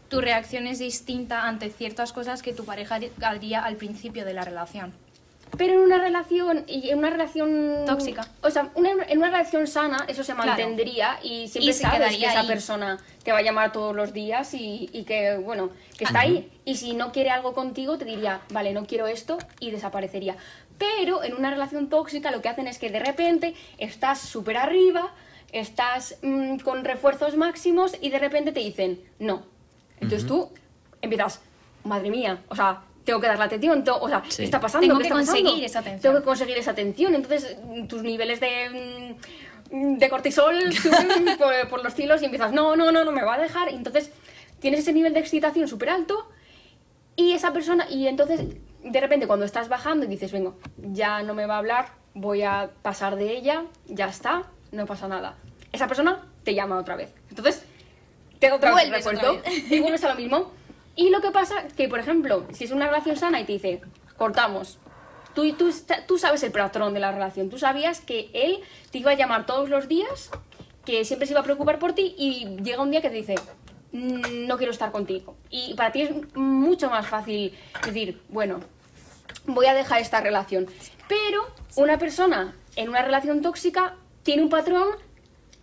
tu 0.09 0.21
reacción 0.21 0.67
es 0.67 0.79
distinta 0.79 1.47
ante 1.47 1.69
ciertas 1.71 2.13
cosas 2.13 2.41
que 2.41 2.53
tu 2.53 2.63
pareja 2.63 2.99
haría 3.21 3.63
al 3.65 3.75
principio 3.75 4.23
de 4.23 4.33
la 4.33 4.45
relación. 4.45 4.93
Pero 5.57 5.73
en 5.73 5.79
una 5.79 5.97
relación, 5.97 6.63
y 6.67 6.89
en 6.89 6.97
una 6.99 7.09
relación 7.09 7.83
Tóxica. 7.85 8.27
O 8.41 8.49
sea, 8.49 8.69
una- 8.75 8.91
en 9.07 9.17
una 9.17 9.27
relación 9.29 9.67
sana 9.67 10.05
eso 10.07 10.23
se 10.23 10.33
Claro. 10.33 10.47
mantendría 10.49 11.19
y 11.23 11.47
siempre 11.47 11.69
Y 11.69 11.73
se 11.73 11.81
sabes 11.83 11.97
quedaría 11.99 12.19
que 12.19 12.25
esa 12.33 12.39
ahí. 12.41 12.47
persona 12.47 12.97
te 13.23 13.31
va 13.31 13.39
a 13.39 13.41
llamar 13.41 13.71
todos 13.71 13.95
los 13.95 14.13
días 14.13 14.53
y, 14.53 14.89
y 14.93 15.03
que, 15.03 15.37
bueno, 15.37 15.69
que 15.97 16.03
está 16.05 16.19
ahí. 16.21 16.51
Y 16.65 16.75
si 16.75 16.93
no 16.93 17.11
quiere 17.11 17.29
algo 17.31 17.53
contigo, 17.53 17.97
te 17.97 18.05
diría, 18.05 18.41
vale, 18.51 18.73
no 18.73 18.85
quiero 18.85 19.07
esto 19.07 19.37
y 19.59 19.71
desaparecería. 19.71 20.35
Pero 20.77 21.23
en 21.23 21.33
una 21.35 21.49
relación 21.51 21.89
tóxica 21.89 22.31
lo 22.31 22.41
que 22.41 22.49
hacen 22.49 22.67
es 22.67 22.77
que 22.79 22.89
de 22.89 22.99
repente 22.99 23.53
estás 23.77 24.19
súper 24.19 24.57
arriba, 24.57 25.13
estás 25.53 26.17
mm, 26.21 26.57
con 26.57 26.83
refuerzos 26.83 27.37
máximos 27.37 27.95
y 28.01 28.09
de 28.09 28.19
repente 28.19 28.51
te 28.51 28.59
dicen, 28.59 28.99
no. 29.19 29.43
Entonces 30.01 30.27
tú 30.27 30.49
empiezas, 31.01 31.39
madre 31.85 32.09
mía, 32.09 32.41
o 32.49 32.55
sea, 32.55 32.81
tengo 33.05 33.21
que 33.21 33.27
dar 33.27 33.37
la 33.39 33.45
atención, 33.45 33.83
to- 33.83 33.99
o 34.01 34.09
sea, 34.09 34.23
Sí. 34.27 34.37
¿qué 34.37 34.43
está 34.45 34.59
pasando? 34.59 34.87
Tengo 34.87 34.97
¿Qué 34.99 35.03
que 35.03 35.07
está 35.09 35.19
pasando? 35.19 35.41
conseguir 35.43 35.63
esa 35.65 35.79
atención. 35.79 36.01
Tengo 36.01 36.19
que 36.19 36.25
conseguir 36.25 36.57
esa 36.57 36.71
atención. 36.71 37.15
Entonces, 37.15 37.57
mm, 37.63 37.87
tus 37.87 38.01
niveles 38.03 38.39
de, 38.39 39.15
mm, 39.71 39.97
de 39.97 40.09
cortisol 40.09 40.55
suben 40.73 41.37
por, 41.37 41.53
por 41.69 41.83
los 41.83 41.93
cielos 41.93 42.21
y 42.21 42.25
empiezas, 42.25 42.51
no, 42.51 42.75
no, 42.75 42.91
no, 42.91 43.05
no 43.05 43.11
me 43.11 43.23
va 43.23 43.35
a 43.35 43.39
dejar. 43.39 43.71
Y 43.71 43.75
entonces 43.75 44.11
tienes 44.59 44.81
ese 44.81 44.91
nivel 44.93 45.13
de 45.13 45.19
excitación 45.19 45.67
súper 45.67 45.89
alto 45.91 46.27
y 47.15 47.31
esa 47.33 47.53
persona, 47.53 47.87
y 47.89 48.07
entonces 48.07 48.41
de 48.83 49.01
repente 49.01 49.25
cuando 49.27 49.45
estás 49.45 49.69
bajando 49.69 50.05
y 50.05 50.09
dices, 50.09 50.31
venga, 50.31 50.51
ya 50.77 51.23
no 51.23 51.33
me 51.33 51.45
va 51.45 51.55
a 51.55 51.57
hablar, 51.59 51.89
voy 52.13 52.41
a 52.43 52.71
pasar 52.81 53.15
de 53.15 53.31
ella, 53.37 53.63
ya 53.87 54.07
está, 54.07 54.43
no 54.71 54.85
pasa 54.85 55.07
nada. 55.07 55.35
Esa 55.71 55.87
persona 55.87 56.25
te 56.43 56.53
llama 56.53 56.77
otra 56.77 56.95
vez. 56.95 57.13
Entonces, 57.29 57.63
te 58.39 58.49
da 58.49 58.55
otra 58.55 58.73
vez 58.75 58.83
el 58.85 58.89
Vuelves 58.89 59.07
otra 59.07 59.21
refuerzo 59.31 59.73
y 59.75 59.79
vuelves 59.79 60.03
a 60.03 60.09
lo 60.09 60.15
mismo. 60.15 60.51
Y 60.95 61.09
lo 61.09 61.21
que 61.21 61.31
pasa 61.31 61.67
que, 61.75 61.89
por 61.89 61.99
ejemplo, 61.99 62.45
si 62.53 62.63
es 62.63 62.71
una 62.71 62.87
relación 62.87 63.17
sana 63.17 63.39
y 63.39 63.45
te 63.45 63.53
dice, 63.53 63.81
cortamos, 64.17 64.79
tú, 65.33 65.51
tú, 65.53 65.73
tú 66.07 66.17
sabes 66.17 66.41
el 66.43 66.51
patrón 66.51 66.93
de 66.93 66.99
la 66.99 67.11
relación, 67.11 67.49
tú 67.49 67.57
sabías 67.57 67.99
que 68.01 68.29
él 68.33 68.59
te 68.91 68.99
iba 68.99 69.11
a 69.11 69.15
llamar 69.15 69.45
todos 69.45 69.69
los 69.69 69.87
días, 69.87 70.29
que 70.85 71.03
siempre 71.03 71.27
se 71.27 71.33
iba 71.33 71.41
a 71.41 71.43
preocupar 71.43 71.79
por 71.79 71.93
ti 71.93 72.15
y 72.17 72.61
llega 72.63 72.81
un 72.81 72.91
día 72.91 73.01
que 73.01 73.09
te 73.09 73.15
dice, 73.15 73.35
"Mm, 73.91 74.47
no 74.47 74.57
quiero 74.57 74.71
estar 74.71 74.91
contigo. 74.91 75.35
Y 75.49 75.73
para 75.73 75.91
ti 75.91 76.03
es 76.03 76.11
mucho 76.35 76.89
más 76.89 77.07
fácil 77.07 77.53
decir, 77.85 78.21
bueno, 78.29 78.59
voy 79.47 79.65
a 79.65 79.73
dejar 79.73 80.01
esta 80.01 80.21
relación. 80.21 80.67
Pero 81.07 81.47
una 81.75 81.97
persona 81.97 82.55
en 82.75 82.89
una 82.89 83.01
relación 83.01 83.41
tóxica 83.41 83.95
tiene 84.23 84.43
un 84.43 84.49
patrón 84.49 84.87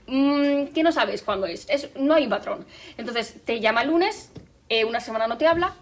mm, 0.07 0.66
que 0.74 0.83
no 0.83 0.91
sabes 0.91 1.22
cuándo 1.22 1.47
es. 1.47 1.66
es. 1.68 1.89
No 1.97 2.14
hay 2.14 2.24
un 2.24 2.30
patrón. 2.30 2.66
Entonces 2.97 3.37
te 3.45 3.61
llama 3.61 3.83
el 3.83 3.89
lunes, 3.89 4.32
eh, 4.72 4.84
una 4.84 5.00
semana 5.00 5.26
no 5.26 5.36
te 5.36 5.46
habla, 5.46 5.74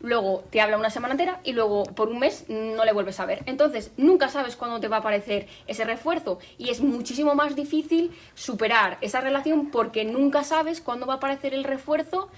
luego 0.00 0.44
te 0.50 0.60
habla 0.60 0.76
una 0.78 0.90
semana 0.90 1.12
entera 1.14 1.40
y 1.44 1.52
luego 1.52 1.82
por 1.82 2.08
un 2.08 2.18
mes 2.18 2.44
no 2.48 2.84
le 2.84 2.92
vuelves 2.92 3.18
a 3.20 3.26
ver. 3.26 3.42
Entonces 3.46 3.90
nunca 3.96 4.28
sabes 4.28 4.56
cuándo 4.56 4.78
te 4.80 4.88
va 4.88 4.96
a 4.96 5.00
aparecer 5.00 5.48
ese 5.66 5.84
refuerzo 5.84 6.38
y 6.56 6.70
es 6.70 6.80
muchísimo 6.80 7.34
más 7.34 7.54
difícil 7.56 8.10
superar 8.34 8.96
esa 9.00 9.20
relación 9.20 9.70
porque 9.70 10.04
nunca 10.04 10.44
sabes 10.44 10.80
cuándo 10.80 11.04
va 11.06 11.14
a 11.14 11.16
aparecer 11.16 11.52
el 11.52 11.64
refuerzo 11.64 12.28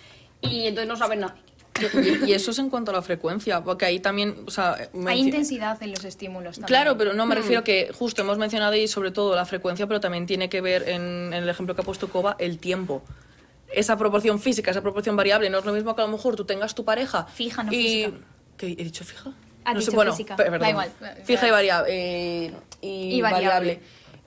y 0.41 0.67
entonces 0.67 0.89
no 0.89 0.97
sabes 0.97 1.19
nada. 1.19 1.37
Y, 2.03 2.31
y 2.31 2.33
eso 2.35 2.51
es 2.51 2.59
en 2.59 2.69
cuanto 2.69 2.91
a 2.91 2.95
la 2.95 3.01
frecuencia, 3.03 3.63
porque 3.63 3.87
ahí 3.87 4.01
también, 4.01 4.35
o 4.47 4.51
sea, 4.51 4.77
Hay 5.07 5.21
intensidad 5.21 5.83
en 5.83 5.93
los 5.93 6.05
estímulos 6.05 6.57
también. 6.57 6.67
Claro, 6.67 6.99
pero 6.99 7.15
no 7.15 7.25
me 7.25 7.35
Mm. 7.35 7.39
refiero 7.39 7.65
que 7.65 7.91
justo 7.95 8.21
hemos 8.23 8.37
mencionado 8.37 8.73
ahí 8.73 8.87
sobre 8.89 9.13
todo 9.13 9.35
la 9.35 9.47
frecuencia, 9.47 9.87
pero 9.87 9.99
también 10.01 10.27
tiene 10.27 10.49
que 10.51 10.61
ver 10.61 10.89
en, 10.89 11.33
en 11.33 11.43
el 11.43 11.49
ejemplo 11.49 11.75
que 11.75 11.81
ha 11.83 11.85
puesto 11.85 12.09
Koba 12.11 12.37
el 12.39 12.59
tiempo. 12.59 13.03
Esa 13.73 13.97
proporción 13.97 14.41
física, 14.41 14.71
esa 14.71 14.83
proporción 14.83 15.17
variable, 15.17 15.49
no 15.51 15.59
es 15.59 15.65
lo 15.65 15.73
mismo 15.73 15.95
que 15.95 16.03
a 16.03 16.07
lo 16.07 16.13
mejor 16.13 16.37
tú 16.37 16.45
tengas 16.45 16.75
tu 16.75 16.85
pareja. 16.85 17.25
Fija, 17.27 17.63
no 17.63 17.73
y... 17.73 17.77
física. 18.05 18.19
¿Qué 18.57 18.67
he 18.67 18.85
dicho 18.85 19.05
fija? 19.05 19.33
Has 19.65 19.75
no 19.75 19.81
dicho 19.81 19.93
bueno, 19.93 20.13
física, 20.13 20.37
da 20.37 20.71
igual. 20.71 20.91
Fija 21.25 21.47
y 21.47 21.51
variable. 21.51 21.89
eh, 22.47 22.55
y, 22.81 23.17
Y 23.17 23.21
variable. 23.21 23.49
variable. 23.49 23.81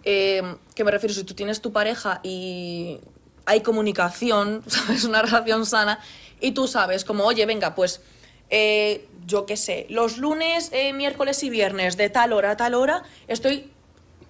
Eh, 0.06 0.56
que 0.76 0.84
me 0.84 0.92
refiero, 0.92 1.14
si 1.14 1.24
tú 1.24 1.34
tienes 1.34 1.62
tu 1.62 1.72
pareja 1.72 2.20
y 2.24 3.00
hay 3.46 3.62
comunicación, 3.62 4.64
¿sabes? 4.68 5.04
Una 5.04 5.22
relación 5.22 5.66
sana, 5.66 6.00
y 6.40 6.52
tú 6.52 6.68
sabes, 6.68 7.04
como, 7.04 7.26
oye, 7.26 7.46
venga, 7.46 7.76
pues, 7.76 8.02
eh, 8.50 9.08
yo 9.26 9.46
qué 9.46 9.58
sé, 9.58 9.88
los 9.90 10.18
lunes, 10.18 10.72
miércoles 10.94 11.44
y 11.44 11.50
viernes, 11.50 11.98
de 11.98 12.10
tal 12.10 12.34
hora 12.34 12.52
a 12.52 12.58
tal 12.58 12.74
hora, 12.74 13.04
estoy 13.28 13.72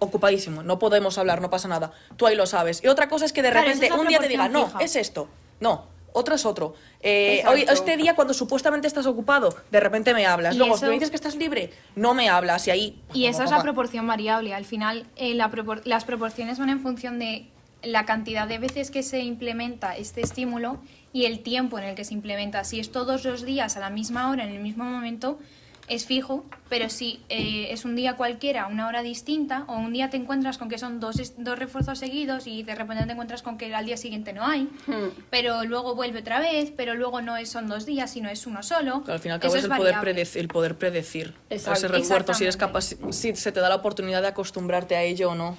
ocupadísimo, 0.03 0.63
no 0.63 0.79
podemos 0.79 1.17
hablar, 1.17 1.41
no 1.41 1.49
pasa 1.49 1.67
nada. 1.67 1.91
Tú 2.17 2.27
ahí 2.27 2.35
lo 2.35 2.45
sabes. 2.45 2.83
Y 2.83 2.87
otra 2.87 3.09
cosa 3.09 3.25
es 3.25 3.33
que 3.33 3.41
de 3.41 3.51
Claro, 3.51 3.65
repente 3.67 3.87
es 3.87 3.91
un 3.93 4.07
día 4.07 4.19
te 4.19 4.27
diga, 4.27 4.49
no, 4.49 4.67
fija". 4.67 4.79
es 4.79 4.95
esto, 4.95 5.27
no. 5.59 5.91
Otro 6.15 6.35
es 6.35 6.45
otro. 6.45 6.75
Eh, 7.01 7.43
hoy, 7.47 7.65
este 7.67 7.97
día, 7.97 8.13
cuando 8.13 8.35
supuestamente 8.35 8.85
estás 8.87 9.07
ocupado, 9.07 9.55
de 9.71 9.79
repente 9.79 10.13
me 10.13 10.27
hablas. 10.27 10.55
Luego, 10.55 10.75
eso- 10.75 10.85
si 10.85 10.89
me 10.89 10.93
dices 10.93 11.09
que 11.09 11.15
estás 11.15 11.35
libre, 11.35 11.71
no 11.95 12.13
me 12.13 12.29
hablas. 12.29 12.67
Y 12.67 12.71
ahí. 12.71 13.01
Y 13.15 13.25
esa 13.25 13.43
es 13.45 13.49
la 13.49 13.63
proporción 13.63 14.05
variable. 14.05 14.53
Al 14.53 14.63
final, 14.65 15.07
eh, 15.15 15.33
la 15.33 15.49
propor- 15.49 15.81
las 15.85 16.05
proporciones 16.05 16.59
van 16.59 16.69
en 16.69 16.81
función 16.81 17.17
de 17.17 17.47
la 17.81 18.05
cantidad 18.05 18.47
de 18.47 18.59
veces 18.59 18.91
que 18.91 19.01
se 19.01 19.21
implementa 19.21 19.97
este 19.97 20.21
estímulo 20.21 20.77
y 21.13 21.25
el 21.25 21.39
tiempo 21.41 21.79
en 21.79 21.85
el 21.85 21.95
que 21.95 22.03
se 22.05 22.13
implementa. 22.13 22.63
Si 22.63 22.79
es 22.79 22.91
todos 22.91 23.25
los 23.25 23.43
días 23.43 23.75
a 23.75 23.79
la 23.79 23.89
misma 23.89 24.29
hora, 24.29 24.43
en 24.43 24.51
el 24.51 24.59
mismo 24.61 24.83
momento, 24.83 25.39
es 25.87 26.05
fijo, 26.05 26.45
pero 26.69 26.89
si 26.89 27.19
eh, 27.29 27.67
es 27.71 27.83
un 27.83 27.95
día 27.95 28.15
cualquiera, 28.15 28.67
una 28.67 28.87
hora 28.87 29.03
distinta, 29.03 29.65
o 29.67 29.75
un 29.75 29.91
día 29.91 30.09
te 30.09 30.15
encuentras 30.17 30.57
con 30.57 30.69
que 30.69 30.77
son 30.77 30.99
dos, 31.01 31.19
es- 31.19 31.33
dos 31.37 31.59
refuerzos 31.59 31.99
seguidos 31.99 32.47
y 32.47 32.63
de 32.63 32.73
repente 32.73 33.05
te 33.05 33.11
encuentras 33.11 33.41
con 33.41 33.57
que 33.57 33.73
al 33.75 33.85
día 33.85 33.97
siguiente 33.97 34.31
no 34.31 34.45
hay, 34.45 34.69
Hmm. 34.87 35.09
pero 35.29 35.65
luego 35.65 35.93
vuelve 35.93 36.19
otra 36.19 36.39
vez, 36.39 36.71
pero 36.75 36.95
luego 36.95 37.21
no 37.21 37.35
es, 37.35 37.49
son 37.49 37.67
dos 37.67 37.85
días, 37.85 38.11
sino 38.11 38.29
es 38.29 38.47
uno 38.47 38.63
solo. 38.63 39.03
Que 39.03 39.11
al 39.11 39.19
final 39.19 39.39
cabo 39.39 39.53
Eso 39.55 39.65
es 39.65 39.69
el 39.71 39.77
poder, 39.77 39.99
predecir, 39.99 40.41
el 40.41 40.47
poder 40.47 40.77
predecir 40.77 41.33
Exacto. 41.49 41.79
ese 41.79 41.87
refuerzo, 41.89 42.33
si 42.33 42.43
eres 42.43 42.55
capaz, 42.57 42.95
si 43.11 43.35
se 43.35 43.51
te 43.51 43.59
da 43.59 43.67
la 43.69 43.75
oportunidad 43.75 44.21
de 44.21 44.29
acostumbrarte 44.29 44.95
a 44.95 45.03
ello 45.03 45.31
o 45.31 45.35
no. 45.35 45.57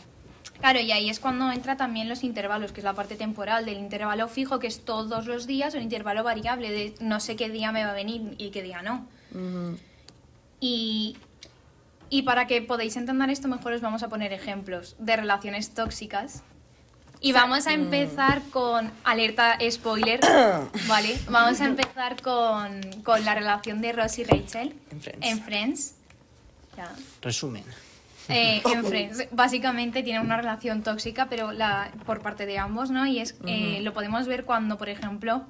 Claro, 0.60 0.80
y 0.80 0.90
ahí 0.92 1.10
es 1.10 1.20
cuando 1.20 1.52
entra 1.52 1.76
también 1.76 2.08
los 2.08 2.24
intervalos, 2.24 2.72
que 2.72 2.80
es 2.80 2.84
la 2.84 2.94
parte 2.94 3.16
temporal 3.16 3.66
del 3.66 3.76
intervalo 3.76 4.28
fijo, 4.28 4.58
que 4.58 4.68
es 4.68 4.84
todos 4.86 5.26
los 5.26 5.46
días, 5.46 5.74
o 5.74 5.76
el 5.76 5.82
intervalo 5.82 6.24
variable 6.24 6.70
de 6.70 6.94
no 7.00 7.20
sé 7.20 7.36
qué 7.36 7.50
día 7.50 7.70
me 7.72 7.84
va 7.84 7.90
a 7.90 7.94
venir 7.94 8.34
y 8.38 8.48
qué 8.50 8.62
día 8.62 8.80
no. 8.80 9.06
Y, 10.64 11.18
y 12.08 12.22
para 12.22 12.46
que 12.46 12.62
podáis 12.62 12.96
entender 12.96 13.28
esto 13.28 13.48
mejor 13.48 13.74
os 13.74 13.82
vamos 13.82 14.02
a 14.02 14.08
poner 14.08 14.32
ejemplos 14.32 14.96
de 14.98 15.14
relaciones 15.14 15.74
tóxicas. 15.74 16.42
Y 17.20 17.32
vamos 17.32 17.66
a 17.66 17.74
empezar 17.74 18.40
con 18.50 18.90
alerta 19.04 19.58
spoiler, 19.70 20.20
¿vale? 20.88 21.18
Vamos 21.28 21.60
a 21.60 21.66
empezar 21.66 22.22
con, 22.22 22.80
con 23.02 23.26
la 23.26 23.34
relación 23.34 23.82
de 23.82 23.92
Ross 23.92 24.18
y 24.18 24.24
Rachel 24.24 24.74
En 24.90 25.00
Friends. 25.02 25.26
En 25.26 25.42
Friends. 25.42 25.94
Ya. 26.78 26.90
Resumen. 27.20 27.64
Eh, 28.30 28.62
en 28.64 28.84
Friends, 28.88 29.28
básicamente 29.32 30.02
tienen 30.02 30.22
una 30.22 30.38
relación 30.38 30.82
tóxica, 30.82 31.28
pero 31.28 31.52
la, 31.52 31.90
por 32.06 32.22
parte 32.22 32.46
de 32.46 32.56
ambos, 32.56 32.90
¿no? 32.90 33.06
Y 33.06 33.18
es 33.18 33.36
eh, 33.46 33.80
lo 33.82 33.92
podemos 33.92 34.26
ver 34.26 34.46
cuando, 34.46 34.78
por 34.78 34.88
ejemplo, 34.88 35.44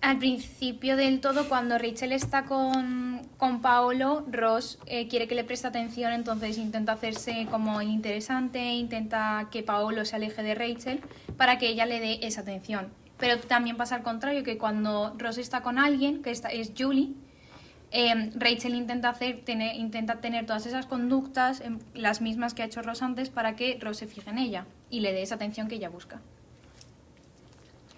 al 0.00 0.18
principio 0.18 0.96
del 0.96 1.20
todo, 1.20 1.48
cuando 1.48 1.78
Rachel 1.78 2.12
está 2.12 2.44
con, 2.44 3.17
con 3.38 3.62
Paolo, 3.62 4.24
Ross 4.30 4.78
eh, 4.86 5.06
quiere 5.06 5.28
que 5.28 5.36
le 5.36 5.44
preste 5.44 5.68
atención, 5.68 6.12
entonces 6.12 6.58
intenta 6.58 6.92
hacerse 6.92 7.46
como 7.48 7.80
interesante, 7.80 8.58
intenta 8.58 9.48
que 9.52 9.62
Paolo 9.62 10.04
se 10.04 10.16
aleje 10.16 10.42
de 10.42 10.56
Rachel 10.56 11.00
para 11.36 11.56
que 11.56 11.68
ella 11.68 11.86
le 11.86 12.00
dé 12.00 12.18
esa 12.22 12.40
atención. 12.40 12.88
Pero 13.16 13.38
también 13.38 13.76
pasa 13.76 13.94
al 13.94 14.02
contrario, 14.02 14.42
que 14.42 14.58
cuando 14.58 15.14
Ross 15.18 15.38
está 15.38 15.62
con 15.62 15.78
alguien, 15.78 16.20
que 16.20 16.32
esta 16.32 16.48
es 16.48 16.72
Julie, 16.76 17.10
eh, 17.92 18.32
Rachel 18.34 18.74
intenta, 18.74 19.08
hacer, 19.08 19.44
tener, 19.44 19.76
intenta 19.76 20.16
tener 20.20 20.44
todas 20.44 20.66
esas 20.66 20.86
conductas, 20.86 21.60
em, 21.60 21.78
las 21.94 22.20
mismas 22.20 22.54
que 22.54 22.62
ha 22.62 22.66
hecho 22.66 22.82
Ross 22.82 23.02
antes, 23.02 23.30
para 23.30 23.54
que 23.54 23.78
Ross 23.80 23.98
se 23.98 24.08
fije 24.08 24.30
en 24.30 24.38
ella 24.38 24.66
y 24.90 24.98
le 24.98 25.12
dé 25.12 25.22
esa 25.22 25.36
atención 25.36 25.68
que 25.68 25.76
ella 25.76 25.88
busca. 25.88 26.20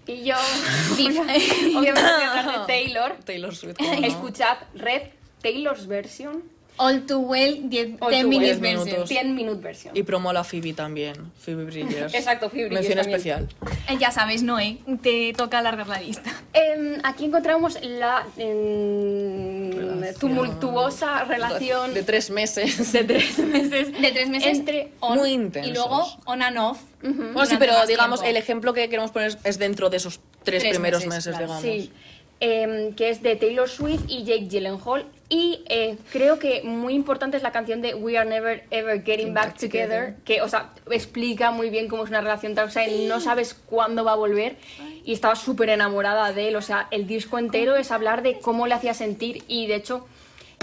Y 0.06 0.24
yo, 0.24 0.34
obviamente 0.92 1.72
voy 1.72 1.94
a 1.94 2.30
hablar 2.30 2.60
de 2.60 2.66
Taylor. 2.66 3.16
Taylor 3.24 3.54
Swift. 3.54 3.78
¿cómo 3.78 4.00
no? 4.00 4.06
Escuchad 4.06 4.58
Red, 4.74 5.02
Taylor's 5.42 5.86
version. 5.86 6.42
All 6.76 7.04
too 7.04 7.18
well, 7.18 7.68
10 7.68 7.98
All 8.00 8.10
10 8.10 8.22
too 8.22 8.28
well. 8.30 8.38
minutes 8.38 8.40
Diez 8.40 8.60
version. 8.60 8.84
minutos. 8.86 9.08
10 9.10 9.26
minute 9.34 9.60
version. 9.60 9.94
Y 9.94 10.02
promo 10.02 10.30
a 10.30 10.32
la 10.32 10.44
Phoebe 10.44 10.72
también. 10.72 11.30
Phoebe 11.38 11.64
Bridgers. 11.64 12.14
Exacto, 12.14 12.48
Phoebe 12.48 12.68
Bridgers 12.68 12.88
Mención 12.96 12.98
especial. 13.00 13.48
Eh, 13.88 13.98
Ya 14.00 14.10
sabes, 14.10 14.42
Noé, 14.42 14.78
te 15.02 15.34
toca 15.36 15.58
alargar 15.58 15.88
la 15.88 16.00
lista. 16.00 16.30
Em, 16.54 16.98
aquí 17.02 17.26
encontramos 17.26 17.76
la 17.82 18.24
em, 18.38 19.72
Relación. 19.72 20.14
tumultuosa 20.20 21.24
relación 21.24 21.92
De 21.92 22.02
tres 22.02 22.30
meses. 22.30 22.92
de 22.92 23.04
tres 23.04 23.38
meses. 23.38 23.92
De 24.00 24.12
tres 24.12 24.28
meses 24.30 24.58
Entre 24.58 24.92
on, 25.00 25.18
Muy 25.18 25.32
y 25.62 25.72
luego 25.72 26.06
on 26.24 26.40
and 26.42 26.56
off. 26.56 26.80
Bueno, 27.02 27.44
sí, 27.46 27.56
pero 27.58 27.74
digamos, 27.86 28.20
tiempo. 28.20 28.30
el 28.30 28.36
ejemplo 28.42 28.72
que 28.72 28.88
queremos 28.88 29.10
poner 29.10 29.36
es 29.44 29.58
dentro 29.58 29.90
de 29.90 29.98
esos 29.98 30.20
tres, 30.44 30.62
Tres 30.62 30.72
primeros 30.74 31.04
meses, 31.06 31.26
meses, 31.26 31.36
claro. 31.46 31.60
digamos. 31.60 31.62
Sí, 31.84 31.92
em, 32.40 32.94
que 32.94 33.10
es 33.10 33.22
de 33.22 33.36
Taylor 33.36 33.68
Swift 33.68 34.04
y 34.08 34.24
Jake 34.24 34.46
Gyllenhaal. 34.48 35.04
Y 35.32 35.62
eh, 35.68 35.96
creo 36.10 36.40
que 36.40 36.62
muy 36.64 36.92
importante 36.92 37.36
es 37.36 37.44
la 37.44 37.52
canción 37.52 37.80
de 37.80 37.94
We 37.94 38.18
Are 38.18 38.28
Never 38.28 38.64
Ever 38.72 39.04
Getting 39.04 39.32
Back, 39.32 39.44
Back 39.44 39.58
together, 39.58 39.88
Together. 39.88 40.14
que, 40.24 40.42
o 40.42 40.48
sea, 40.48 40.70
explica 40.90 41.52
muy 41.52 41.70
bien 41.70 41.86
cómo 41.86 42.02
es 42.02 42.10
una 42.10 42.20
relación 42.20 42.56
tóxica 42.56 42.88
y 42.88 43.06
no 43.06 43.20
sabes 43.20 43.54
cuándo 43.54 44.02
va 44.02 44.12
a 44.12 44.16
volver. 44.16 44.56
Y 45.04 45.12
estaba 45.12 45.36
súper 45.36 45.70
enamorada 45.70 46.32
de 46.32 46.48
él. 46.48 46.56
O 46.56 46.62
sea, 46.62 46.88
el 46.90 47.06
disco 47.06 47.38
entero 47.38 47.76
es 47.76 47.92
hablar 47.92 48.22
de 48.22 48.40
cómo 48.40 48.66
le 48.66 48.74
hacía 48.74 48.92
sentir. 48.92 49.44
Y 49.46 49.68
de 49.68 49.76
hecho, 49.76 50.04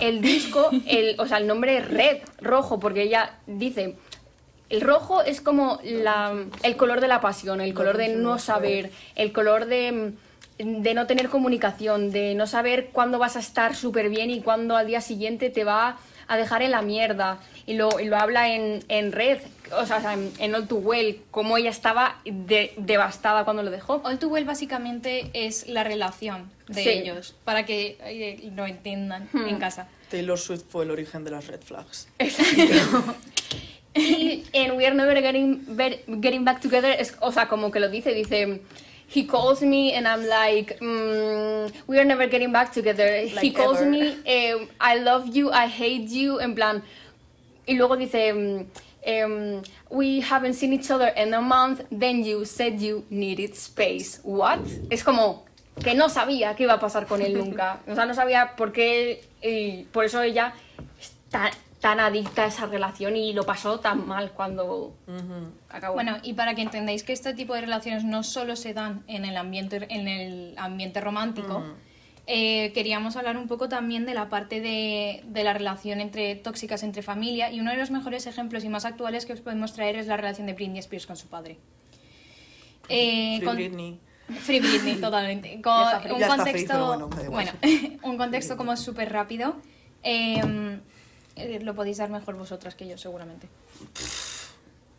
el 0.01 0.21
disco, 0.21 0.69
el, 0.85 1.15
o 1.17 1.25
sea, 1.27 1.37
el 1.37 1.47
nombre 1.47 1.77
es 1.77 1.87
Red, 1.87 2.17
rojo, 2.41 2.77
porque 2.77 3.03
ella 3.03 3.35
dice. 3.47 3.95
El 4.69 4.81
rojo 4.81 5.21
es 5.21 5.39
como 5.39 5.79
la, 5.85 6.35
el 6.61 6.75
color 6.75 6.99
de 6.99 7.07
la 7.07 7.21
pasión, 7.21 7.61
el 7.61 7.73
color 7.73 7.95
de 7.95 8.09
no 8.09 8.37
saber, 8.37 8.91
el 9.15 9.31
color 9.31 9.65
de, 9.65 10.11
de 10.57 10.93
no 10.93 11.05
tener 11.07 11.29
comunicación, 11.29 12.11
de 12.11 12.33
no 12.35 12.47
saber 12.47 12.89
cuándo 12.91 13.19
vas 13.19 13.35
a 13.35 13.39
estar 13.39 13.75
súper 13.75 14.09
bien 14.09 14.29
y 14.31 14.41
cuándo 14.41 14.75
al 14.75 14.87
día 14.87 15.01
siguiente 15.01 15.49
te 15.49 15.63
va 15.63 15.97
a 16.27 16.35
dejar 16.37 16.61
en 16.61 16.71
la 16.71 16.81
mierda. 16.81 17.39
Y 17.65 17.73
lo, 17.75 17.99
y 17.99 18.05
lo 18.05 18.17
habla 18.17 18.53
en, 18.53 18.83
en 18.87 19.11
Red, 19.11 19.39
o 19.77 19.85
sea, 19.85 20.13
en, 20.13 20.31
en 20.39 20.55
All 20.55 20.67
Too 20.67 20.77
Well, 20.77 21.21
cómo 21.31 21.57
ella 21.57 21.69
estaba 21.69 22.19
de- 22.25 22.73
devastada 22.77 23.43
cuando 23.43 23.61
lo 23.63 23.71
dejó. 23.71 24.01
All 24.05 24.19
too 24.19 24.29
well 24.29 24.45
básicamente 24.45 25.29
es 25.33 25.67
la 25.67 25.83
relación 25.83 26.49
de 26.67 26.83
Sí. 26.83 26.89
ellos, 26.89 27.35
para 27.43 27.65
que 27.65 27.97
eh, 28.01 28.49
lo 28.55 28.65
entiendan 28.65 29.29
en 29.33 29.57
casa. 29.59 29.87
Taylor 30.09 30.37
Swift 30.39 30.63
fue 30.69 30.85
el 30.85 30.91
origen 30.91 31.23
de 31.25 31.31
las 31.31 31.47
red 31.47 31.59
flags. 31.61 32.07
Y 33.93 34.43
en 34.53 34.73
We 34.77 34.85
Are 34.85 34.95
Never 34.95 35.19
Getting, 35.21 35.75
Ver- 35.75 36.03
Getting 36.21 36.45
Back 36.45 36.61
Together, 36.61 36.95
es, 36.99 37.15
o 37.19 37.31
sea, 37.31 37.47
como 37.47 37.71
que 37.71 37.79
lo 37.79 37.89
dice, 37.89 38.13
dice, 38.13 38.61
he 39.07 39.23
calls 39.23 39.61
me 39.61 39.93
and 39.93 40.07
I'm 40.07 40.27
like, 40.27 40.79
mm, 40.79 41.71
we 41.87 41.97
are 41.97 42.05
never 42.05 42.27
getting 42.27 42.51
back 42.51 42.71
together. 42.73 43.21
he 43.21 43.51
calls 43.51 43.77
ever. 43.77 43.89
me, 43.89 44.17
eh, 44.25 44.65
I 44.79 44.97
love 44.97 45.35
you, 45.35 45.49
I 45.51 45.67
hate 45.67 46.09
you, 46.09 46.39
en 46.39 46.55
plan, 46.55 46.83
y 47.65 47.75
luego 47.75 47.95
dice, 47.95 48.67
em, 49.03 49.61
we 49.89 50.19
haven't 50.19 50.53
seen 50.53 50.73
each 50.73 50.91
other 50.91 51.07
in 51.07 51.33
a 51.33 51.41
month, 51.41 51.81
then 51.89 52.23
you 52.23 52.43
said 52.45 52.81
you 52.81 53.05
needed 53.09 53.55
space. 53.55 54.19
What? 54.23 54.59
Es 54.89 55.03
como 55.03 55.45
que 55.81 55.93
no 55.93 56.09
sabía 56.09 56.55
qué 56.55 56.63
iba 56.63 56.73
a 56.73 56.79
pasar 56.79 57.07
con 57.07 57.21
él 57.21 57.33
nunca. 57.33 57.79
O 57.87 57.95
sea, 57.95 58.05
no 58.05 58.13
sabía 58.13 58.55
por 58.57 58.73
qué, 58.73 59.23
y 59.41 59.83
por 59.91 60.03
eso 60.03 60.21
ella 60.21 60.53
está 60.99 61.51
tan 61.81 61.99
adicta 61.99 62.43
a 62.43 62.47
esa 62.47 62.65
relación 62.65 63.15
y 63.15 63.33
lo 63.33 63.43
pasó 63.45 63.79
tan 63.79 64.07
mal 64.07 64.31
cuando 64.31 64.95
acabó. 65.69 65.93
Bueno, 65.93 66.17
y 66.23 66.33
para 66.33 66.55
que 66.55 66.61
entendáis 66.63 67.03
que 67.03 67.13
este 67.13 67.33
tipo 67.33 67.53
de 67.53 67.61
relaciones 67.61 68.03
no 68.03 68.23
solo 68.23 68.55
se 68.55 68.73
dan 68.73 69.03
en 69.07 69.25
el 69.25 69.37
ambiente, 69.37 69.85
en 69.89 70.07
el 70.07 70.55
ambiente 70.57 71.01
romántico, 71.01 71.63
eh, 72.25 72.71
queríamos 72.73 73.15
hablar 73.15 73.37
un 73.37 73.47
poco 73.47 73.69
también 73.69 74.05
de 74.05 74.13
la 74.13 74.27
parte 74.27 74.59
de, 74.59 75.23
de 75.27 75.43
la 75.43 75.53
relación 75.53 76.01
entre 76.01 76.35
tóxicas 76.35 76.83
entre 76.83 77.01
familia 77.03 77.51
y 77.51 77.59
uno 77.59 77.71
de 77.71 77.77
los 77.77 77.91
mejores 77.91 78.25
ejemplos 78.27 78.63
y 78.63 78.69
más 78.69 78.83
actuales 78.83 79.25
que 79.25 79.33
os 79.33 79.41
podemos 79.41 79.71
traer 79.73 79.95
es 79.97 80.07
la 80.07 80.17
relación 80.17 80.47
de 80.47 80.53
Britney 80.53 80.79
Spears 80.79 81.05
con 81.05 81.15
su 81.15 81.27
padre. 81.27 81.57
Eh, 82.89 83.35
Free 83.37 83.45
con- 83.45 83.55
Britney. 83.55 83.99
Free 84.41 84.59
Britney, 84.59 84.95
totalmente. 85.01 85.61
Con 85.61 85.73
un 85.73 86.01
free, 86.01 86.27
contexto, 86.27 87.09
bueno, 87.29 87.51
un 88.03 88.17
contexto 88.17 88.57
como 88.57 88.75
súper 88.75 89.11
rápido. 89.11 89.55
Eh, 90.03 90.41
eh, 91.37 91.59
lo 91.61 91.75
podéis 91.75 91.97
dar 91.97 92.09
mejor 92.09 92.35
vosotras 92.35 92.75
que 92.75 92.87
yo, 92.87 92.97
seguramente. 92.97 93.47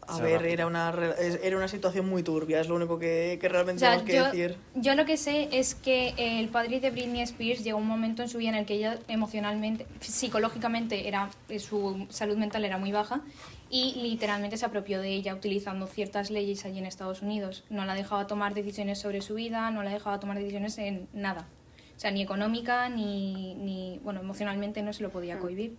A 0.07 0.17
Se 0.17 0.23
ver, 0.23 0.47
era 0.47 0.67
una, 0.67 0.91
era 1.19 1.55
una 1.55 1.69
situación 1.69 2.09
muy 2.09 2.23
turbia, 2.23 2.61
es 2.61 2.69
lo 2.69 2.77
único 2.77 2.99
que, 2.99 3.37
que 3.39 3.47
realmente 3.47 3.85
O 3.85 3.87
sea, 3.87 4.03
tenemos 4.03 4.11
que 4.11 4.17
yo, 4.17 4.25
decir. 4.25 4.59
yo 4.75 4.95
lo 4.95 5.05
que 5.05 5.19
sé 5.19 5.51
es 5.53 5.75
que 5.75 6.15
el 6.17 6.49
padre 6.49 6.81
de 6.81 6.91
Britney 6.91 7.21
Spears 7.21 7.63
llegó 7.63 7.77
un 7.77 7.87
momento 7.87 8.23
en 8.23 8.31
su 8.31 8.39
vida 8.39 8.49
en 8.49 8.55
el 8.55 8.65
que 8.65 8.75
ella 8.75 8.99
emocionalmente, 9.09 9.87
psicológicamente, 10.01 11.09
era, 11.09 11.29
eh, 11.51 11.59
su 11.59 12.07
salud 12.09 12.39
mental 12.39 12.65
era 12.65 12.79
muy 12.79 12.91
baja 12.91 13.21
y 13.69 14.01
literalmente 14.01 14.57
se 14.57 14.65
apropió 14.65 15.03
de 15.03 15.11
ella 15.11 15.35
utilizando 15.35 15.87
ciertas 15.87 16.31
leyes 16.31 16.65
allí 16.65 16.79
en 16.79 16.87
Estados 16.87 17.21
Unidos. 17.21 17.65
No 17.69 17.85
la 17.85 17.95
dejaba 17.95 18.27
tomar 18.27 18.55
decisiones 18.55 18.99
sobre 18.99 19.21
su 19.21 19.35
vida, 19.35 19.71
no 19.71 19.83
la 19.83 19.91
dejaba 19.91 20.19
tomar 20.21 20.39
decisiones 20.39 20.79
en 20.79 21.07
nada. 21.13 21.47
O 21.95 22.01
sea, 22.01 22.11
ni 22.13 22.23
económica, 22.23 22.89
ni, 22.89 23.57
ni 23.57 24.01
bueno, 24.03 24.21
emocionalmente 24.21 24.81
no 24.83 24.95
se 24.95 25.03
lo 25.03 25.11
podía 25.11 25.39
cohibir. 25.39 25.77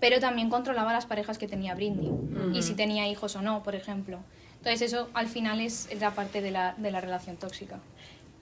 Pero 0.00 0.20
también 0.20 0.50
controlaba 0.50 0.92
las 0.92 1.06
parejas 1.06 1.38
que 1.38 1.48
tenía 1.48 1.74
Britney 1.74 2.10
y 2.52 2.62
si 2.62 2.74
tenía 2.74 3.08
hijos 3.08 3.34
o 3.36 3.42
no, 3.42 3.62
por 3.62 3.74
ejemplo. 3.74 4.18
Entonces 4.58 4.92
eso 4.92 5.08
al 5.14 5.26
final 5.28 5.60
es 5.60 5.88
la 6.00 6.10
parte 6.10 6.40
de 6.42 6.50
la, 6.50 6.74
de 6.76 6.90
la 6.90 7.00
relación 7.00 7.36
tóxica. 7.36 7.78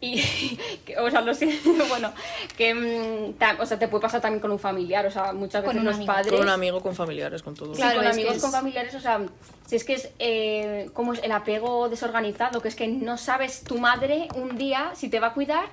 Y, 0.01 0.21
que, 0.85 0.99
o 0.99 1.09
sea, 1.11 1.21
lo 1.21 1.33
siento, 1.33 1.71
bueno, 1.89 2.13
que, 2.57 2.75
mm, 2.75 3.35
ta- 3.35 3.57
o 3.61 3.67
sea, 3.67 3.79
te 3.79 3.87
puede 3.89 4.03
pasar 4.03 4.21
también 4.21 4.41
con 4.41 4.51
un 4.51 4.59
familiar, 4.59 5.07
o 5.07 5.11
sea, 5.11 5.33
muchas 5.33 5.63
Con 5.63 5.75
veces 5.75 5.85
los 5.85 5.95
amigo. 5.95 6.13
padres... 6.13 6.33
Con 6.33 6.43
un 6.43 6.49
amigo, 6.49 6.81
con 6.83 6.95
familiares, 6.95 7.43
con 7.43 7.55
todo. 7.55 7.73
Sí, 7.75 7.81
Claro, 7.81 7.99
con 7.99 8.07
es 8.07 8.11
que 8.11 8.21
amigos, 8.21 8.37
es- 8.37 8.43
con 8.43 8.51
familiares, 8.53 8.95
o 8.97 9.01
sea, 9.01 9.21
si 9.67 9.77
es 9.77 9.85
que 9.85 9.95
es 9.95 10.11
eh, 10.19 10.91
como 10.93 11.13
es 11.13 11.23
el 11.23 11.31
apego 11.33 11.89
desorganizado, 11.89 12.61
que 12.61 12.69
es 12.69 12.75
que 12.75 12.89
no 12.89 13.17
sabes 13.17 13.63
tu 13.63 13.79
madre 13.79 14.27
un 14.35 14.59
día 14.59 14.91
si 14.95 15.09
te 15.09 15.21
va 15.21 15.29
a 15.29 15.33
cuidar 15.35 15.67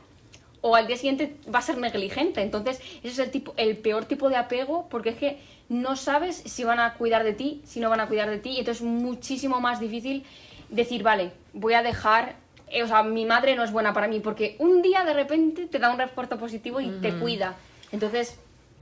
o 0.61 0.75
al 0.75 0.86
día 0.86 0.95
siguiente 0.95 1.36
va 1.53 1.59
a 1.59 1.63
ser 1.63 1.77
negligente. 1.79 2.41
Entonces, 2.41 2.79
ese 3.03 3.07
es 3.13 3.19
el, 3.19 3.32
tipo, 3.32 3.53
el 3.57 3.77
peor 3.77 4.05
tipo 4.05 4.29
de 4.29 4.36
apego 4.38 4.88
porque 4.89 5.09
es 5.09 5.15
que 5.17 5.39
no 5.72 5.95
sabes 5.95 6.36
si 6.36 6.65
van 6.65 6.82
a 6.82 6.95
cuidar 6.95 7.24
de 7.24 7.32
ti, 7.32 7.61
si 7.63 7.80
no 7.80 7.89
van 7.89 8.01
a 8.01 8.07
cuidar 8.07 8.30
de 8.30 8.39
ti, 8.39 8.49
y 8.49 8.59
entonces 8.59 8.82
es 8.82 8.88
muchísimo 8.88 9.61
más 9.61 9.80
difícil 9.80 10.26
decir, 10.69 11.01
vale, 11.01 11.32
voy 11.53 11.76
a 11.76 11.82
dejar... 11.82 12.36
eh, 12.67 12.84
o 12.84 12.88
sea, 12.88 13.03
mi 13.03 13.26
madre 13.26 13.55
no 13.55 13.63
es 13.63 13.72
buena 13.72 13.93
para 13.93 14.09
mí 14.09 14.19
porque 14.19 14.57
un 14.59 14.82
día 14.82 15.05
de 15.05 15.13
repente 15.13 15.67
te 15.67 15.80
da 15.80 15.89
un 15.89 15.97
refuerzo 15.97 16.38
positivo 16.38 16.82
y 16.82 16.89
te 17.01 17.13
cuida. 17.13 17.55
Entonces, 17.93 18.38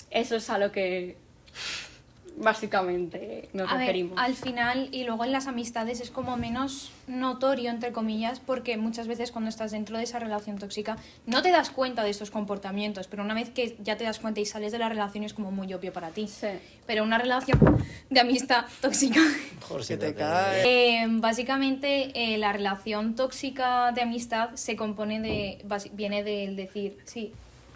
eso 0.09 0.35
es 0.35 0.49
a 0.49 0.57
lo 0.57 0.71
que 0.71 1.15
básicamente 2.39 3.49
nos 3.53 3.69
A 3.69 3.73
ver, 3.73 3.81
referimos. 3.81 4.17
al 4.17 4.33
final 4.33 4.89
y 4.91 5.03
luego 5.03 5.25
en 5.25 5.31
las 5.31 5.47
amistades 5.47 5.99
es 6.01 6.09
como 6.09 6.37
menos 6.37 6.91
notorio, 7.07 7.69
entre 7.69 7.91
comillas, 7.91 8.39
porque 8.39 8.77
muchas 8.77 9.07
veces 9.07 9.31
cuando 9.31 9.49
estás 9.49 9.71
dentro 9.71 9.97
de 9.97 10.03
esa 10.03 10.19
relación 10.19 10.57
tóxica 10.57 10.97
no 11.25 11.41
te 11.41 11.51
das 11.51 11.69
cuenta 11.69 12.03
de 12.03 12.09
estos 12.09 12.31
comportamientos, 12.31 13.07
pero 13.07 13.23
una 13.23 13.33
vez 13.33 13.49
que 13.49 13.75
ya 13.83 13.97
te 13.97 14.03
das 14.05 14.19
cuenta 14.19 14.39
y 14.39 14.45
sales 14.45 14.71
de 14.71 14.79
la 14.79 14.89
relación 14.89 15.23
es 15.23 15.33
como 15.33 15.51
muy 15.51 15.73
obvio 15.73 15.91
para 15.93 16.09
ti. 16.09 16.27
Sí. 16.27 16.47
Pero 16.87 17.03
una 17.03 17.17
relación 17.17 17.59
de 18.09 18.19
amistad 18.19 18.65
tóxica, 18.81 19.19
Por 19.67 19.83
si 19.83 19.97
te 19.97 20.13
cae. 20.15 21.01
eh, 21.03 21.07
básicamente 21.09 22.11
eh, 22.15 22.37
la 22.37 22.53
relación 22.53 23.15
tóxica 23.15 23.91
de 23.91 24.01
amistad 24.01 24.51
se 24.55 24.75
compone 24.75 25.19
de, 25.19 25.63
viene 25.93 26.23
del 26.23 26.55
decir, 26.55 26.97
sí, 27.05 27.31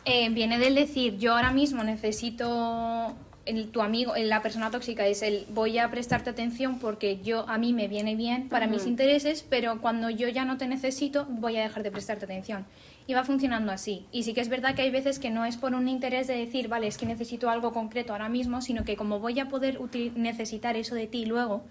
eh, 0.05 0.29
viene 0.29 0.57
del 0.57 0.75
decir, 0.75 1.17
yo 1.17 1.35
ahora 1.35 1.51
mismo 1.51 1.83
necesito, 1.83 3.13
el, 3.45 3.69
tu 3.69 3.81
amigo, 3.81 4.13
la 4.17 4.41
persona 4.41 4.71
tóxica 4.71 5.05
es 5.05 5.21
el, 5.21 5.45
voy 5.49 5.77
a 5.77 5.89
prestarte 5.89 6.29
atención 6.29 6.79
porque 6.79 7.19
yo 7.23 7.47
a 7.49 7.57
mí 7.57 7.73
me 7.73 7.87
viene 7.87 8.15
bien 8.15 8.49
para 8.49 8.67
mis 8.67 8.85
intereses, 8.85 9.45
pero 9.47 9.81
cuando 9.81 10.09
yo 10.09 10.27
ya 10.29 10.45
no 10.45 10.57
te 10.57 10.67
necesito, 10.67 11.25
voy 11.29 11.57
a 11.57 11.63
dejar 11.63 11.83
de 11.83 11.91
prestarte 11.91 12.25
atención. 12.25 12.65
Y 13.05 13.13
va 13.13 13.25
funcionando 13.25 13.71
así. 13.71 14.05
Y 14.13 14.23
sí 14.23 14.33
que 14.33 14.39
es 14.39 14.47
verdad 14.47 14.75
que 14.75 14.81
hay 14.83 14.91
veces 14.91 15.19
que 15.19 15.29
no 15.29 15.43
es 15.43 15.57
por 15.57 15.73
un 15.73 15.89
interés 15.89 16.27
de 16.27 16.37
decir, 16.37 16.69
vale, 16.69 16.87
es 16.87 16.97
que 16.97 17.05
necesito 17.05 17.49
algo 17.49 17.73
concreto 17.73 18.13
ahora 18.13 18.29
mismo, 18.29 18.61
sino 18.61 18.85
que 18.85 18.95
como 18.95 19.19
voy 19.19 19.39
a 19.39 19.49
poder 19.49 19.77
necesitar 20.15 20.77
eso 20.77 20.95
de 20.95 21.07
ti 21.07 21.25
luego, 21.25 21.63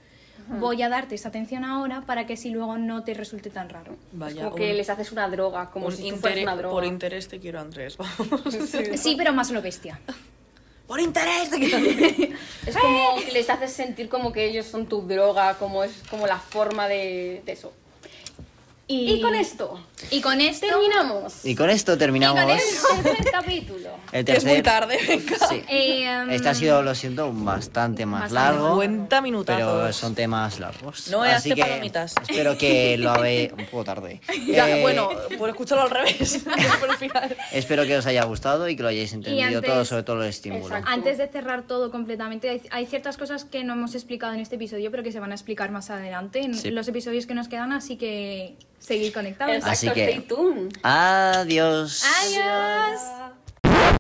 voy 0.61 0.83
a 0.83 0.91
darte 0.91 1.15
esa 1.15 1.29
atención 1.29 1.65
ahora 1.65 2.03
para 2.03 2.27
que 2.27 2.37
si 2.37 2.51
luego 2.51 2.77
no 2.77 3.03
te 3.05 3.15
resulte 3.15 3.49
tan 3.49 3.71
raro. 3.71 3.97
Vaya, 4.13 4.45
como 4.45 4.57
que 4.57 4.75
les 4.75 4.91
haces 4.91 5.11
una 5.13 5.29
droga, 5.29 5.71
como 5.71 5.87
un 5.87 5.93
si 5.93 6.11
tú 6.11 6.17
fueras 6.17 6.43
una 6.43 6.57
droga. 6.57 6.75
por 6.75 6.85
interés 6.85 7.29
te 7.29 7.39
quiero, 7.39 7.61
Andrés. 7.61 7.97
Vamos. 7.97 8.43
Sí, 8.97 9.15
pero 9.17 9.33
más 9.33 9.51
lo 9.51 9.63
bestia. 9.63 10.01
¡Por 10.87 11.01
interés! 11.01 11.51
Es 12.67 12.77
como 12.77 13.17
que 13.25 13.33
les 13.33 13.51
haces 13.51 13.73
sentir 13.73 14.09
como 14.09 14.33
que 14.33 14.45
ellos 14.47 14.67
son 14.67 14.87
tu 14.87 15.03
droga, 15.03 15.59
como 15.59 15.83
es 15.85 15.93
como 16.09 16.27
la 16.27 16.39
forma 16.39 16.87
de, 16.89 17.43
de 17.45 17.53
eso. 17.53 17.73
Y, 18.89 19.21
con 19.23 19.35
esto 19.35 19.81
Y 20.11 20.21
con 20.21 20.41
esto 20.41 20.67
terminamos 20.67 21.45
Y 21.47 21.55
con 21.55 21.71
esto 21.71 21.97
terminamos 21.97 22.43
el 22.51 23.03
tercer 23.03 23.31
capítulo. 23.33 23.89
el 24.11 24.29
es 24.29 24.45
muy 24.45 24.61
tarde, 24.61 24.99
venga. 25.09 25.37
Sí. 25.49 25.63
eh, 25.69 26.27
Este 26.31 26.49
ha 26.49 26.55
sido, 26.55 26.83
lo 26.83 26.95
siento, 26.95 27.33
bastante 27.33 28.05
más 28.05 28.33
Bastante 28.33 28.59
largo. 28.59 28.83
50 28.83 29.21
minutazos. 29.23 29.61
Pero 29.63 29.93
son 29.93 30.15
temas 30.15 30.59
largos. 30.61 31.09
No, 31.09 31.23
Así 31.23 31.33
hazte 31.33 31.55
que 31.55 31.63
palomitas. 31.63 32.15
espero 32.29 32.59
que 32.59 32.97
lo 32.99 33.11
habéis... 33.13 33.53
Un 33.53 33.65
poco 33.67 33.85
tarde. 33.85 34.21
Ya, 34.47 34.69
Eh, 34.69 34.83
bueno, 34.83 35.09
por 35.39 35.49
escucharlo 35.49 35.85
al 35.85 35.91
revés. 35.91 36.45
por 36.81 36.91
el 36.91 36.97
final. 36.97 37.37
Espero 37.53 37.85
que 37.87 37.97
os 37.97 38.05
haya 38.07 38.25
gustado 38.25 38.69
y 38.69 38.77
que 38.77 38.83
lo 38.83 38.89
hayáis 38.89 39.13
entendido 39.13 39.47
antes- 39.59 39.71
todo, 39.71 39.85
sobre 39.85 40.03
todo 40.03 40.17
lo 40.17 40.25
estímulo. 40.25 40.67
Exacto. 40.67 40.91
Antes 40.91 41.19
de 41.19 41.29
cerrar 41.29 41.63
todo 41.67 41.91
completamente, 41.91 42.51
hay, 42.51 42.63
hay 42.71 42.85
ciertas 42.87 43.17
cosas 43.17 43.45
que 43.45 43.63
no 43.65 43.73
hemos 43.75 43.95
explicado 43.95 44.35
en 44.35 44.41
este 44.41 44.57
episodio, 44.57 44.91
pero 44.91 45.03
que 45.03 45.13
se 45.13 45.21
van 45.21 45.31
a 45.33 45.35
explicar 45.35 45.71
más 45.71 45.89
adelante 45.89 46.41
en 46.41 46.55
Sí. 46.55 46.71
los 46.71 46.87
episodios 46.89 47.27
que 47.27 47.35
nos 47.35 47.49
quedan, 47.49 47.73
así 47.73 47.97
que 47.97 48.57
seguid 48.83 49.13
conectados. 49.13 49.55
Exacto, 49.57 49.73
Así 49.73 49.91
que- 49.91 50.03
stay 50.11 50.21
tuned. 50.23 50.73
Adiós. 50.83 52.03
Adiós. 52.23 53.01